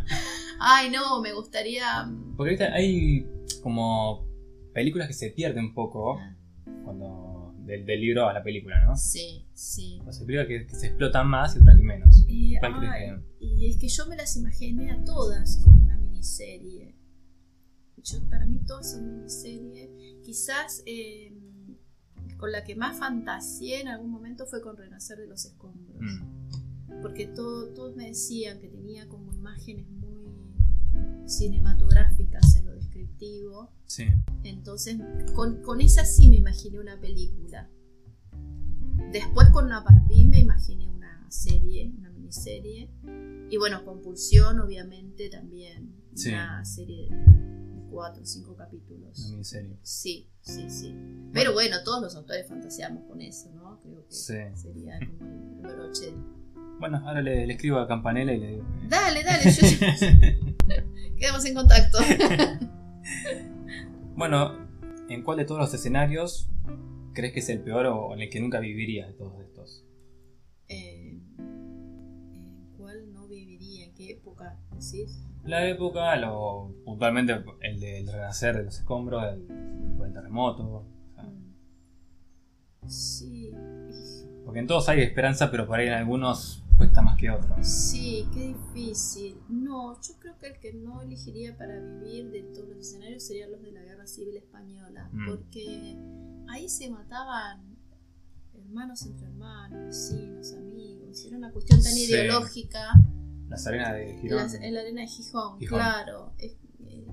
Ay, 0.60 0.90
no, 0.90 1.20
me 1.20 1.32
gustaría. 1.32 2.04
mm, 2.04 2.36
Porque 2.36 2.50
ahorita 2.52 2.74
hay 2.74 3.26
como 3.62 4.24
películas 4.72 5.08
que 5.08 5.14
se 5.14 5.30
pierden 5.30 5.66
un 5.66 5.74
poco 5.74 6.18
ah, 6.18 6.36
cuando 6.84 7.29
del, 7.70 7.86
del 7.86 8.00
libro 8.00 8.28
a 8.28 8.32
la 8.32 8.42
película, 8.42 8.84
¿no? 8.84 8.96
Sí, 8.96 9.46
sí. 9.54 10.00
O 10.06 10.12
sea, 10.12 10.26
películas 10.26 10.48
que, 10.48 10.66
que 10.66 10.74
se 10.76 10.86
explotan 10.88 11.28
más 11.28 11.54
y 11.56 11.60
otras 11.60 11.76
que 11.76 11.82
menos. 11.82 12.24
Eh, 12.28 12.54
¿Cuál 12.60 12.78
crees 12.78 12.92
ay, 12.92 13.06
que- 13.38 13.46
y 13.46 13.66
es 13.70 13.76
que 13.78 13.88
yo 13.88 14.06
me 14.06 14.16
las 14.16 14.36
imaginé 14.36 14.90
a 14.90 15.02
todas 15.04 15.60
como 15.64 15.82
una 15.84 15.96
miniserie. 15.98 16.94
Yo, 18.02 18.18
para 18.28 18.46
mí 18.46 18.58
todas 18.66 18.92
son 18.92 19.06
miniserie. 19.16 20.18
Quizás 20.22 20.82
eh, 20.86 21.32
con 22.38 22.50
la 22.52 22.64
que 22.64 22.74
más 22.74 22.98
fantaseé 22.98 23.80
en 23.82 23.88
algún 23.88 24.10
momento 24.10 24.46
fue 24.46 24.60
con 24.62 24.76
Renacer 24.76 25.18
de 25.18 25.26
los 25.26 25.44
Escombros. 25.44 26.00
Mm, 26.00 27.00
Porque 27.02 27.26
todo- 27.26 27.68
todos 27.74 27.94
me 27.96 28.06
decían 28.08 28.58
que 28.60 28.68
tenía 28.68 29.06
como 29.08 29.32
imágenes 29.32 29.86
muy 29.88 30.10
cinematográficas 31.26 32.56
descriptivo. 33.00 33.70
Sí. 33.86 34.06
Entonces, 34.44 34.98
con, 35.34 35.62
con 35.62 35.80
esa 35.80 36.04
sí 36.04 36.28
me 36.30 36.36
imaginé 36.36 36.78
una 36.80 36.98
película. 37.00 37.68
Después 39.12 39.48
con 39.50 39.68
Napalpí 39.68 40.26
me 40.26 40.40
imaginé 40.40 40.88
una 40.88 41.26
serie, 41.30 41.92
una 41.98 42.10
miniserie. 42.10 42.90
Y 43.50 43.56
bueno, 43.56 43.84
Compulsión, 43.84 44.60
obviamente, 44.60 45.28
también. 45.30 45.94
Sí. 46.14 46.30
Una 46.30 46.64
serie 46.64 47.08
de 47.10 47.86
cuatro 47.90 48.22
o 48.22 48.26
cinco 48.26 48.54
capítulos. 48.56 49.18
Una 49.20 49.30
miniserie. 49.30 49.76
Sí, 49.82 50.28
sí, 50.40 50.68
sí. 50.70 50.94
Pero 51.32 51.52
bueno, 51.52 51.76
todos 51.84 52.02
los 52.02 52.14
autores 52.16 52.46
fantaseamos 52.48 53.04
con 53.04 53.20
eso, 53.20 53.50
¿no? 53.54 53.80
Creo 53.80 54.06
que 54.06 54.12
Sí. 54.14 54.34
sería 54.54 54.98
como 55.18 55.68
el 55.68 55.74
broche. 55.74 56.14
Bueno, 56.78 56.98
ahora 57.06 57.20
le, 57.20 57.46
le 57.46 57.52
escribo 57.54 57.78
a 57.78 57.86
Campanella 57.86 58.32
y 58.32 58.38
le 58.38 58.46
digo. 58.52 58.64
Dale, 58.88 59.22
dale, 59.22 59.50
yo 59.50 59.66
quedamos 61.18 61.44
en 61.44 61.54
contacto. 61.54 61.98
bueno, 64.16 64.68
¿en 65.08 65.22
cuál 65.22 65.38
de 65.38 65.44
todos 65.44 65.60
los 65.60 65.74
escenarios 65.74 66.50
crees 67.12 67.32
que 67.32 67.40
es 67.40 67.48
el 67.48 67.60
peor 67.60 67.86
o 67.86 68.14
en 68.14 68.20
el 68.20 68.30
que 68.30 68.40
nunca 68.40 68.60
vivirías 68.60 69.08
de 69.08 69.14
todos 69.14 69.40
estos? 69.40 69.84
Eh, 70.68 71.20
¿En 71.38 72.72
cuál 72.76 73.12
no 73.12 73.26
viviría? 73.28 73.86
¿En 73.86 73.94
qué 73.94 74.12
época 74.12 74.58
decís? 74.72 75.26
La 75.44 75.66
época, 75.66 76.14
lo, 76.16 76.74
puntualmente 76.84 77.34
el 77.60 77.80
del 77.80 78.06
renacer 78.06 78.56
de 78.56 78.64
los 78.64 78.78
escombros, 78.78 79.24
el 79.24 80.12
terremoto. 80.12 80.62
o 80.64 80.84
sea, 81.14 81.24
Mm. 81.24 82.88
Sí, 82.88 83.52
porque 84.44 84.60
en 84.60 84.66
todos 84.66 84.88
hay 84.88 85.00
esperanza, 85.00 85.50
pero 85.50 85.66
por 85.66 85.78
ahí 85.78 85.86
en 85.86 85.92
algunos 85.92 86.64
cuesta 86.80 87.02
más 87.02 87.16
que 87.18 87.30
otros. 87.30 87.66
sí, 87.66 88.26
qué 88.32 88.54
difícil. 88.54 89.36
No, 89.48 90.00
yo 90.00 90.14
creo 90.18 90.36
que 90.38 90.46
el 90.48 90.58
que 90.58 90.72
no 90.72 91.02
elegiría 91.02 91.56
para 91.56 91.78
vivir 91.78 92.30
de 92.30 92.42
todos 92.54 92.68
los 92.68 92.78
escenarios 92.78 93.22
serían 93.24 93.52
los 93.52 93.62
de 93.62 93.72
la 93.72 93.82
Guerra 93.82 94.06
Civil 94.06 94.36
Española, 94.36 95.08
Mm. 95.12 95.26
porque 95.28 95.96
ahí 96.48 96.68
se 96.68 96.90
mataban 96.90 97.76
hermanos 98.54 99.02
entre 99.06 99.26
hermanos, 99.26 99.78
vecinos, 99.86 100.52
amigos. 100.54 101.24
Era 101.26 101.36
una 101.36 101.52
cuestión 101.52 101.82
tan 101.82 101.92
Sí. 101.92 102.04
ideológica. 102.04 102.88
Las 103.48 103.66
arenas 103.66 103.92
de 103.94 104.18
Girón. 104.20 104.38
Las- 104.42 104.54
en 104.54 104.74
la 104.74 104.80
arena 104.80 105.00
de 105.02 105.06
Gijón, 105.08 105.58
Gijón. 105.58 105.78
claro. 105.78 106.32
Es- 106.38 106.56
eh, 106.86 107.04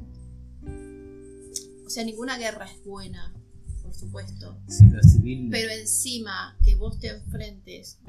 o 1.86 1.90
sea, 1.90 2.04
ninguna 2.04 2.38
guerra 2.38 2.66
es 2.66 2.84
buena, 2.86 3.34
por 3.82 3.94
supuesto. 3.94 4.58
Sí, 4.68 4.86
pero 4.90 5.02
civil. 5.04 5.50
Pero 5.52 5.72
encima 5.72 6.58
que 6.64 6.76
vos 6.76 7.00
te 7.00 7.10
enfrentes 7.10 8.00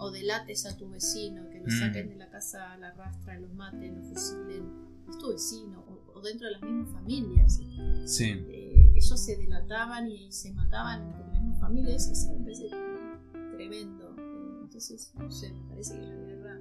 o 0.00 0.10
delates 0.10 0.66
a 0.66 0.76
tu 0.76 0.88
vecino, 0.90 1.48
que 1.50 1.58
lo 1.60 1.66
Mm. 1.66 1.78
saquen 1.78 2.08
de 2.08 2.16
la 2.16 2.28
casa 2.30 2.76
la 2.78 2.92
rastra, 2.94 3.38
los 3.38 3.52
maten, 3.54 3.96
lo 3.96 4.02
fusilen, 4.04 4.64
es 5.08 5.18
tu 5.18 5.28
vecino, 5.30 5.80
o, 5.86 6.12
o 6.18 6.22
dentro 6.22 6.46
de 6.46 6.52
las 6.54 6.62
mismas 6.62 6.90
familias. 6.90 7.60
Sí. 8.06 8.24
Eh, 8.48 8.92
ellos 8.96 9.20
se 9.24 9.36
delataban 9.36 10.08
y 10.08 10.32
se 10.32 10.52
mataban 10.52 11.02
entre 11.02 11.20
las 11.20 11.32
mismas 11.40 11.60
familias, 11.60 12.08
eso 12.08 12.32
me 12.34 12.44
parece 12.44 12.68
tremendo. 13.56 14.16
Entonces, 14.62 15.12
no 15.18 15.30
sé, 15.30 15.52
me 15.52 15.68
parece 15.68 15.94
que 15.94 16.06
la 16.06 16.14
guerra, 16.14 16.58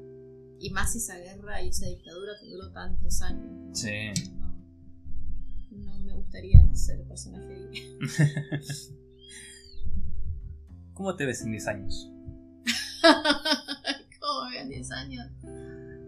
y 0.60 0.70
más 0.72 0.95
esa 0.95 1.18
guerra 1.18 1.61
y 1.61 1.70
esa 1.70 1.86
dictadura 1.88 2.34
que 2.41 2.49
duró 2.49 2.72
tantos 2.72 3.22
años. 3.22 3.49
¿no? 3.52 3.76
Sí. 3.76 4.11
No, 5.72 5.98
no 5.99 6.06
me 6.06 6.14
gustaría 6.16 6.76
ser 6.76 7.03
personaje 7.07 7.56
ahí. 7.56 7.98
¿Cómo 10.94 11.16
te 11.16 11.26
ves 11.26 11.41
en 11.44 11.52
10 11.52 11.68
años? 11.68 12.11
¿Cómo 14.20 14.46
me 14.46 14.52
veo 14.52 14.62
en 14.62 14.70
10 14.70 14.92
años? 14.92 15.28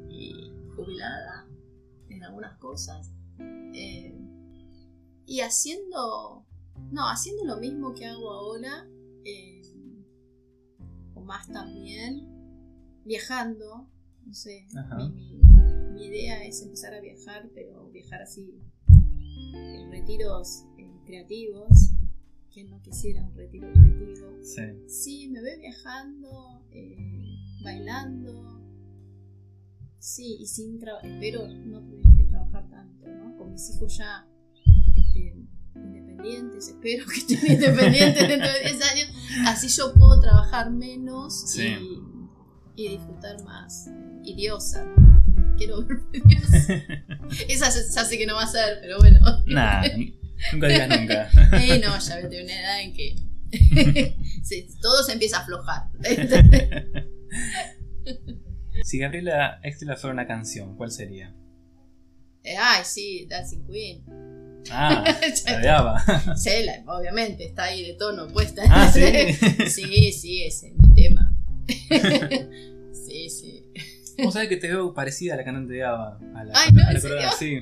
Y 0.10 0.52
jubilada 0.76 1.48
en 2.10 2.24
algunas 2.24 2.58
cosas. 2.58 3.12
Eh, 3.74 4.18
y 5.26 5.40
haciendo. 5.42 6.46
No, 6.92 7.08
haciendo 7.10 7.46
lo 7.46 7.58
mismo 7.58 7.94
que 7.94 8.06
hago 8.06 8.32
ahora. 8.32 8.88
eh, 9.26 9.62
o 11.16 11.22
más 11.22 11.48
también. 11.48 12.28
Viajando. 13.06 13.88
No 14.26 14.34
sé. 14.34 14.68
Mi, 14.98 15.42
mi- 15.94 16.06
idea 16.06 16.44
es 16.44 16.62
empezar 16.64 16.94
a 16.96 17.00
viajar, 17.00 17.50
pero 17.54 17.88
viajar 17.90 18.22
así. 18.24 18.60
En 19.54 19.92
retiros 19.92 20.66
eh, 20.78 20.92
creativos. 21.06 21.92
Que 22.54 22.66
no 22.66 22.82
quisiera 22.82 23.24
un 23.24 23.34
retiro 23.34 23.72
creativo. 23.72 24.28
Sí. 24.44 24.62
Sí, 24.90 25.30
me 25.30 25.42
veo 25.42 25.58
viajando, 25.60 26.61
eh, 26.73 26.98
bailando. 27.64 28.60
Sí, 29.99 30.38
y 30.39 30.48
sin 30.48 30.80
trabajar. 30.80 31.10
Espero 31.10 31.48
no 31.48 31.80
tener 31.81 32.06
que 32.18 32.23
trabajar 32.26 32.68
tanto, 32.69 33.07
¿no? 33.07 33.38
Con 33.38 33.52
mis 33.52 33.69
hijos 33.69 33.98
ya 33.98 34.26
este, 34.95 35.35
independientes. 35.76 36.69
Espero 36.69 37.06
que 37.06 37.18
estén 37.19 37.39
independientes 37.53 38.27
dentro 38.27 38.52
de 38.52 38.60
10 38.61 38.91
años. 38.91 39.14
Así 39.45 39.68
yo 39.68 39.93
puedo 39.93 40.19
trabajar 40.19 40.72
menos 40.72 41.49
Sí. 41.52 41.68
y, 42.76 42.84
y 42.84 42.89
disfrutar 42.98 43.43
más. 43.43 43.89
Y 44.23 44.35
diosa, 44.35 44.84
¿no? 44.84 45.56
Quiero 45.57 45.85
ver 45.85 45.99
Dios. 46.26 46.49
Esa 47.48 47.69
ya 47.69 48.03
sé 48.06 48.18
que 48.18 48.26
no 48.26 48.35
va 48.35 48.43
a 48.43 48.48
ser, 48.48 48.80
pero 48.81 48.98
bueno. 48.99 49.19
Nah, 49.45 49.84
nunca 50.53 50.68
digas 50.68 50.89
nunca. 50.89 51.30
Eh, 51.61 51.80
no, 51.84 51.99
ya 51.99 52.15
veo 52.27 52.43
una 52.43 52.60
edad 52.60 52.81
en 52.81 52.93
que 52.93 53.15
sí, 54.44 54.68
todo 54.82 55.03
se 55.03 55.14
empieza 55.14 55.38
a 55.38 55.41
aflojar. 55.41 55.84
si 58.84 58.98
Gabriela 58.99 59.60
Extila 59.64 59.95
fuera 59.95 60.14
una 60.14 60.28
canción, 60.28 60.76
¿cuál 60.76 60.91
sería? 60.91 61.34
Eh, 62.44 62.56
ay, 62.57 62.84
sí, 62.84 63.28
Dancing 63.30 63.65
Queen. 63.68 64.03
Ah, 64.72 65.03
la. 65.64 66.36
Sí, 66.36 66.49
la- 66.64 66.84
obviamente, 66.94 67.45
está 67.45 67.64
ahí 67.65 67.86
de 67.86 67.94
tono 67.94 68.28
puesta. 68.28 68.61
Ah, 68.69 68.91
sí. 68.91 69.02
sí, 69.69 70.11
sí, 70.11 70.44
ese 70.44 70.69
es 70.69 70.73
mi 70.78 70.94
tema. 70.94 71.36
sí, 72.94 73.30
sí. 73.30 73.64
Vos 74.23 74.34
sabés 74.34 74.49
que 74.49 74.57
te 74.57 74.68
veo 74.68 74.94
parecida 74.94 75.34
a 75.34 75.38
la 75.38 75.44
cantante 75.44 75.73
de 75.73 75.84
Ava. 75.84 76.19
A 76.36 76.44
la, 76.44 76.53
Ay, 76.56 76.72
no, 76.73 76.82
a 76.82 76.94
la 76.94 76.99
¿en 76.99 77.32
sí. 77.38 77.61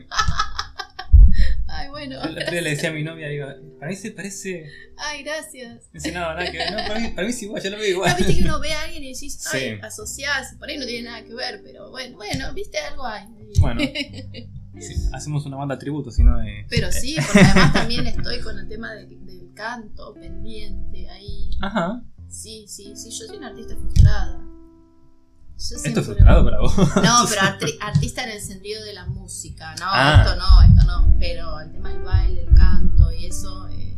Ay, 1.79 1.89
bueno. 1.89 2.21
El 2.23 2.37
otro 2.37 2.51
día 2.51 2.61
le 2.61 2.69
decía 2.71 2.89
a 2.89 2.93
mi 2.93 3.03
novia, 3.03 3.27
digo, 3.27 3.47
para 3.79 3.89
mí 3.91 3.95
se 3.97 4.11
parece. 4.11 4.65
Ay, 4.97 5.23
gracias. 5.23 5.91
Dice, 5.93 6.11
no, 6.11 6.19
nada 6.21 6.51
que 6.51 6.57
ver. 6.57 6.71
No, 6.71 6.77
para 6.87 6.99
mí, 6.99 7.07
para 7.09 7.23
mí 7.27 7.33
es 7.33 7.41
igual, 7.43 7.61
yo 7.63 7.69
lo 7.69 7.77
veo 7.77 7.85
No, 7.85 7.91
igual. 7.91 8.15
viste 8.17 8.35
que 8.35 8.41
uno 8.43 8.59
ve 8.59 8.73
a 8.73 8.83
alguien 8.83 9.03
y 9.03 9.13
decís, 9.13 9.47
ay, 9.53 9.59
Sí. 9.75 9.79
asociás, 9.81 10.55
por 10.59 10.69
ahí 10.69 10.77
no 10.77 10.85
tiene 10.85 11.09
nada 11.09 11.23
que 11.23 11.33
ver, 11.33 11.61
pero 11.63 11.89
bueno, 11.91 12.17
bueno, 12.17 12.53
viste 12.53 12.77
algo 12.79 13.05
hay. 13.05 13.25
Bueno. 13.59 13.81
Sí, 14.79 14.93
hacemos 15.11 15.45
una 15.45 15.57
banda 15.57 15.77
tributo, 15.77 16.09
si 16.09 16.23
no 16.23 16.37
de. 16.37 16.65
Pero 16.69 16.89
sí, 16.89 17.17
porque 17.25 17.39
además 17.41 17.73
también 17.73 18.07
estoy 18.07 18.39
con 18.39 18.57
el 18.57 18.69
tema 18.69 18.93
del, 18.93 19.09
del 19.25 19.53
canto 19.53 20.13
pendiente 20.13 21.09
ahí. 21.09 21.49
Ajá. 21.61 22.01
Sí, 22.29 22.65
sí, 22.67 22.93
sí, 22.95 23.09
yo 23.09 23.25
soy 23.27 23.37
una 23.37 23.47
artista 23.47 23.75
frustrada. 23.75 24.39
Esto 25.59 25.99
es 25.99 26.05
frustrado 26.05 26.45
para 26.45 26.59
vos. 26.61 26.77
No, 26.77 26.83
pero 27.29 27.41
arti- 27.41 27.77
artista 27.81 28.23
en 28.23 28.31
el 28.31 28.41
sentido 28.41 28.83
de 28.83 28.93
la 28.93 29.05
música, 29.07 29.75
no, 29.79 29.85
Ah. 29.87 30.23
esto 30.25 30.35
no, 30.37 30.61
esto 30.61 30.83
no, 30.87 31.15
pero 31.19 31.59
el 31.59 31.71
tema 31.73 31.89
del 31.93 32.01
baile, 32.03 32.43
el 32.43 32.55
canto 32.55 33.11
y 33.11 33.25
eso, 33.25 33.67
eh, 33.69 33.97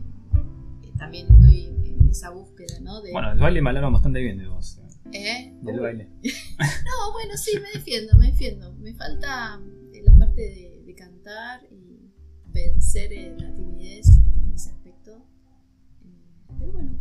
eh, 0.83 0.91
también 0.97 1.27
estoy 1.31 1.65
en 1.85 2.09
esa 2.09 2.31
búsqueda, 2.31 2.79
¿no? 2.81 3.01
De, 3.01 3.11
Bueno, 3.11 3.31
el 3.31 3.39
baile 3.39 3.61
me 3.61 3.69
hablaron 3.69 3.93
bastante 3.93 4.19
bien 4.21 4.37
de 4.39 4.47
vos. 4.47 4.79
¿eh? 5.13 5.53
Del 5.61 5.75
Uy, 5.75 5.81
baile. 5.81 6.09
No, 6.59 7.11
bueno, 7.13 7.37
sí, 7.37 7.51
me 7.61 7.69
defiendo, 7.77 8.17
me 8.17 8.27
defiendo. 8.31 8.73
Me 8.77 8.93
falta 8.95 9.59
eh, 9.93 10.01
la 10.03 10.15
parte 10.17 10.41
de, 10.41 10.83
de 10.85 10.95
cantar 10.95 11.61
y 11.69 12.11
vencer 12.47 13.13
eh, 13.13 13.35
la 13.37 13.53
timidez 13.53 14.07
en 14.07 14.51
ese 14.53 14.71
aspecto. 14.71 15.25
Eh, 16.03 16.53
Pero 16.59 16.71
bueno, 16.71 16.91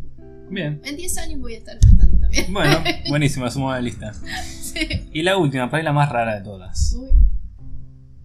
Bien. 0.50 0.80
en 0.84 0.96
10 0.96 1.18
años 1.18 1.40
voy 1.40 1.54
a 1.54 1.58
estar 1.58 1.78
cantando 1.80 2.19
también. 2.30 2.52
Bueno, 2.52 2.84
buenísimo, 3.08 3.44
la 3.44 3.50
sumo 3.50 3.70
a 3.70 3.76
la 3.76 3.80
lista. 3.82 4.12
Sí. 4.14 5.08
Y 5.12 5.22
la 5.22 5.36
última, 5.36 5.70
para 5.70 5.82
la 5.82 5.92
más 5.92 6.10
rara 6.10 6.36
de 6.36 6.42
todas. 6.44 6.94
Uy, 6.98 7.10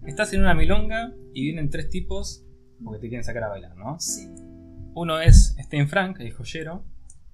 Estás 0.06 0.32
en 0.32 0.40
una 0.40 0.54
milonga 0.54 1.12
y 1.34 1.42
vienen 1.42 1.68
tres 1.68 1.90
tipos 1.90 2.44
porque 2.84 3.00
te 3.00 3.08
quieren 3.08 3.24
sacar 3.24 3.44
a 3.44 3.48
bailar, 3.48 3.76
¿no? 3.76 3.98
sí. 3.98 4.28
Uno 4.94 5.20
es 5.20 5.54
Stein 5.58 5.88
Frank, 5.88 6.20
el 6.20 6.32
joyero. 6.32 6.82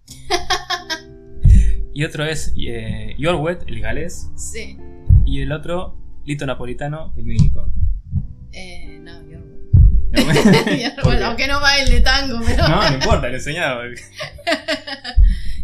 y 1.94 2.02
otro 2.04 2.24
es 2.24 2.52
eh, 2.58 3.14
Yorwet, 3.18 3.68
el 3.68 3.80
galés. 3.80 4.30
Sí. 4.36 4.76
Y 5.24 5.42
el 5.42 5.52
otro, 5.52 5.96
Lito 6.24 6.44
Napolitano, 6.44 7.14
el 7.16 7.24
mímico. 7.24 7.72
Eh, 8.50 8.98
no, 9.00 9.12
yo 9.30 9.38
¿Por 10.96 11.04
bueno, 11.04 11.18
qué? 11.18 11.24
aunque 11.24 11.46
no 11.46 11.60
baile 11.60 12.00
tango, 12.00 12.40
pero. 12.44 12.68
No, 12.68 12.82
no 12.82 12.94
importa, 12.94 13.28
le 13.28 13.34
he 13.34 13.36
enseñado. 13.36 13.80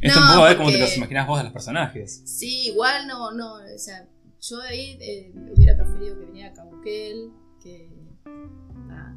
Esto 0.01 0.21
No, 0.21 0.27
un 0.27 0.33
poco 0.33 0.45
a 0.45 0.49
ver 0.49 0.57
cómo 0.57 0.71
te 0.71 0.79
los 0.79 0.97
imaginás 0.97 1.27
vos 1.27 1.41
a 1.41 1.43
los 1.45 1.53
personajes. 1.53 2.23
Sí, 2.25 2.67
igual 2.69 3.07
no, 3.07 3.33
no, 3.33 3.55
o 3.55 3.79
sea, 3.79 4.07
yo 4.41 4.61
ahí 4.63 4.97
eh, 5.01 5.33
hubiera 5.57 5.77
preferido 5.77 6.19
que 6.19 6.27
viniera 6.27 6.53
Cauquel, 6.53 7.31
que 7.63 7.91
ah, 8.91 9.15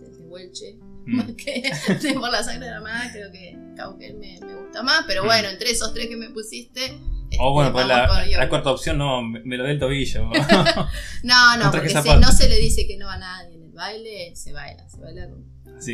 desde 0.00 0.24
Huelche, 0.24 0.78
Mm. 1.06 1.16
más 1.16 1.26
que 1.36 1.62
de 2.00 2.14
por 2.14 2.30
la 2.30 2.42
sangre 2.42 2.64
de 2.66 2.72
la 2.72 2.80
madre, 2.80 3.10
creo 3.12 3.30
que 3.30 3.58
Cauquel 3.76 4.14
me, 4.16 4.40
me 4.40 4.54
gusta 4.56 4.82
más, 4.82 5.04
pero 5.06 5.22
Mm. 5.22 5.26
bueno, 5.26 5.48
entre 5.50 5.70
esos 5.70 5.92
tres 5.92 6.08
que 6.08 6.16
me 6.16 6.30
pusiste. 6.30 6.82
este, 6.86 7.36
bueno, 7.52 7.72
pues 7.72 7.86
la, 7.86 8.48
cuarta 8.48 8.70
opción 8.70 8.96
no, 8.98 9.22
me, 9.22 9.40
me 9.40 9.56
lo 9.58 9.64
dé 9.64 9.72
el 9.72 9.78
tobillo. 9.78 10.30
No, 11.22 11.56
no, 11.58 11.70
porque 11.70 11.88
si 11.90 11.94
no 11.94 12.32
se 12.32 12.48
le 12.48 12.58
dice 12.58 12.86
que 12.86 12.96
no 12.96 13.08
a 13.10 13.18
nadie 13.18 13.54
en 13.56 13.62
el 13.64 13.72
baile, 13.72 14.34
se 14.36 14.52
baila, 14.52 14.88
se 14.88 14.98
baila 15.00 15.28
con- 15.28 15.44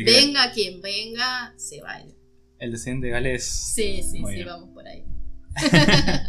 Venga 0.05 0.51
quien 0.53 0.81
venga, 0.81 1.53
se 1.57 1.81
baila. 1.81 2.13
El 2.61 2.71
descendiente 2.71 3.09
galés. 3.09 3.45
Sí, 3.45 4.01
sí, 4.03 4.19
Muy 4.21 4.31
sí, 4.31 4.35
bien. 4.37 4.47
vamos 4.47 4.69
por 4.69 4.87
ahí. 4.87 5.03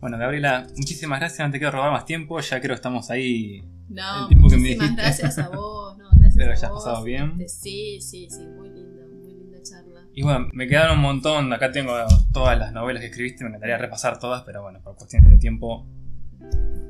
Bueno, 0.00 0.18
Gabriela, 0.18 0.66
muchísimas 0.76 1.20
gracias. 1.20 1.46
No 1.46 1.52
te 1.52 1.58
quiero 1.58 1.70
robar 1.72 1.92
más 1.92 2.04
tiempo. 2.04 2.40
Ya 2.40 2.58
creo 2.60 2.70
que 2.70 2.74
estamos 2.74 3.08
ahí. 3.10 3.62
No, 3.88 4.22
El 4.22 4.28
tiempo 4.28 4.48
que 4.48 4.56
me 4.56 4.62
muchísimas 4.62 4.88
dijiste. 4.90 5.02
gracias 5.02 5.38
a 5.38 5.48
vos. 5.50 5.96
No, 5.98 6.08
gracias 6.10 6.28
Espero 6.34 6.50
a 6.50 6.54
hayas 6.54 6.70
vos. 6.70 6.84
pasado 6.84 7.04
bien. 7.04 7.32
Este, 7.40 7.48
sí, 7.48 8.00
sí, 8.00 8.28
sí, 8.28 8.40
muy 8.46 8.70
linda, 8.70 9.06
muy 9.06 9.32
linda 9.32 9.62
charla. 9.62 10.00
Y 10.12 10.22
bueno, 10.24 10.48
me 10.52 10.66
quedaron 10.66 10.96
un 10.96 11.02
montón. 11.02 11.52
Acá 11.52 11.70
tengo 11.70 11.92
todas 12.32 12.58
las 12.58 12.72
novelas 12.72 13.00
que 13.00 13.06
escribiste. 13.10 13.44
Me 13.44 13.50
encantaría 13.50 13.78
repasar 13.78 14.18
todas, 14.18 14.42
pero 14.42 14.62
bueno, 14.62 14.80
por 14.82 14.96
cuestiones 14.96 15.30
de 15.30 15.38
tiempo. 15.38 15.86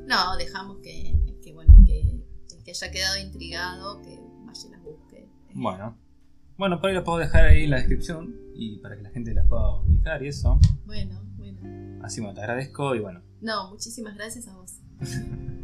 No, 0.07 0.35
dejamos 0.37 0.77
que, 0.81 1.15
que 1.43 1.53
bueno, 1.53 1.71
que 1.85 1.99
el 2.01 2.63
que 2.63 2.71
haya 2.71 2.89
quedado 2.91 3.19
intrigado, 3.19 4.01
que 4.01 4.19
vaya 4.45 4.67
y 4.67 4.71
las 4.71 4.81
busque. 4.81 5.27
Bueno. 5.53 5.97
Bueno, 6.57 6.79
por 6.79 6.89
ahí 6.89 6.95
lo 6.95 7.03
puedo 7.03 7.17
dejar 7.17 7.45
ahí 7.45 7.63
en 7.63 7.71
la 7.71 7.77
descripción. 7.77 8.35
Y 8.55 8.77
para 8.77 8.95
que 8.95 9.03
la 9.03 9.09
gente 9.09 9.33
las 9.33 9.47
pueda 9.47 9.81
ubicar 9.81 10.23
y 10.23 10.27
eso. 10.27 10.59
Bueno, 10.85 11.21
bueno. 11.37 11.59
Así 12.03 12.21
bueno, 12.21 12.35
te 12.35 12.41
agradezco 12.41 12.93
y 12.95 12.99
bueno. 12.99 13.21
No, 13.41 13.71
muchísimas 13.71 14.15
gracias 14.15 14.47
a 14.47 14.55
vos. 14.55 14.79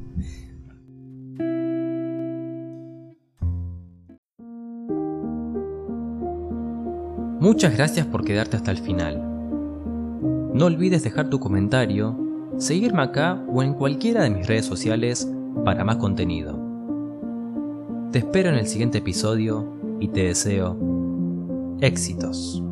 Muchas 7.39 7.73
gracias 7.77 8.05
por 8.05 8.25
quedarte 8.25 8.57
hasta 8.57 8.71
el 8.71 8.79
final. 8.79 9.17
No 10.53 10.65
olvides 10.65 11.03
dejar 11.03 11.29
tu 11.29 11.39
comentario, 11.39 12.51
seguirme 12.57 13.01
acá 13.01 13.41
o 13.47 13.63
en 13.63 13.75
cualquiera 13.75 14.23
de 14.23 14.29
mis 14.29 14.45
redes 14.45 14.65
sociales 14.65 15.25
para 15.63 15.85
más 15.85 15.95
contenido. 15.95 16.59
Te 18.11 18.19
espero 18.19 18.49
en 18.49 18.55
el 18.55 18.67
siguiente 18.67 18.97
episodio 18.97 19.79
y 19.99 20.07
te 20.07 20.23
deseo 20.25 20.77
éxitos. 21.81 22.63